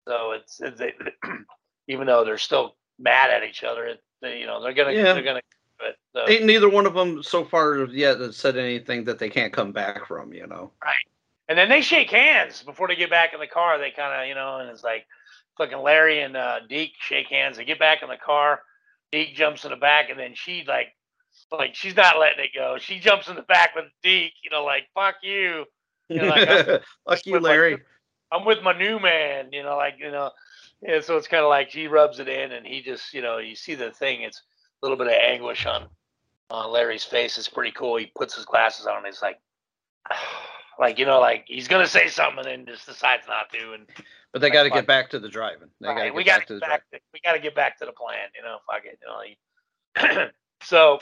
[0.08, 0.96] so it's, it's it,
[1.88, 5.14] even though they're still mad at each other, it, they, you know, they're gonna Yeah.
[5.14, 5.42] they're gonna.
[5.78, 9.30] But uh, Ain't neither one of them so far yet that said anything that they
[9.30, 10.34] can't come back from.
[10.34, 10.72] You know.
[10.84, 10.96] Right.
[11.50, 13.78] And then they shake hands before they get back in the car.
[13.78, 15.06] They kind of, you know, and it's like
[15.58, 17.58] fucking Larry and uh, Deke shake hands.
[17.58, 18.62] They get back in the car.
[19.12, 20.88] Deke jumps in the back, and then she like,
[21.52, 22.78] like she's not letting it go.
[22.80, 25.66] She jumps in the back with Deke, you know, like fuck you.
[26.10, 27.80] You know, like, Fuck you, Larry.
[28.32, 29.50] I'm with my new man.
[29.52, 30.32] You know, like you know,
[30.86, 33.38] and so it's kind of like he rubs it in, and he just, you know,
[33.38, 34.22] you see the thing.
[34.22, 34.42] It's
[34.82, 35.88] a little bit of anguish on
[36.50, 37.38] on Larry's face.
[37.38, 37.98] It's pretty cool.
[37.98, 38.98] He puts his glasses on.
[38.98, 39.40] and He's like,
[40.80, 43.74] like you know, like he's gonna say something, and just decides not to.
[43.74, 43.88] And
[44.34, 45.70] But they got to get back to the driving.
[45.80, 46.84] They got to get we back got to the back.
[46.92, 48.28] To, we got to get back to the plan.
[48.36, 49.00] You know, fuck it.
[49.02, 50.32] You know, like,
[50.64, 51.00] so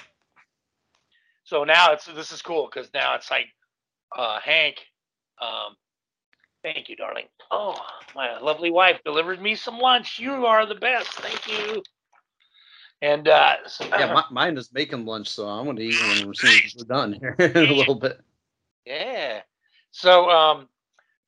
[1.43, 3.47] so now it's this is cool because now it's like
[4.17, 4.77] uh, Hank.
[5.41, 5.75] Um,
[6.73, 7.25] thank you, darling.
[7.51, 7.75] Oh,
[8.15, 10.17] my lovely wife delivered me some lunch.
[10.19, 11.09] You are the best.
[11.13, 11.83] Thank you.
[13.01, 16.27] And uh, so- Yeah, mi- mine is making lunch, so I'm going to eat when
[16.27, 18.19] we're done here in a little bit.
[18.85, 19.41] yeah.
[19.91, 20.67] So um,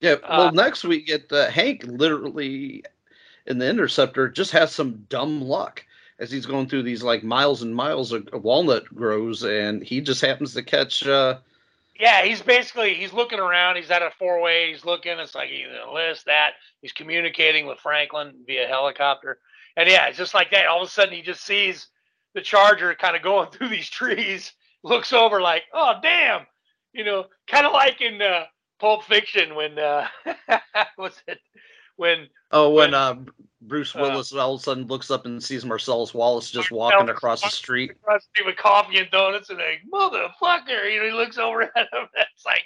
[0.01, 0.15] Yeah.
[0.27, 2.83] Well, Uh, next we get uh, Hank literally
[3.45, 5.85] in the interceptor just has some dumb luck
[6.19, 10.01] as he's going through these like miles and miles of of walnut grows, and he
[10.01, 11.05] just happens to catch.
[11.05, 11.37] uh
[11.99, 13.75] Yeah, he's basically he's looking around.
[13.75, 14.71] He's at a four way.
[14.71, 15.19] He's looking.
[15.19, 16.51] It's like he's in this, that.
[16.81, 19.39] He's communicating with Franklin via helicopter.
[19.75, 20.67] And yeah, it's just like that.
[20.67, 21.87] All of a sudden, he just sees
[22.33, 24.53] the Charger kind of going through these trees.
[24.83, 26.45] Looks over like, oh damn,
[26.93, 28.45] you know, kind of like in uh,
[28.79, 30.07] Pulp Fiction when uh,
[30.95, 31.39] what's it
[31.95, 33.15] when Oh, when uh,
[33.61, 37.09] Bruce Uh, Willis all of a sudden looks up and sees Marsellus Wallace just walking
[37.09, 37.91] across the street.
[38.07, 42.07] Rusty with coffee and donuts and like motherfucker, you know, he looks over at him.
[42.15, 42.63] It's like,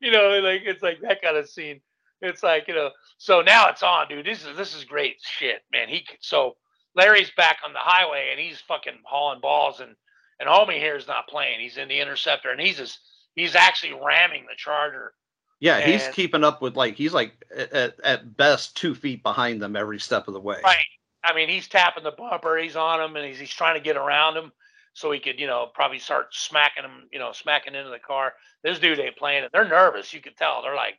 [0.00, 1.80] you know, like it's like that kind of scene.
[2.22, 2.90] It's like you know.
[3.18, 4.26] So now it's on, dude.
[4.26, 5.88] This is this is great shit, man.
[5.88, 6.56] He so
[6.96, 9.94] Larry's back on the highway and he's fucking hauling balls and
[10.38, 11.60] and homie here is not playing.
[11.60, 12.98] He's in the interceptor and he's just
[13.34, 15.12] he's actually ramming the Charger.
[15.60, 19.76] Yeah, he's keeping up with like he's like at, at best two feet behind them
[19.76, 20.58] every step of the way.
[20.64, 20.86] Right.
[21.22, 22.56] I mean, he's tapping the bumper.
[22.56, 24.52] He's on him, and he's, he's trying to get around him
[24.94, 28.32] so he could, you know, probably start smacking him, you know, smacking into the car.
[28.62, 29.50] This dude ain't playing it.
[29.52, 30.14] They're nervous.
[30.14, 30.62] You can tell.
[30.62, 30.98] They're like,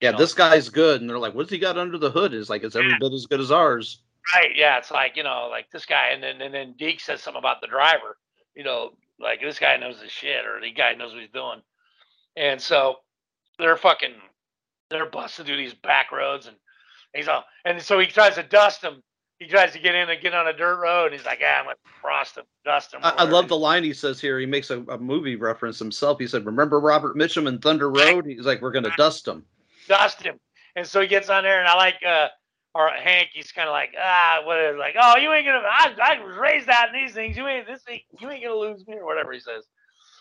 [0.00, 0.18] Yeah, know.
[0.18, 2.76] this guy's good, and they're like, "What's he got under the hood?" Is like it's
[2.76, 4.02] every bit as good as ours.
[4.34, 4.78] right, yeah.
[4.78, 7.60] It's like, you know, like this guy, and then and then Deke says something about
[7.60, 8.16] the driver.
[8.54, 11.60] You know, like this guy knows his shit, or the guy knows what he's doing.
[12.36, 12.96] And so
[13.62, 14.14] they're fucking,
[14.90, 16.56] they're busting through these back roads, and
[17.14, 19.02] he's all, and so he tries to dust him.
[19.38, 21.06] He tries to get in and get on a dirt road.
[21.06, 23.00] And he's like, ah, I'm gonna frost him, dust him.
[23.02, 24.38] I, I love the line he says here.
[24.38, 26.20] He makes a, a movie reference himself.
[26.20, 29.44] He said, "Remember Robert Mitchum in Thunder Road?" He's like, "We're gonna dust him."
[29.88, 30.38] dust him.
[30.76, 32.28] And so he gets on there, and I like uh,
[32.74, 33.28] or Hank.
[33.32, 35.62] He's kind of like, ah, what is like, oh, you ain't gonna.
[35.64, 37.36] I, I was raised out in these things.
[37.36, 37.82] You ain't this.
[37.88, 39.64] Ain't, you ain't gonna lose me, or whatever he says.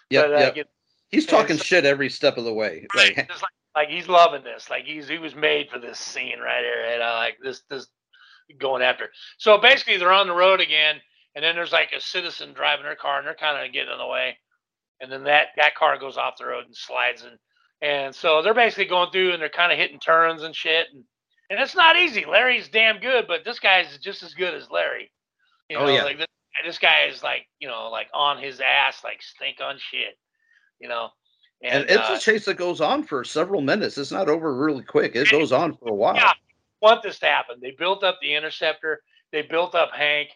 [0.10, 0.70] Yeah, uh, yep.
[1.12, 2.88] He's talking so- shit every step of the way.
[2.96, 3.42] Right, Like, like,
[3.76, 4.70] like he's loving this.
[4.70, 6.94] Like he's he was made for this scene right here.
[6.94, 7.88] And I like this this
[8.60, 9.10] going after.
[9.38, 10.96] So basically, they're on the road again,
[11.36, 13.98] and then there's like a citizen driving their car, and they're kind of getting in
[13.98, 14.38] the way,
[15.00, 17.38] and then that that car goes off the road and slides and
[17.84, 21.04] and so they're basically going through, and they're kind of hitting turns and shit, and
[21.50, 22.26] and it's not easy.
[22.26, 25.12] Larry's damn good, but this guy's just as good as Larry.
[25.70, 26.04] You Oh, know, yeah.
[26.04, 26.28] like this,
[26.66, 30.16] this guy is like you know like on his ass, like stink on shit.
[30.82, 31.10] You know.
[31.64, 33.98] and And, it's uh, a chase that goes on for several minutes.
[33.98, 35.16] It's not over really quick.
[35.16, 36.16] It goes on for a while.
[36.16, 36.34] Yeah,
[36.82, 37.58] want this to happen.
[37.62, 39.02] They built up the interceptor.
[39.32, 40.30] They built up Hank,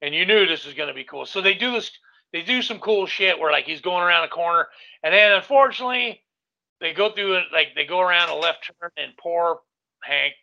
[0.00, 1.26] and you knew this was going to be cool.
[1.26, 1.90] So they do this.
[2.32, 4.68] They do some cool shit where like he's going around a corner,
[5.02, 6.22] and then unfortunately,
[6.80, 9.60] they go through it like they go around a left turn, and poor
[10.02, 10.34] Hank,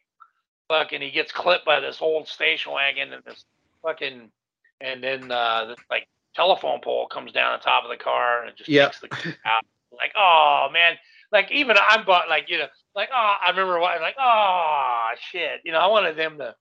[0.68, 3.46] fucking, he gets clipped by this old station wagon and this
[3.82, 4.30] fucking,
[4.82, 8.50] and then uh, this, like telephone pole comes down on top of the car and
[8.50, 9.08] it just takes the
[9.46, 9.64] out.
[9.92, 10.96] Like, oh man,
[11.32, 15.62] like even I'm but like you know, like oh, I remember what like oh shit,
[15.64, 16.56] you know, I wanted them to,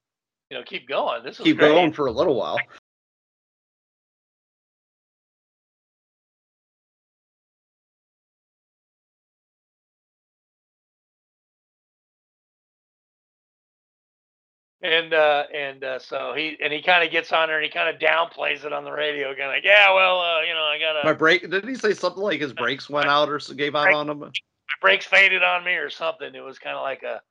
[0.51, 1.25] you know, keep going.
[1.25, 1.69] This is Keep great.
[1.71, 2.59] going for a little while.
[14.85, 17.71] And uh, and uh, so he and he kind of gets on her and he
[17.71, 20.63] kind of downplays it on the radio, kind of like, yeah, well, uh, you know,
[20.63, 21.41] I got My brake.
[21.43, 24.21] Didn't he say something like his brakes went out or gave out Brake- on him?
[24.21, 24.29] my
[24.83, 26.35] brakes faded on me or something.
[26.35, 27.23] It was kind of like a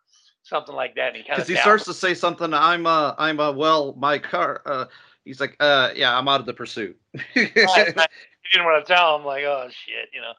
[0.42, 1.10] something like that.
[1.10, 2.54] And he kind of he starts to say something.
[2.56, 4.64] I'm uh I'm uh well my car.
[4.66, 4.86] Uh,
[5.24, 7.00] he's like uh yeah I'm out of the pursuit.
[7.36, 10.34] He didn't want to tell him like, oh shit, you know.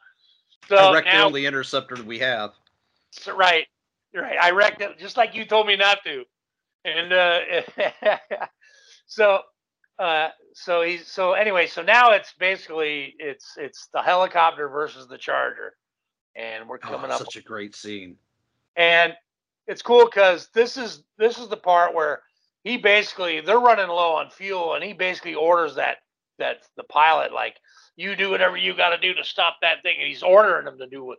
[0.69, 2.51] So I wrecked the only interceptor we have.
[3.13, 3.67] so- right,
[4.15, 4.37] right.
[4.41, 6.25] I wrecked it just like you told me not to,
[6.85, 7.41] and uh,
[9.07, 9.41] so
[9.99, 11.67] uh, so he's so anyway.
[11.67, 15.77] So now it's basically it's it's the helicopter versus the Charger,
[16.37, 18.17] and we're Oh, coming up such a great scene.
[18.77, 19.15] and
[19.67, 22.23] it's cool because this is this is the part where
[22.65, 25.99] he basically they're running low on fuel and he basically orders that
[26.39, 27.57] that the pilot like
[27.97, 30.77] you do whatever you got to do to stop that thing and he's ordering them
[30.77, 31.19] to do it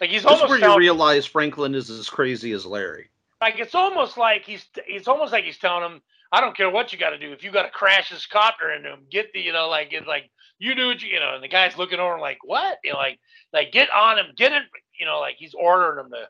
[0.00, 3.08] like he's That's almost where you realize Franklin is as crazy as Larry.
[3.40, 6.00] Like it's almost like he's it's almost like he's telling him
[6.32, 8.72] I don't care what you got to do if you got to crash this copter
[8.72, 11.34] into him get the you know like it's like you do what you you know
[11.34, 13.18] and the guy's looking over like what you know like
[13.52, 14.62] like get on him get it
[14.98, 16.28] you know like he's ordering him to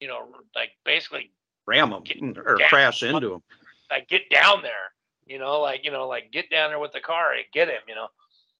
[0.00, 1.30] you know like basically
[1.66, 3.42] Ram him Get- or crash into him.
[3.90, 4.92] like get down there,
[5.26, 7.80] you know, like you know, like get down there with the car and get him,
[7.86, 8.08] you know.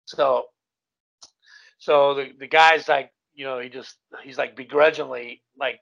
[0.05, 0.47] So,
[1.79, 5.81] so the the guy's like, you know, he just he's like begrudgingly like,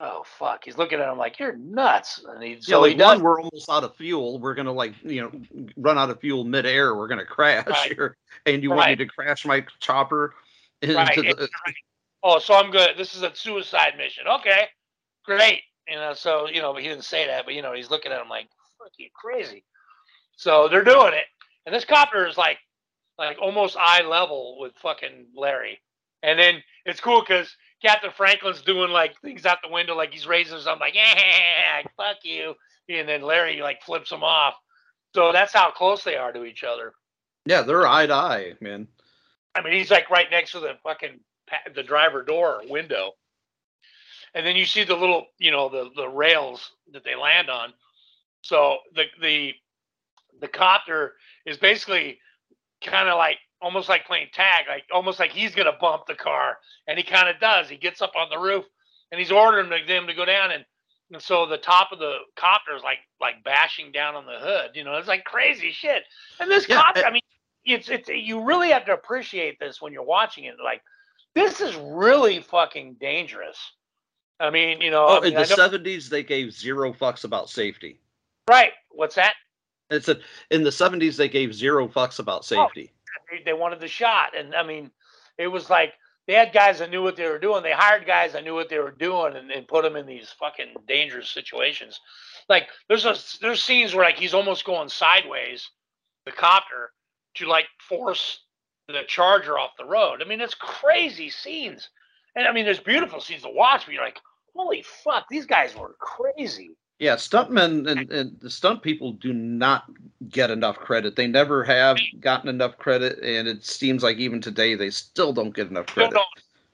[0.00, 3.16] oh fuck, he's looking at him like you're nuts, and he yeah, like he does
[3.16, 4.38] one, we're almost out of fuel.
[4.38, 6.94] We're gonna like you know run out of fuel midair.
[6.94, 7.92] We're gonna crash Right.
[7.92, 8.16] here,
[8.46, 10.34] and you want me to crash my chopper
[10.86, 11.74] Right, the, right.
[12.22, 12.90] oh, so I'm good.
[12.98, 14.24] This is a suicide mission.
[14.28, 14.66] Okay,
[15.24, 15.62] great.
[15.88, 18.12] You know, so you know, but he didn't say that, but you know, he's looking
[18.12, 18.48] at him like,
[18.78, 19.64] fuck you, crazy.
[20.36, 21.24] So they're doing it,
[21.64, 22.58] and this copter is like,
[23.18, 25.80] like almost eye level with fucking Larry.
[26.22, 30.26] And then it's cool because Captain Franklin's doing like things out the window, like he's
[30.26, 32.54] raising something, like yeah, fuck you,
[32.88, 34.54] and then Larry like flips him off.
[35.14, 36.92] So that's how close they are to each other.
[37.46, 38.88] yeah, they're eye to eye, man.
[39.54, 41.20] I mean, he's like right next to the fucking
[41.74, 43.12] the driver door window,
[44.34, 47.72] and then you see the little, you know, the the rails that they land on.
[48.42, 49.54] So the the
[50.40, 51.14] the copter
[51.46, 52.18] is basically
[52.84, 56.58] kind of like almost like playing tag, like almost like he's gonna bump the car,
[56.86, 57.68] and he kind of does.
[57.68, 58.64] He gets up on the roof
[59.12, 60.64] and he's ordering them to go down, and
[61.12, 64.70] and so the top of the copter is like like bashing down on the hood.
[64.74, 66.02] You know, it's like crazy shit.
[66.40, 67.22] And this Yeah, copter, it- I mean,
[67.64, 70.54] it's it's you really have to appreciate this when you're watching it.
[70.62, 70.82] Like,
[71.34, 73.58] this is really fucking dangerous.
[74.38, 77.48] I mean, you know, Oh, I mean, in the seventies, they gave zero fucks about
[77.48, 78.00] safety.
[78.48, 78.72] right?
[78.90, 79.34] What's that?
[79.90, 80.18] It's a,
[80.50, 82.86] in the seventies, they gave zero fucks about oh, safety.
[82.86, 82.92] they,
[83.44, 84.36] they wanted the shot.
[84.36, 84.90] And I mean,
[85.38, 85.92] it was like
[86.26, 87.62] they had guys that knew what they were doing.
[87.62, 90.34] They hired guys that knew what they were doing and, and put them in these
[90.38, 92.00] fucking dangerous situations.
[92.48, 95.70] Like there's a there's scenes where like he's almost going sideways,
[96.24, 96.90] the copter,
[97.36, 98.40] to like force
[98.88, 100.22] the charger off the road.
[100.22, 101.90] I mean, it's crazy scenes.
[102.34, 104.20] And I mean, there's beautiful scenes to watch, but you're like,
[104.54, 106.76] holy fuck, these guys were crazy.
[106.98, 109.84] Yeah, stuntmen and, and the stunt people do not
[110.30, 111.14] get enough credit.
[111.14, 115.54] They never have gotten enough credit, and it seems like even today they still don't
[115.54, 116.14] get enough credit.
[116.14, 116.26] don't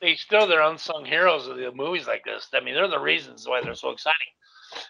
[0.03, 2.49] they still they're unsung heroes of the movies like this.
[2.53, 4.27] I mean, they're the reasons why they're so exciting.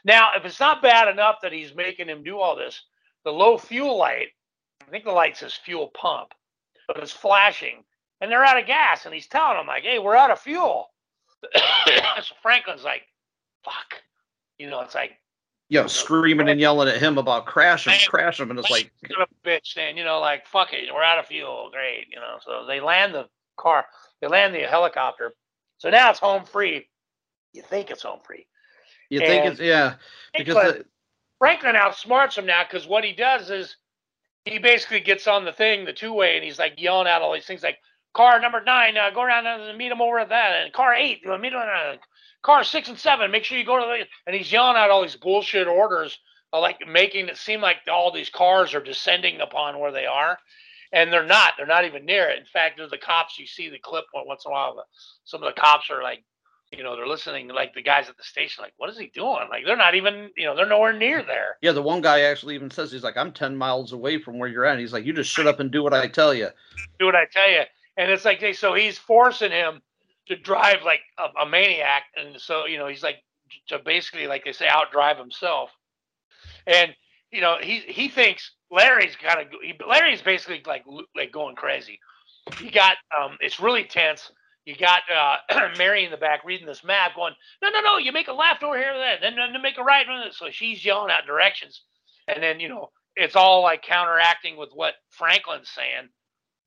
[0.05, 2.83] Now, if it's not bad enough that he's making him do all this,
[3.25, 4.29] the low fuel light,
[4.87, 6.33] I think the light says fuel pump,
[6.89, 7.85] but it's flashing,
[8.21, 10.91] and they're out of gas, and he's telling them like, "Hey, we're out of fuel."
[11.57, 13.03] so Franklin's like,
[13.65, 14.03] "Fuck,"
[14.59, 15.19] you know, it's like,
[15.73, 19.49] You know, screaming and yelling at him about crashing, Man, crashing, and it's like, a
[19.49, 22.36] bitch, then you know, like fuck it, we're out of fuel, great, you know.
[22.44, 23.27] So they land the
[23.57, 23.86] car,
[24.20, 25.32] they land the helicopter.
[25.78, 26.90] So now it's home free.
[27.55, 28.47] You think it's home free.
[29.09, 29.94] you think it's yeah,
[30.36, 30.85] because Franklin, the,
[31.39, 33.77] Franklin outsmarts him now because what he does is
[34.44, 37.32] he basically gets on the thing, the two way, and he's like yelling out all
[37.32, 37.78] these things like
[38.12, 41.23] car number nine, uh, go around and meet him over at that, and car eight,
[41.27, 41.61] uh, meet him
[42.43, 45.02] car six and seven, make sure you go to the and he's yelling out all
[45.02, 46.19] these bullshit orders,
[46.52, 50.39] uh, like making it seem like all these cars are descending upon where they are.
[50.94, 51.55] And they're not.
[51.56, 52.39] They're not even near it.
[52.39, 53.39] In fact, there's the cops.
[53.39, 54.74] You see the clip once in a while.
[54.74, 54.82] The,
[55.24, 56.23] some of the cops are like,
[56.70, 57.48] you know, they're listening.
[57.48, 59.47] Like the guys at the station, like, what is he doing?
[59.48, 61.56] Like they're not even, you know, they're nowhere near there.
[61.62, 64.51] yeah, the one guy actually even says he's like, I'm ten miles away from where
[64.51, 64.78] you're at.
[64.78, 66.48] He's like, you just shut up and do what I tell you.
[66.98, 67.62] do what I tell you.
[67.97, 69.81] And it's like, they, so he's forcing him
[70.28, 72.05] to drive like a, a maniac.
[72.16, 73.16] And so, you know, he's like,
[73.69, 75.70] to basically, like they say, outdrive himself.
[76.66, 76.94] And,
[77.31, 79.47] you know, he, he thinks Larry's kind of,
[79.86, 80.85] Larry's basically like,
[81.15, 81.99] like going crazy.
[82.59, 84.31] He got, um, it's really tense
[84.65, 85.36] you got uh,
[85.78, 87.99] Mary in the back reading this map, going, "No, no, no!
[87.99, 91.11] You make a left over here, then, then, then make a right." So she's yelling
[91.11, 91.82] out directions,
[92.28, 96.09] and then you know it's all like counteracting with what Franklin's saying,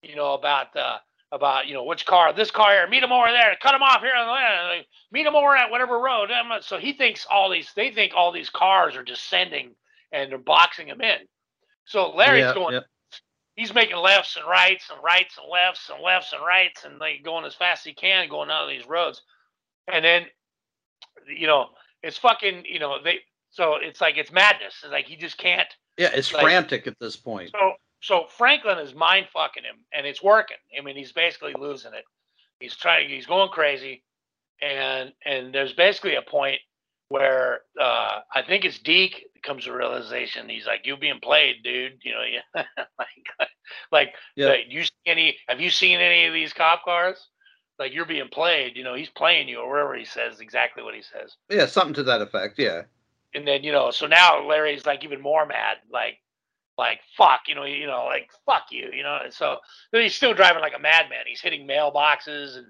[0.01, 0.97] you know about uh,
[1.31, 4.01] about you know which car, this car here, meet him over there, cut him off
[4.01, 6.29] here on the land, meet him over at whatever road.
[6.61, 9.71] So he thinks all these, they think all these cars are descending
[10.11, 11.19] and they're boxing him in.
[11.85, 13.19] So Larry's Yeah, going, yeah.
[13.55, 17.23] he's making lefts and rights and rights and lefts and lefts and rights and like
[17.23, 19.21] going as fast as he can going out of these roads.
[19.91, 20.25] And then,
[21.27, 21.69] you know,
[22.01, 23.19] it's fucking, you know, they,
[23.49, 24.75] so it's like, it's madness.
[24.83, 25.67] It's like he just can't.
[25.97, 27.51] Yeah, it's like- frantic at this point.
[27.51, 27.73] So,
[28.05, 30.57] so Franklin is mind fucking him and it's working.
[30.77, 32.03] I mean, he's basically losing it.
[32.59, 34.03] He's trying, he's going crazy.
[34.61, 36.59] And, and there's basically a point
[37.09, 40.49] where uh, I think it's Deke comes to realization.
[40.49, 42.21] He's like, "You're being played, dude." You know,
[42.55, 42.63] yeah.
[42.97, 43.51] like,
[43.91, 44.47] like, Yeah.
[44.47, 45.37] like, you see any?
[45.47, 47.27] Have you seen any of these cop cars?
[47.77, 48.75] Like, you're being played.
[48.77, 51.35] You know, he's playing you, or wherever he says exactly what he says.
[51.49, 52.57] Yeah, something to that effect.
[52.57, 52.83] Yeah.
[53.33, 55.77] And then you know, so now Larry's like even more mad.
[55.91, 56.17] Like,
[56.77, 59.19] like fuck, you know, you know, like fuck you, you know.
[59.23, 59.57] And so
[59.91, 61.25] he's still driving like a madman.
[61.27, 62.67] He's hitting mailboxes and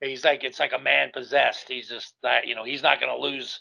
[0.00, 1.68] he's like it's like a man possessed.
[1.68, 3.60] He's just that you know he's not going to lose.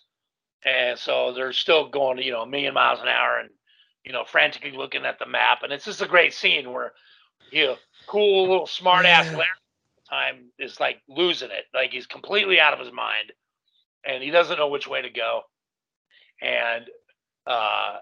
[0.65, 3.49] And so they're still going, you know, a million miles an hour and
[4.03, 5.59] you know frantically looking at the map.
[5.63, 6.93] And it's just a great scene where
[7.51, 7.76] you know,
[8.07, 9.45] cool little smart ass Larry
[10.09, 11.65] time is like losing it.
[11.73, 13.31] Like he's completely out of his mind
[14.05, 15.41] and he doesn't know which way to go.
[16.41, 16.85] And
[17.47, 17.97] uh,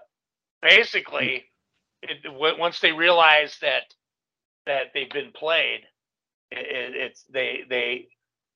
[0.62, 1.44] basically,
[2.10, 3.82] it, once they realize that
[4.66, 5.80] that they've been played,
[6.50, 8.08] it, it, it's they they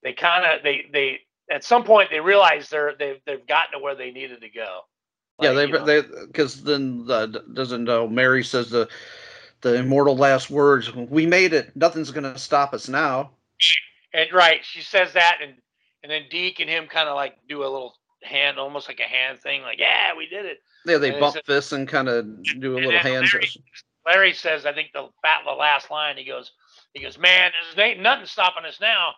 [0.03, 1.19] they kind of they they
[1.51, 4.81] at some point they realize they're they've they've gotten to where they needed to go.
[5.41, 8.87] yeah, Like, they you know, they because then the, doesn't know Mary says the
[9.61, 10.93] the immortal last words.
[10.93, 11.75] We made it.
[11.75, 13.31] Nothing's gonna stop us now.
[14.13, 15.55] And right, she says that, and
[16.03, 19.03] and then Deke and him kind of like do a little hand, almost like a
[19.03, 20.59] hand thing, like yeah, we did it.
[20.85, 23.49] Yeah, they bump says- fists and kind of do a little hand Larry-
[24.05, 26.17] Larry says, I think the fat the last line.
[26.17, 26.51] He goes,
[26.93, 29.13] he goes, man, there's ain't nothing stopping us now.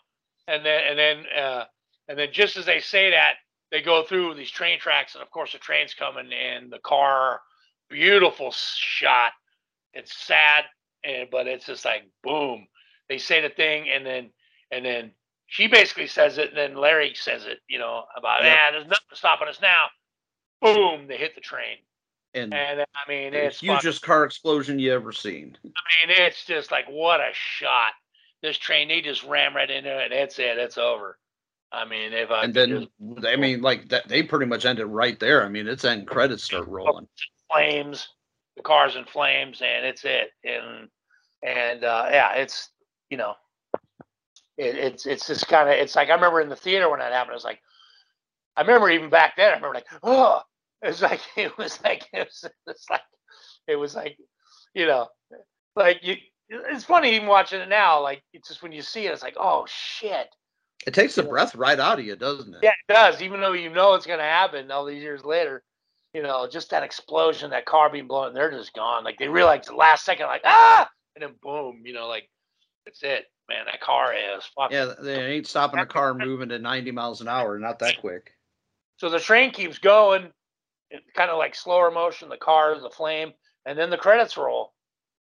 [0.47, 1.65] And then and then uh,
[2.07, 3.35] and then just as they say that,
[3.71, 7.41] they go through these train tracks, and of course the train's coming, and the car,
[7.89, 9.31] beautiful shot.
[9.93, 10.65] It's sad,
[11.03, 12.67] and but it's just like boom.
[13.07, 14.31] They say the thing, and then
[14.71, 15.11] and then
[15.47, 19.05] she basically says it, and then Larry says it, you know, about yeah, there's nothing
[19.13, 19.87] stopping us now.
[20.61, 21.77] Boom, they hit the train,
[22.33, 25.57] And and I mean the it's fucking- hugest car explosion you ever seen.
[25.63, 27.93] I mean, it's just like what a shot.
[28.41, 30.09] This train, they just ram right into it.
[30.09, 30.57] That's it.
[30.57, 31.17] It's over.
[31.71, 34.87] I mean, if I And then just I mean, like that, they pretty much ended
[34.87, 35.45] right there.
[35.45, 37.07] I mean, it's end credits start rolling.
[37.51, 38.07] flames,
[38.57, 40.31] the car's in flames, and it's it.
[40.43, 40.89] And
[41.43, 42.69] and uh, yeah, it's
[43.09, 43.35] you know,
[44.57, 47.13] it, it's it's just kind of it's like I remember in the theater when that
[47.13, 47.31] happened.
[47.31, 47.61] I was like,
[48.57, 49.51] I remember even back then.
[49.51, 50.41] I remember like, oh,
[50.81, 53.01] it was like it was like it was it's like
[53.67, 54.17] it was like
[54.73, 55.07] you know,
[55.75, 56.15] like you.
[56.53, 58.01] It's funny even watching it now.
[58.01, 60.27] Like it's just when you see it, it's like, oh shit.
[60.85, 62.59] It takes the breath right out of you, doesn't it?
[62.63, 63.21] Yeah, it does.
[63.21, 65.63] Even though you know it's going to happen all these years later,
[66.13, 69.03] you know, just that explosion, that car being blown, they're just gone.
[69.03, 72.29] Like they realize the last second, like ah, and then boom, you know, like
[72.85, 73.65] that's it, man.
[73.65, 74.75] That car is fucking.
[74.75, 77.59] Yeah, they ain't stopping a car moving at 90 miles an hour.
[77.59, 78.33] Not that quick.
[78.97, 80.31] So the train keeps going,
[81.15, 82.29] kind of like slower motion.
[82.29, 83.33] The cars, the flame,
[83.65, 84.73] and then the credits roll,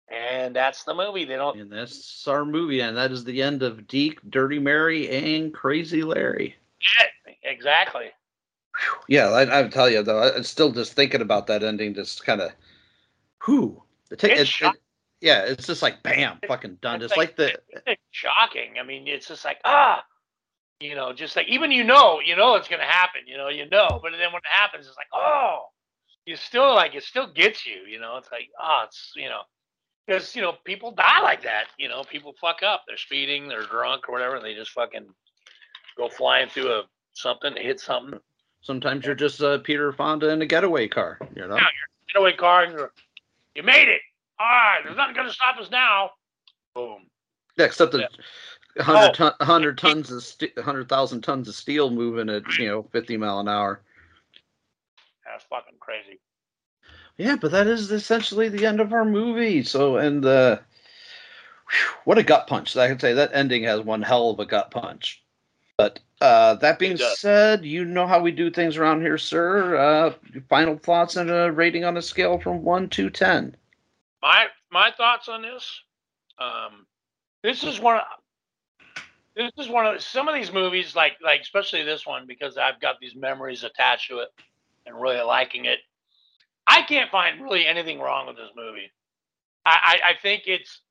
[0.09, 1.25] and that's the movie.
[1.25, 1.59] They don't.
[1.59, 6.03] And that's our movie, and that is the end of Deke, Dirty Mary, and Crazy
[6.03, 6.55] Larry.
[7.43, 8.11] Exactly.
[9.07, 11.93] Yeah, I, I tell you though, I, I'm still just thinking about that ending.
[11.93, 12.51] Just kind of,
[13.45, 13.81] whew.
[14.11, 14.75] It, ta- it, it,
[15.21, 17.01] yeah, it's just like bam, fucking done.
[17.01, 18.75] It's It's like the It's shocking.
[18.79, 20.03] I mean, it's just like ah,
[20.79, 23.21] you know, just like even you know, you know it's gonna happen.
[23.25, 25.67] You know, you know, but then when it happens, it's like oh,
[26.25, 27.81] you still like it still gets you.
[27.89, 29.41] You know, it's like oh, it's you know,
[30.05, 31.65] because you know people die like that.
[31.77, 32.83] You know, people fuck up.
[32.87, 35.07] They're speeding, they're drunk or whatever, and they just fucking
[35.97, 36.83] go flying through a
[37.13, 38.19] something, hit something.
[38.61, 41.19] sometimes you're just uh, Peter Fonda in a getaway car.
[41.35, 41.57] You know.
[42.13, 42.91] Getaway car, and you're,
[43.55, 44.01] you made it.
[44.39, 46.11] All right, there's nothing gonna stop us now.
[46.73, 47.07] Boom.
[47.57, 47.95] Yeah, except
[48.75, 48.83] the Oh.
[48.83, 52.83] hundred ton, hundred tons of st- hundred thousand tons of steel moving at you know
[52.91, 53.81] fifty mile an hour.
[55.25, 56.19] That's fucking crazy.
[57.17, 59.63] Yeah, but that is essentially the end of our movie.
[59.63, 60.57] So, and uh,
[61.69, 62.75] whew, what a gut punch!
[62.75, 65.23] I can say that ending has one hell of a gut punch.
[65.77, 69.75] But uh, that being said, you know how we do things around here, sir.
[69.75, 70.13] Uh,
[70.49, 73.55] final thoughts and a rating on a scale from one to ten.
[74.21, 75.81] my my thoughts on this
[76.39, 76.85] um
[77.43, 78.03] this is one of,
[79.35, 82.79] this is one of some of these movies, like like especially this one, because I've
[82.79, 84.29] got these memories attached to it
[84.85, 85.79] and really liking it.
[86.67, 88.91] I can't find really anything wrong with this movie.
[89.65, 90.81] I, I, I think it's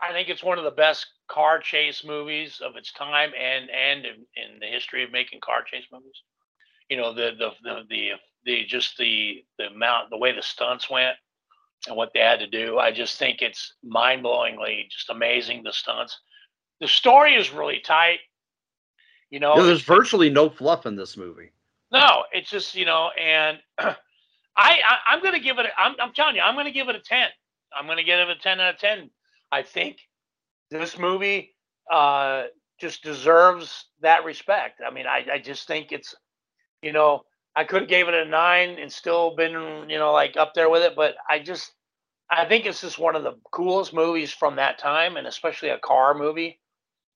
[0.00, 4.04] I think it's one of the best car chase movies of its time and and
[4.04, 6.22] in, in the history of making car chase movies.
[6.88, 8.10] You know the the the the,
[8.44, 11.16] the just the the amount the way the stunts went
[11.86, 12.78] and what they had to do.
[12.78, 16.18] I just think it's mind blowingly just amazing the stunts.
[16.82, 18.18] The story is really tight.
[19.30, 21.52] You know, Yeah, there's virtually no fluff in this movie.
[21.92, 23.94] no, it's just you know, and I,
[24.56, 25.66] I I'm gonna give it.
[25.66, 27.28] A, I'm I'm telling you, I'm gonna give it a ten.
[27.74, 29.10] I'm gonna give it a ten out of ten.
[29.52, 29.98] I think
[30.70, 31.54] this movie
[31.90, 32.44] uh,
[32.80, 34.80] just deserves that respect.
[34.86, 36.14] I mean, I I just think it's,
[36.82, 37.22] you know,
[37.54, 39.52] I could have gave it a nine and still been
[39.88, 41.72] you know like up there with it, but I just
[42.28, 45.78] I think it's just one of the coolest movies from that time, and especially a
[45.78, 46.58] car movie,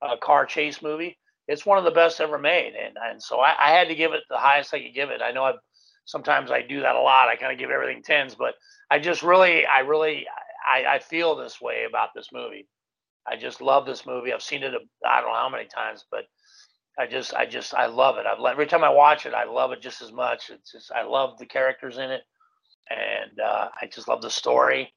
[0.02, 1.18] a car chase movie
[1.48, 4.12] it's one of the best ever made, and and so I, I had to give
[4.12, 5.22] it the highest I could give it.
[5.22, 5.52] I know I
[6.04, 7.28] sometimes I do that a lot.
[7.28, 8.54] I kind of give everything tens, but
[8.90, 10.26] I just really, I really,
[10.66, 12.68] I, I feel this way about this movie.
[13.26, 14.32] I just love this movie.
[14.32, 14.72] I've seen it,
[15.04, 16.26] I don't know how many times, but
[16.96, 18.26] I just, I just, I love it.
[18.26, 20.50] I've every time I watch it, I love it just as much.
[20.50, 22.22] It's just, I love the characters in it,
[22.88, 24.92] and uh, I just love the story,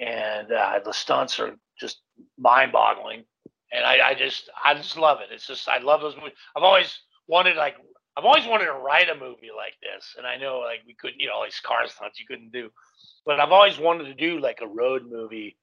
[0.00, 2.02] and uh, the stunts are just
[2.38, 3.24] mind-boggling
[3.72, 5.32] and I, I just I just love it.
[5.32, 6.34] It's just I love those movies.
[6.56, 7.76] I've always wanted like
[8.16, 11.20] I've always wanted to write a movie like this, and I know like we couldn't,
[11.20, 12.70] you know, all these car stunts you couldn't do,
[13.24, 15.56] but I've always wanted to do like a road movie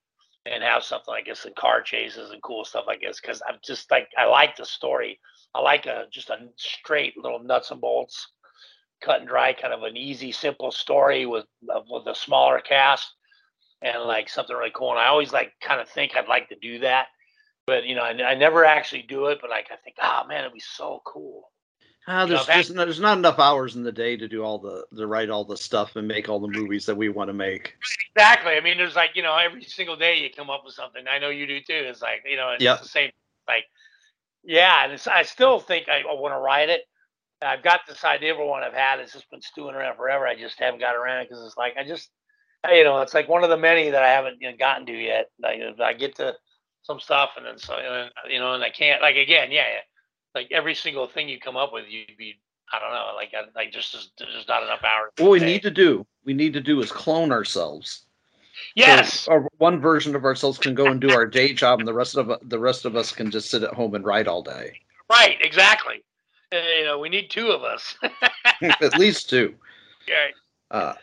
[0.45, 3.59] and have something like this and car chases and cool stuff like this because I'm
[3.63, 5.19] just like I like the story.
[5.53, 8.27] I like a just a straight little nuts and bolts,
[9.01, 13.13] cut and dry kind of an easy, simple story with with a smaller cast
[13.83, 14.89] and like something really cool.
[14.89, 17.07] And I always like kind of think I'd like to do that
[17.69, 19.39] but you know, I, I never actually do it.
[19.41, 21.51] But like, I think, oh man, it'd be so cool.
[22.07, 24.59] Ah, You know, there's just there's not enough hours in the day to do all
[24.59, 27.33] the to write all the stuff and make all the movies that we want to
[27.33, 27.75] make.
[28.15, 28.53] Exactly.
[28.53, 31.05] I mean, there's like you know, every single day you come up with something.
[31.07, 31.85] I know you do too.
[31.85, 32.81] It's like you know, it's Yep.
[32.81, 33.11] the same.
[33.47, 33.65] Like,
[34.43, 36.81] yeah, and it's, I still think I, I want to write it.
[37.41, 38.99] I've got this idea for one I've had.
[38.99, 40.27] It's just been stewing around forever.
[40.27, 42.09] I just haven't got around because it's like I just,
[42.71, 44.93] you know, it's like one of the many that I haven't you know, gotten to
[44.93, 45.29] yet.
[45.41, 46.35] Like, I get to
[46.83, 49.65] some stuff and then so and then, you know, and I can't like again, yeah,
[49.67, 49.81] yeah,
[50.35, 52.39] like every single thing you come up with, you'd be
[52.71, 55.11] I don't know, like I, like just there's there's not enough hours.
[55.17, 58.05] What we need to do, we need to do is clone ourselves.
[58.75, 59.21] Yes.
[59.21, 61.93] So our, one version of ourselves can go and do our day job, and the
[61.93, 64.79] rest of the rest of us can just sit at home and write all day.
[65.09, 66.03] Right, exactly.
[66.53, 67.95] Uh, you know, we need two of us.
[68.81, 69.55] at least two.
[70.03, 70.33] okay.
[70.71, 70.93] Uh,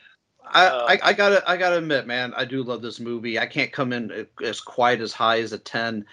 [0.52, 3.38] I, uh, I, I gotta I gotta admit, man, I do love this movie.
[3.38, 6.04] I can't come in as quite as high as a ten.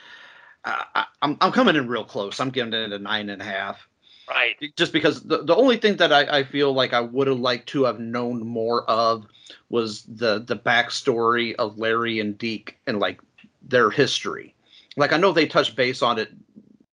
[0.65, 2.39] I, I, I'm I'm coming in real close.
[2.39, 3.87] I'm giving it a nine and a half.
[4.29, 4.55] Right.
[4.77, 7.67] Just because the, the only thing that I, I feel like I would have liked
[7.69, 9.25] to have known more of
[9.69, 13.21] was the the backstory of Larry and Deke and like
[13.61, 14.55] their history.
[14.95, 16.31] Like I know they touched base on it,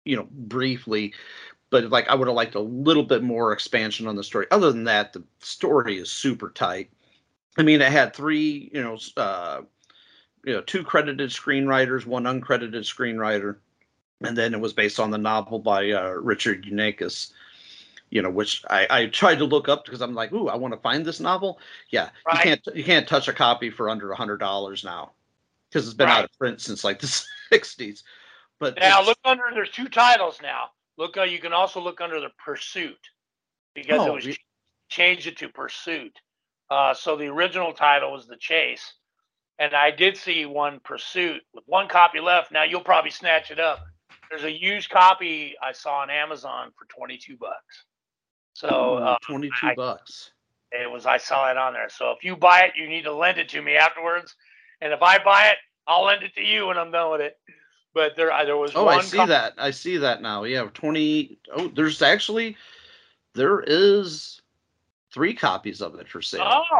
[0.06, 1.14] you know, briefly,
[1.70, 4.48] but like I would have liked a little bit more expansion on the story.
[4.52, 6.90] Other than that, the story is super tight.
[7.58, 9.62] I mean, it had three, you know, uh,
[10.46, 13.58] you know, two credited screenwriters, one uncredited screenwriter,
[14.22, 17.32] and then it was based on the novel by uh, Richard Unekis.
[18.10, 20.74] You know, which I, I tried to look up because I'm like, ooh, I want
[20.74, 21.60] to find this novel.
[21.90, 22.38] Yeah, Right.
[22.38, 25.12] you can't you can't touch a copy for under a hundred dollars now
[25.70, 26.20] because it's been Right.
[26.20, 27.08] out of print since like the
[27.52, 28.04] '60s.
[28.60, 29.44] But Now look under.
[29.54, 30.70] There's two titles now.
[30.98, 32.98] Look, uh, you can also look under the Pursuit
[33.76, 34.46] because it Oh, was re- ch-
[34.90, 36.18] changed it to Pursuit.
[36.69, 38.94] Uh, so the original title was The Chase,
[39.60, 42.52] and I did see one Pursuit with one copy left.
[42.52, 43.80] Now you'll probably snatch it up.
[44.30, 47.85] There's a used copy I saw on Amazon for 22 bucks.
[48.53, 50.31] So uh, 22 I- bucks.
[50.72, 51.89] it was I saw it on there.
[51.89, 54.35] So if you buy it, you need to lend it to me afterwards.
[54.81, 55.57] And if I buy it,
[55.88, 57.38] I'll lend it to you when I'm done with it.
[57.94, 58.88] But there, uh, there was Oh.
[58.89, 59.53] I see copy- that.
[59.57, 60.44] I see that now.
[60.44, 61.39] Yeah, 20.
[61.56, 62.57] Oh, there's actually
[63.35, 64.41] there is
[65.18, 66.44] three copies of it for sale.
[66.45, 66.80] Oh,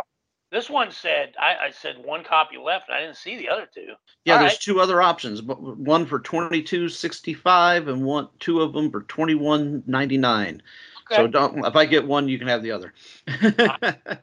[0.51, 2.91] this one said I, I said one copy left.
[2.91, 3.93] I didn't see the other two.
[4.26, 4.61] yeah, all there's right.
[4.61, 10.53] two other options, but one for 22.65 and one two of them for 21.99.
[10.53, 10.61] Okay.
[11.09, 12.93] So don't if I get one, you can have the other.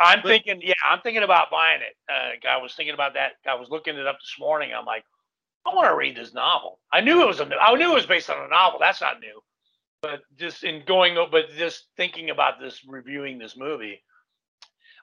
[0.00, 1.96] I'm thinking, yeah, I'm thinking about buying it.
[2.10, 3.32] Uh, I was thinking about that.
[3.46, 4.70] I was looking it up this morning.
[4.76, 5.04] I'm like,
[5.66, 6.78] I want to read this novel.
[6.90, 8.78] I knew it was a, I knew it was based on a novel.
[8.80, 9.42] That's not new.
[10.04, 14.02] But just in going, but just thinking about this, reviewing this movie,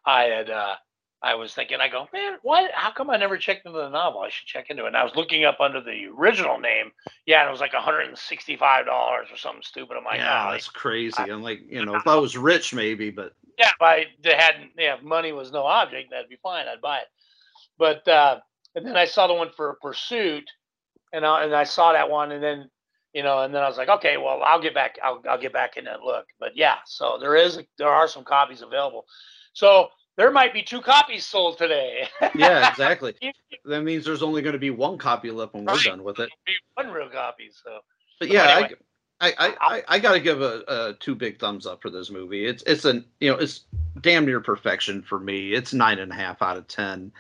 [0.06, 0.76] I had, uh,
[1.23, 2.69] I was thinking, I go, man, what?
[2.72, 4.22] How come I never checked into the novel?
[4.22, 4.90] I should check into it.
[4.90, 6.91] And I was looking up under the original name.
[7.26, 9.98] Yeah, and it was like $165 or something stupid.
[9.98, 11.18] I'm like, yeah, oh, that's crazy.
[11.18, 14.98] I'm like, you know, if I was rich, maybe, but yeah, if I hadn't, yeah,
[14.98, 16.68] if money was no object, that'd be fine.
[16.68, 17.07] I'd buy it.
[17.80, 18.40] But uh,
[18.76, 20.48] and then I saw the one for Pursuit,
[21.11, 22.69] and I, and I saw that one, and then
[23.14, 25.54] you know, and then I was like, okay, well, I'll get back, I'll I'll get
[25.54, 26.28] back in and look.
[26.40, 29.06] But yeah, so there is there are some copies available.
[29.54, 32.08] So there might be two copies sold today.
[32.36, 33.16] yeah, exactly.
[33.66, 35.86] that means there's only going to be one copy left when we're right.
[35.86, 36.30] done with it.
[36.46, 37.50] Be one real copy.
[37.64, 37.80] So,
[38.20, 38.76] but yeah, anyway.
[39.20, 42.10] I, I, I, I got to give a, a, two big thumbs up for this
[42.10, 42.46] movie.
[42.46, 43.66] It's it's an you know it's
[44.02, 45.54] damn near perfection for me.
[45.54, 47.12] It's nine and a half out of ten.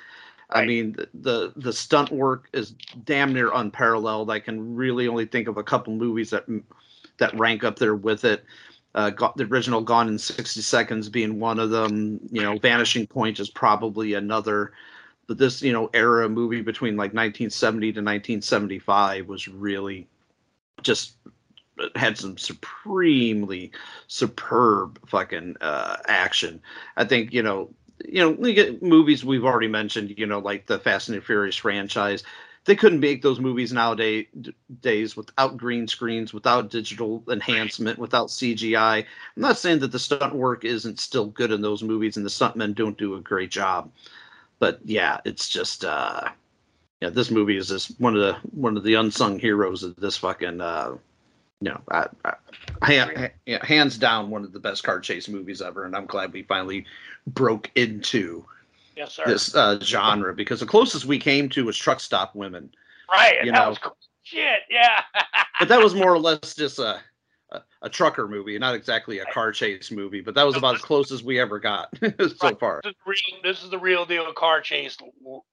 [0.53, 0.63] Right.
[0.63, 2.71] I mean the the stunt work is
[3.05, 4.29] damn near unparalleled.
[4.29, 6.45] I can really only think of a couple movies that
[7.19, 8.43] that rank up there with it.
[8.93, 12.19] Uh, got the original Gone in 60 Seconds being one of them.
[12.31, 14.73] You know, Vanishing Point is probably another.
[15.27, 20.07] But this, you know, era movie between like 1970 to 1975 was really
[20.83, 21.13] just
[21.95, 23.71] had some supremely
[24.07, 26.61] superb fucking uh, action.
[26.97, 27.69] I think you know,
[28.07, 30.13] you know, get movies we've already mentioned.
[30.17, 32.23] You know, like the Fast and the Furious franchise
[32.65, 34.27] they couldn't make those movies nowadays
[34.81, 38.99] days without green screens, without digital enhancement, without CGI.
[38.99, 39.05] I'm
[39.41, 42.75] not saying that the stunt work isn't still good in those movies and the stuntmen
[42.75, 43.91] don't do a great job,
[44.59, 46.29] but yeah, it's just uh,
[47.01, 50.17] yeah, this movie is just one of the one of the unsung heroes of this
[50.17, 50.97] fucking uh,
[51.61, 52.07] you know, I,
[52.81, 53.29] I,
[53.63, 56.85] hands down one of the best car chase movies ever, and I'm glad we finally
[57.27, 58.43] broke into
[58.97, 59.23] yes, sir.
[59.27, 62.71] this uh, genre because the closest we came to was Truck Stop Women.
[63.11, 63.45] Right.
[63.45, 63.95] You know, cool.
[64.23, 64.61] shit.
[64.69, 65.03] Yeah.
[65.59, 66.99] but that was more or less just a,
[67.51, 70.21] a, a trucker movie, not exactly a car chase movie.
[70.21, 72.07] But that was about as close as we ever got so
[72.41, 72.59] right.
[72.59, 72.81] far.
[72.83, 74.97] This is, real, this is the real deal car chase,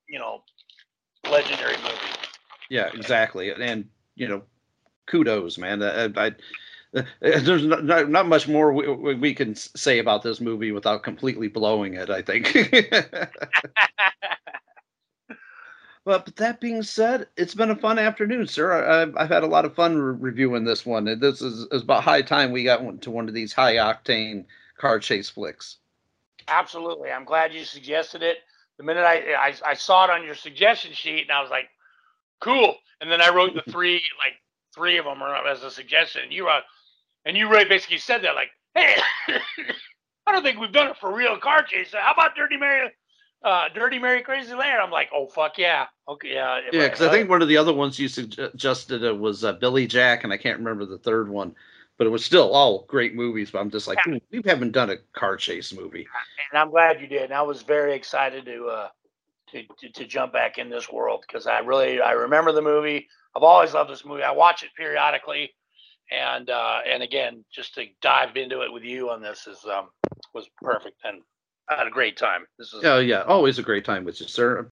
[0.08, 0.42] you know,
[1.30, 1.96] legendary movie.
[2.70, 3.50] Yeah, exactly.
[3.50, 4.42] And you know,
[5.08, 5.82] kudos, man.
[5.82, 6.26] I, I,
[6.94, 11.02] uh, uh there's not, not much more we, we, can say about this movie without
[11.02, 12.10] completely blowing it.
[12.10, 12.52] I think.
[16.04, 18.88] but that being said, it's been a fun afternoon, sir.
[18.88, 21.04] I've, I've had a lot of fun re- reviewing this one.
[21.18, 24.44] This is, is about high time we got one, to one of these high octane
[24.78, 25.76] car chase flicks.
[26.46, 28.38] Absolutely, I'm glad you suggested it.
[28.78, 31.68] The minute I, I I saw it on your suggestion sheet, and I was like,
[32.40, 32.76] cool.
[33.00, 34.34] And then I wrote the three like
[34.74, 36.22] three of them are as a suggestion.
[36.24, 36.62] And you wrote,
[37.24, 38.96] and you really basically said that, like, hey,
[40.26, 41.92] I don't think we've done it for real car chase.
[41.92, 42.90] How about Dirty Mary,
[43.42, 44.78] uh, Dirty Mary Crazy Larry?
[44.80, 46.60] I'm like, oh fuck yeah, okay, yeah.
[46.70, 49.54] Yeah, because I, I think one of the other ones you suggested it was uh,
[49.54, 51.54] Billy Jack, and I can't remember the third one.
[51.96, 53.50] But it was still all great movies.
[53.50, 54.18] But I'm just like, yeah.
[54.30, 56.06] we haven't done a car chase movie.
[56.52, 57.24] And I'm glad you did.
[57.24, 58.88] And I was very excited to uh,
[59.50, 63.08] to, to, to jump back in this world because I really I remember the movie.
[63.38, 64.24] I've always loved this movie.
[64.24, 65.54] I watch it periodically,
[66.10, 69.90] and uh, and again, just to dive into it with you on this is um,
[70.34, 71.22] was perfect, and
[71.70, 72.46] I had a great time.
[72.58, 74.72] This is oh yeah, always a great time with you, sir.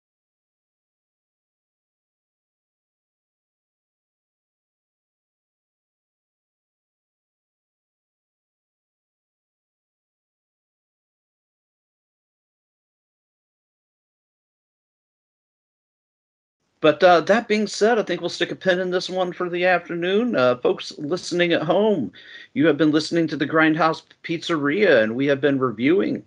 [16.81, 19.49] But uh, that being said, I think we'll stick a pin in this one for
[19.49, 20.37] the afternoon.
[20.37, 22.13] Uh, folks listening at home,
[22.55, 26.23] you have been listening to the Grindhouse Pizzeria, and we have been reviewing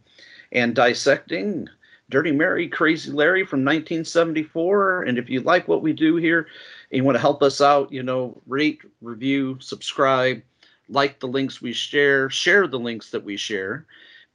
[0.52, 1.69] and dissecting
[2.10, 5.03] Dirty Mary, Crazy Larry from 1974.
[5.03, 6.48] And if you like what we do here
[6.91, 10.41] and you want to help us out, you know, rate, review, subscribe,
[10.90, 13.86] like the links we share, share the links that we share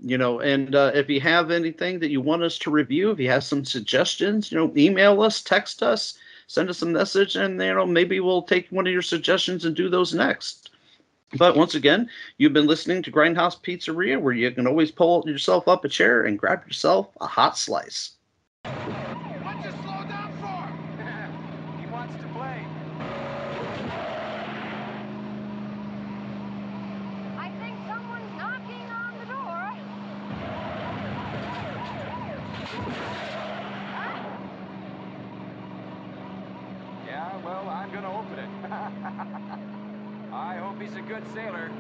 [0.00, 3.18] you know and uh, if you have anything that you want us to review if
[3.18, 7.60] you have some suggestions you know email us text us send us a message and
[7.60, 10.70] you know maybe we'll take one of your suggestions and do those next.
[11.36, 12.08] But once again
[12.38, 16.24] you've been listening to grindhouse pizzeria where you can always pull yourself up a chair
[16.24, 18.12] and grab yourself a hot slice
[41.46, 41.75] Yeah,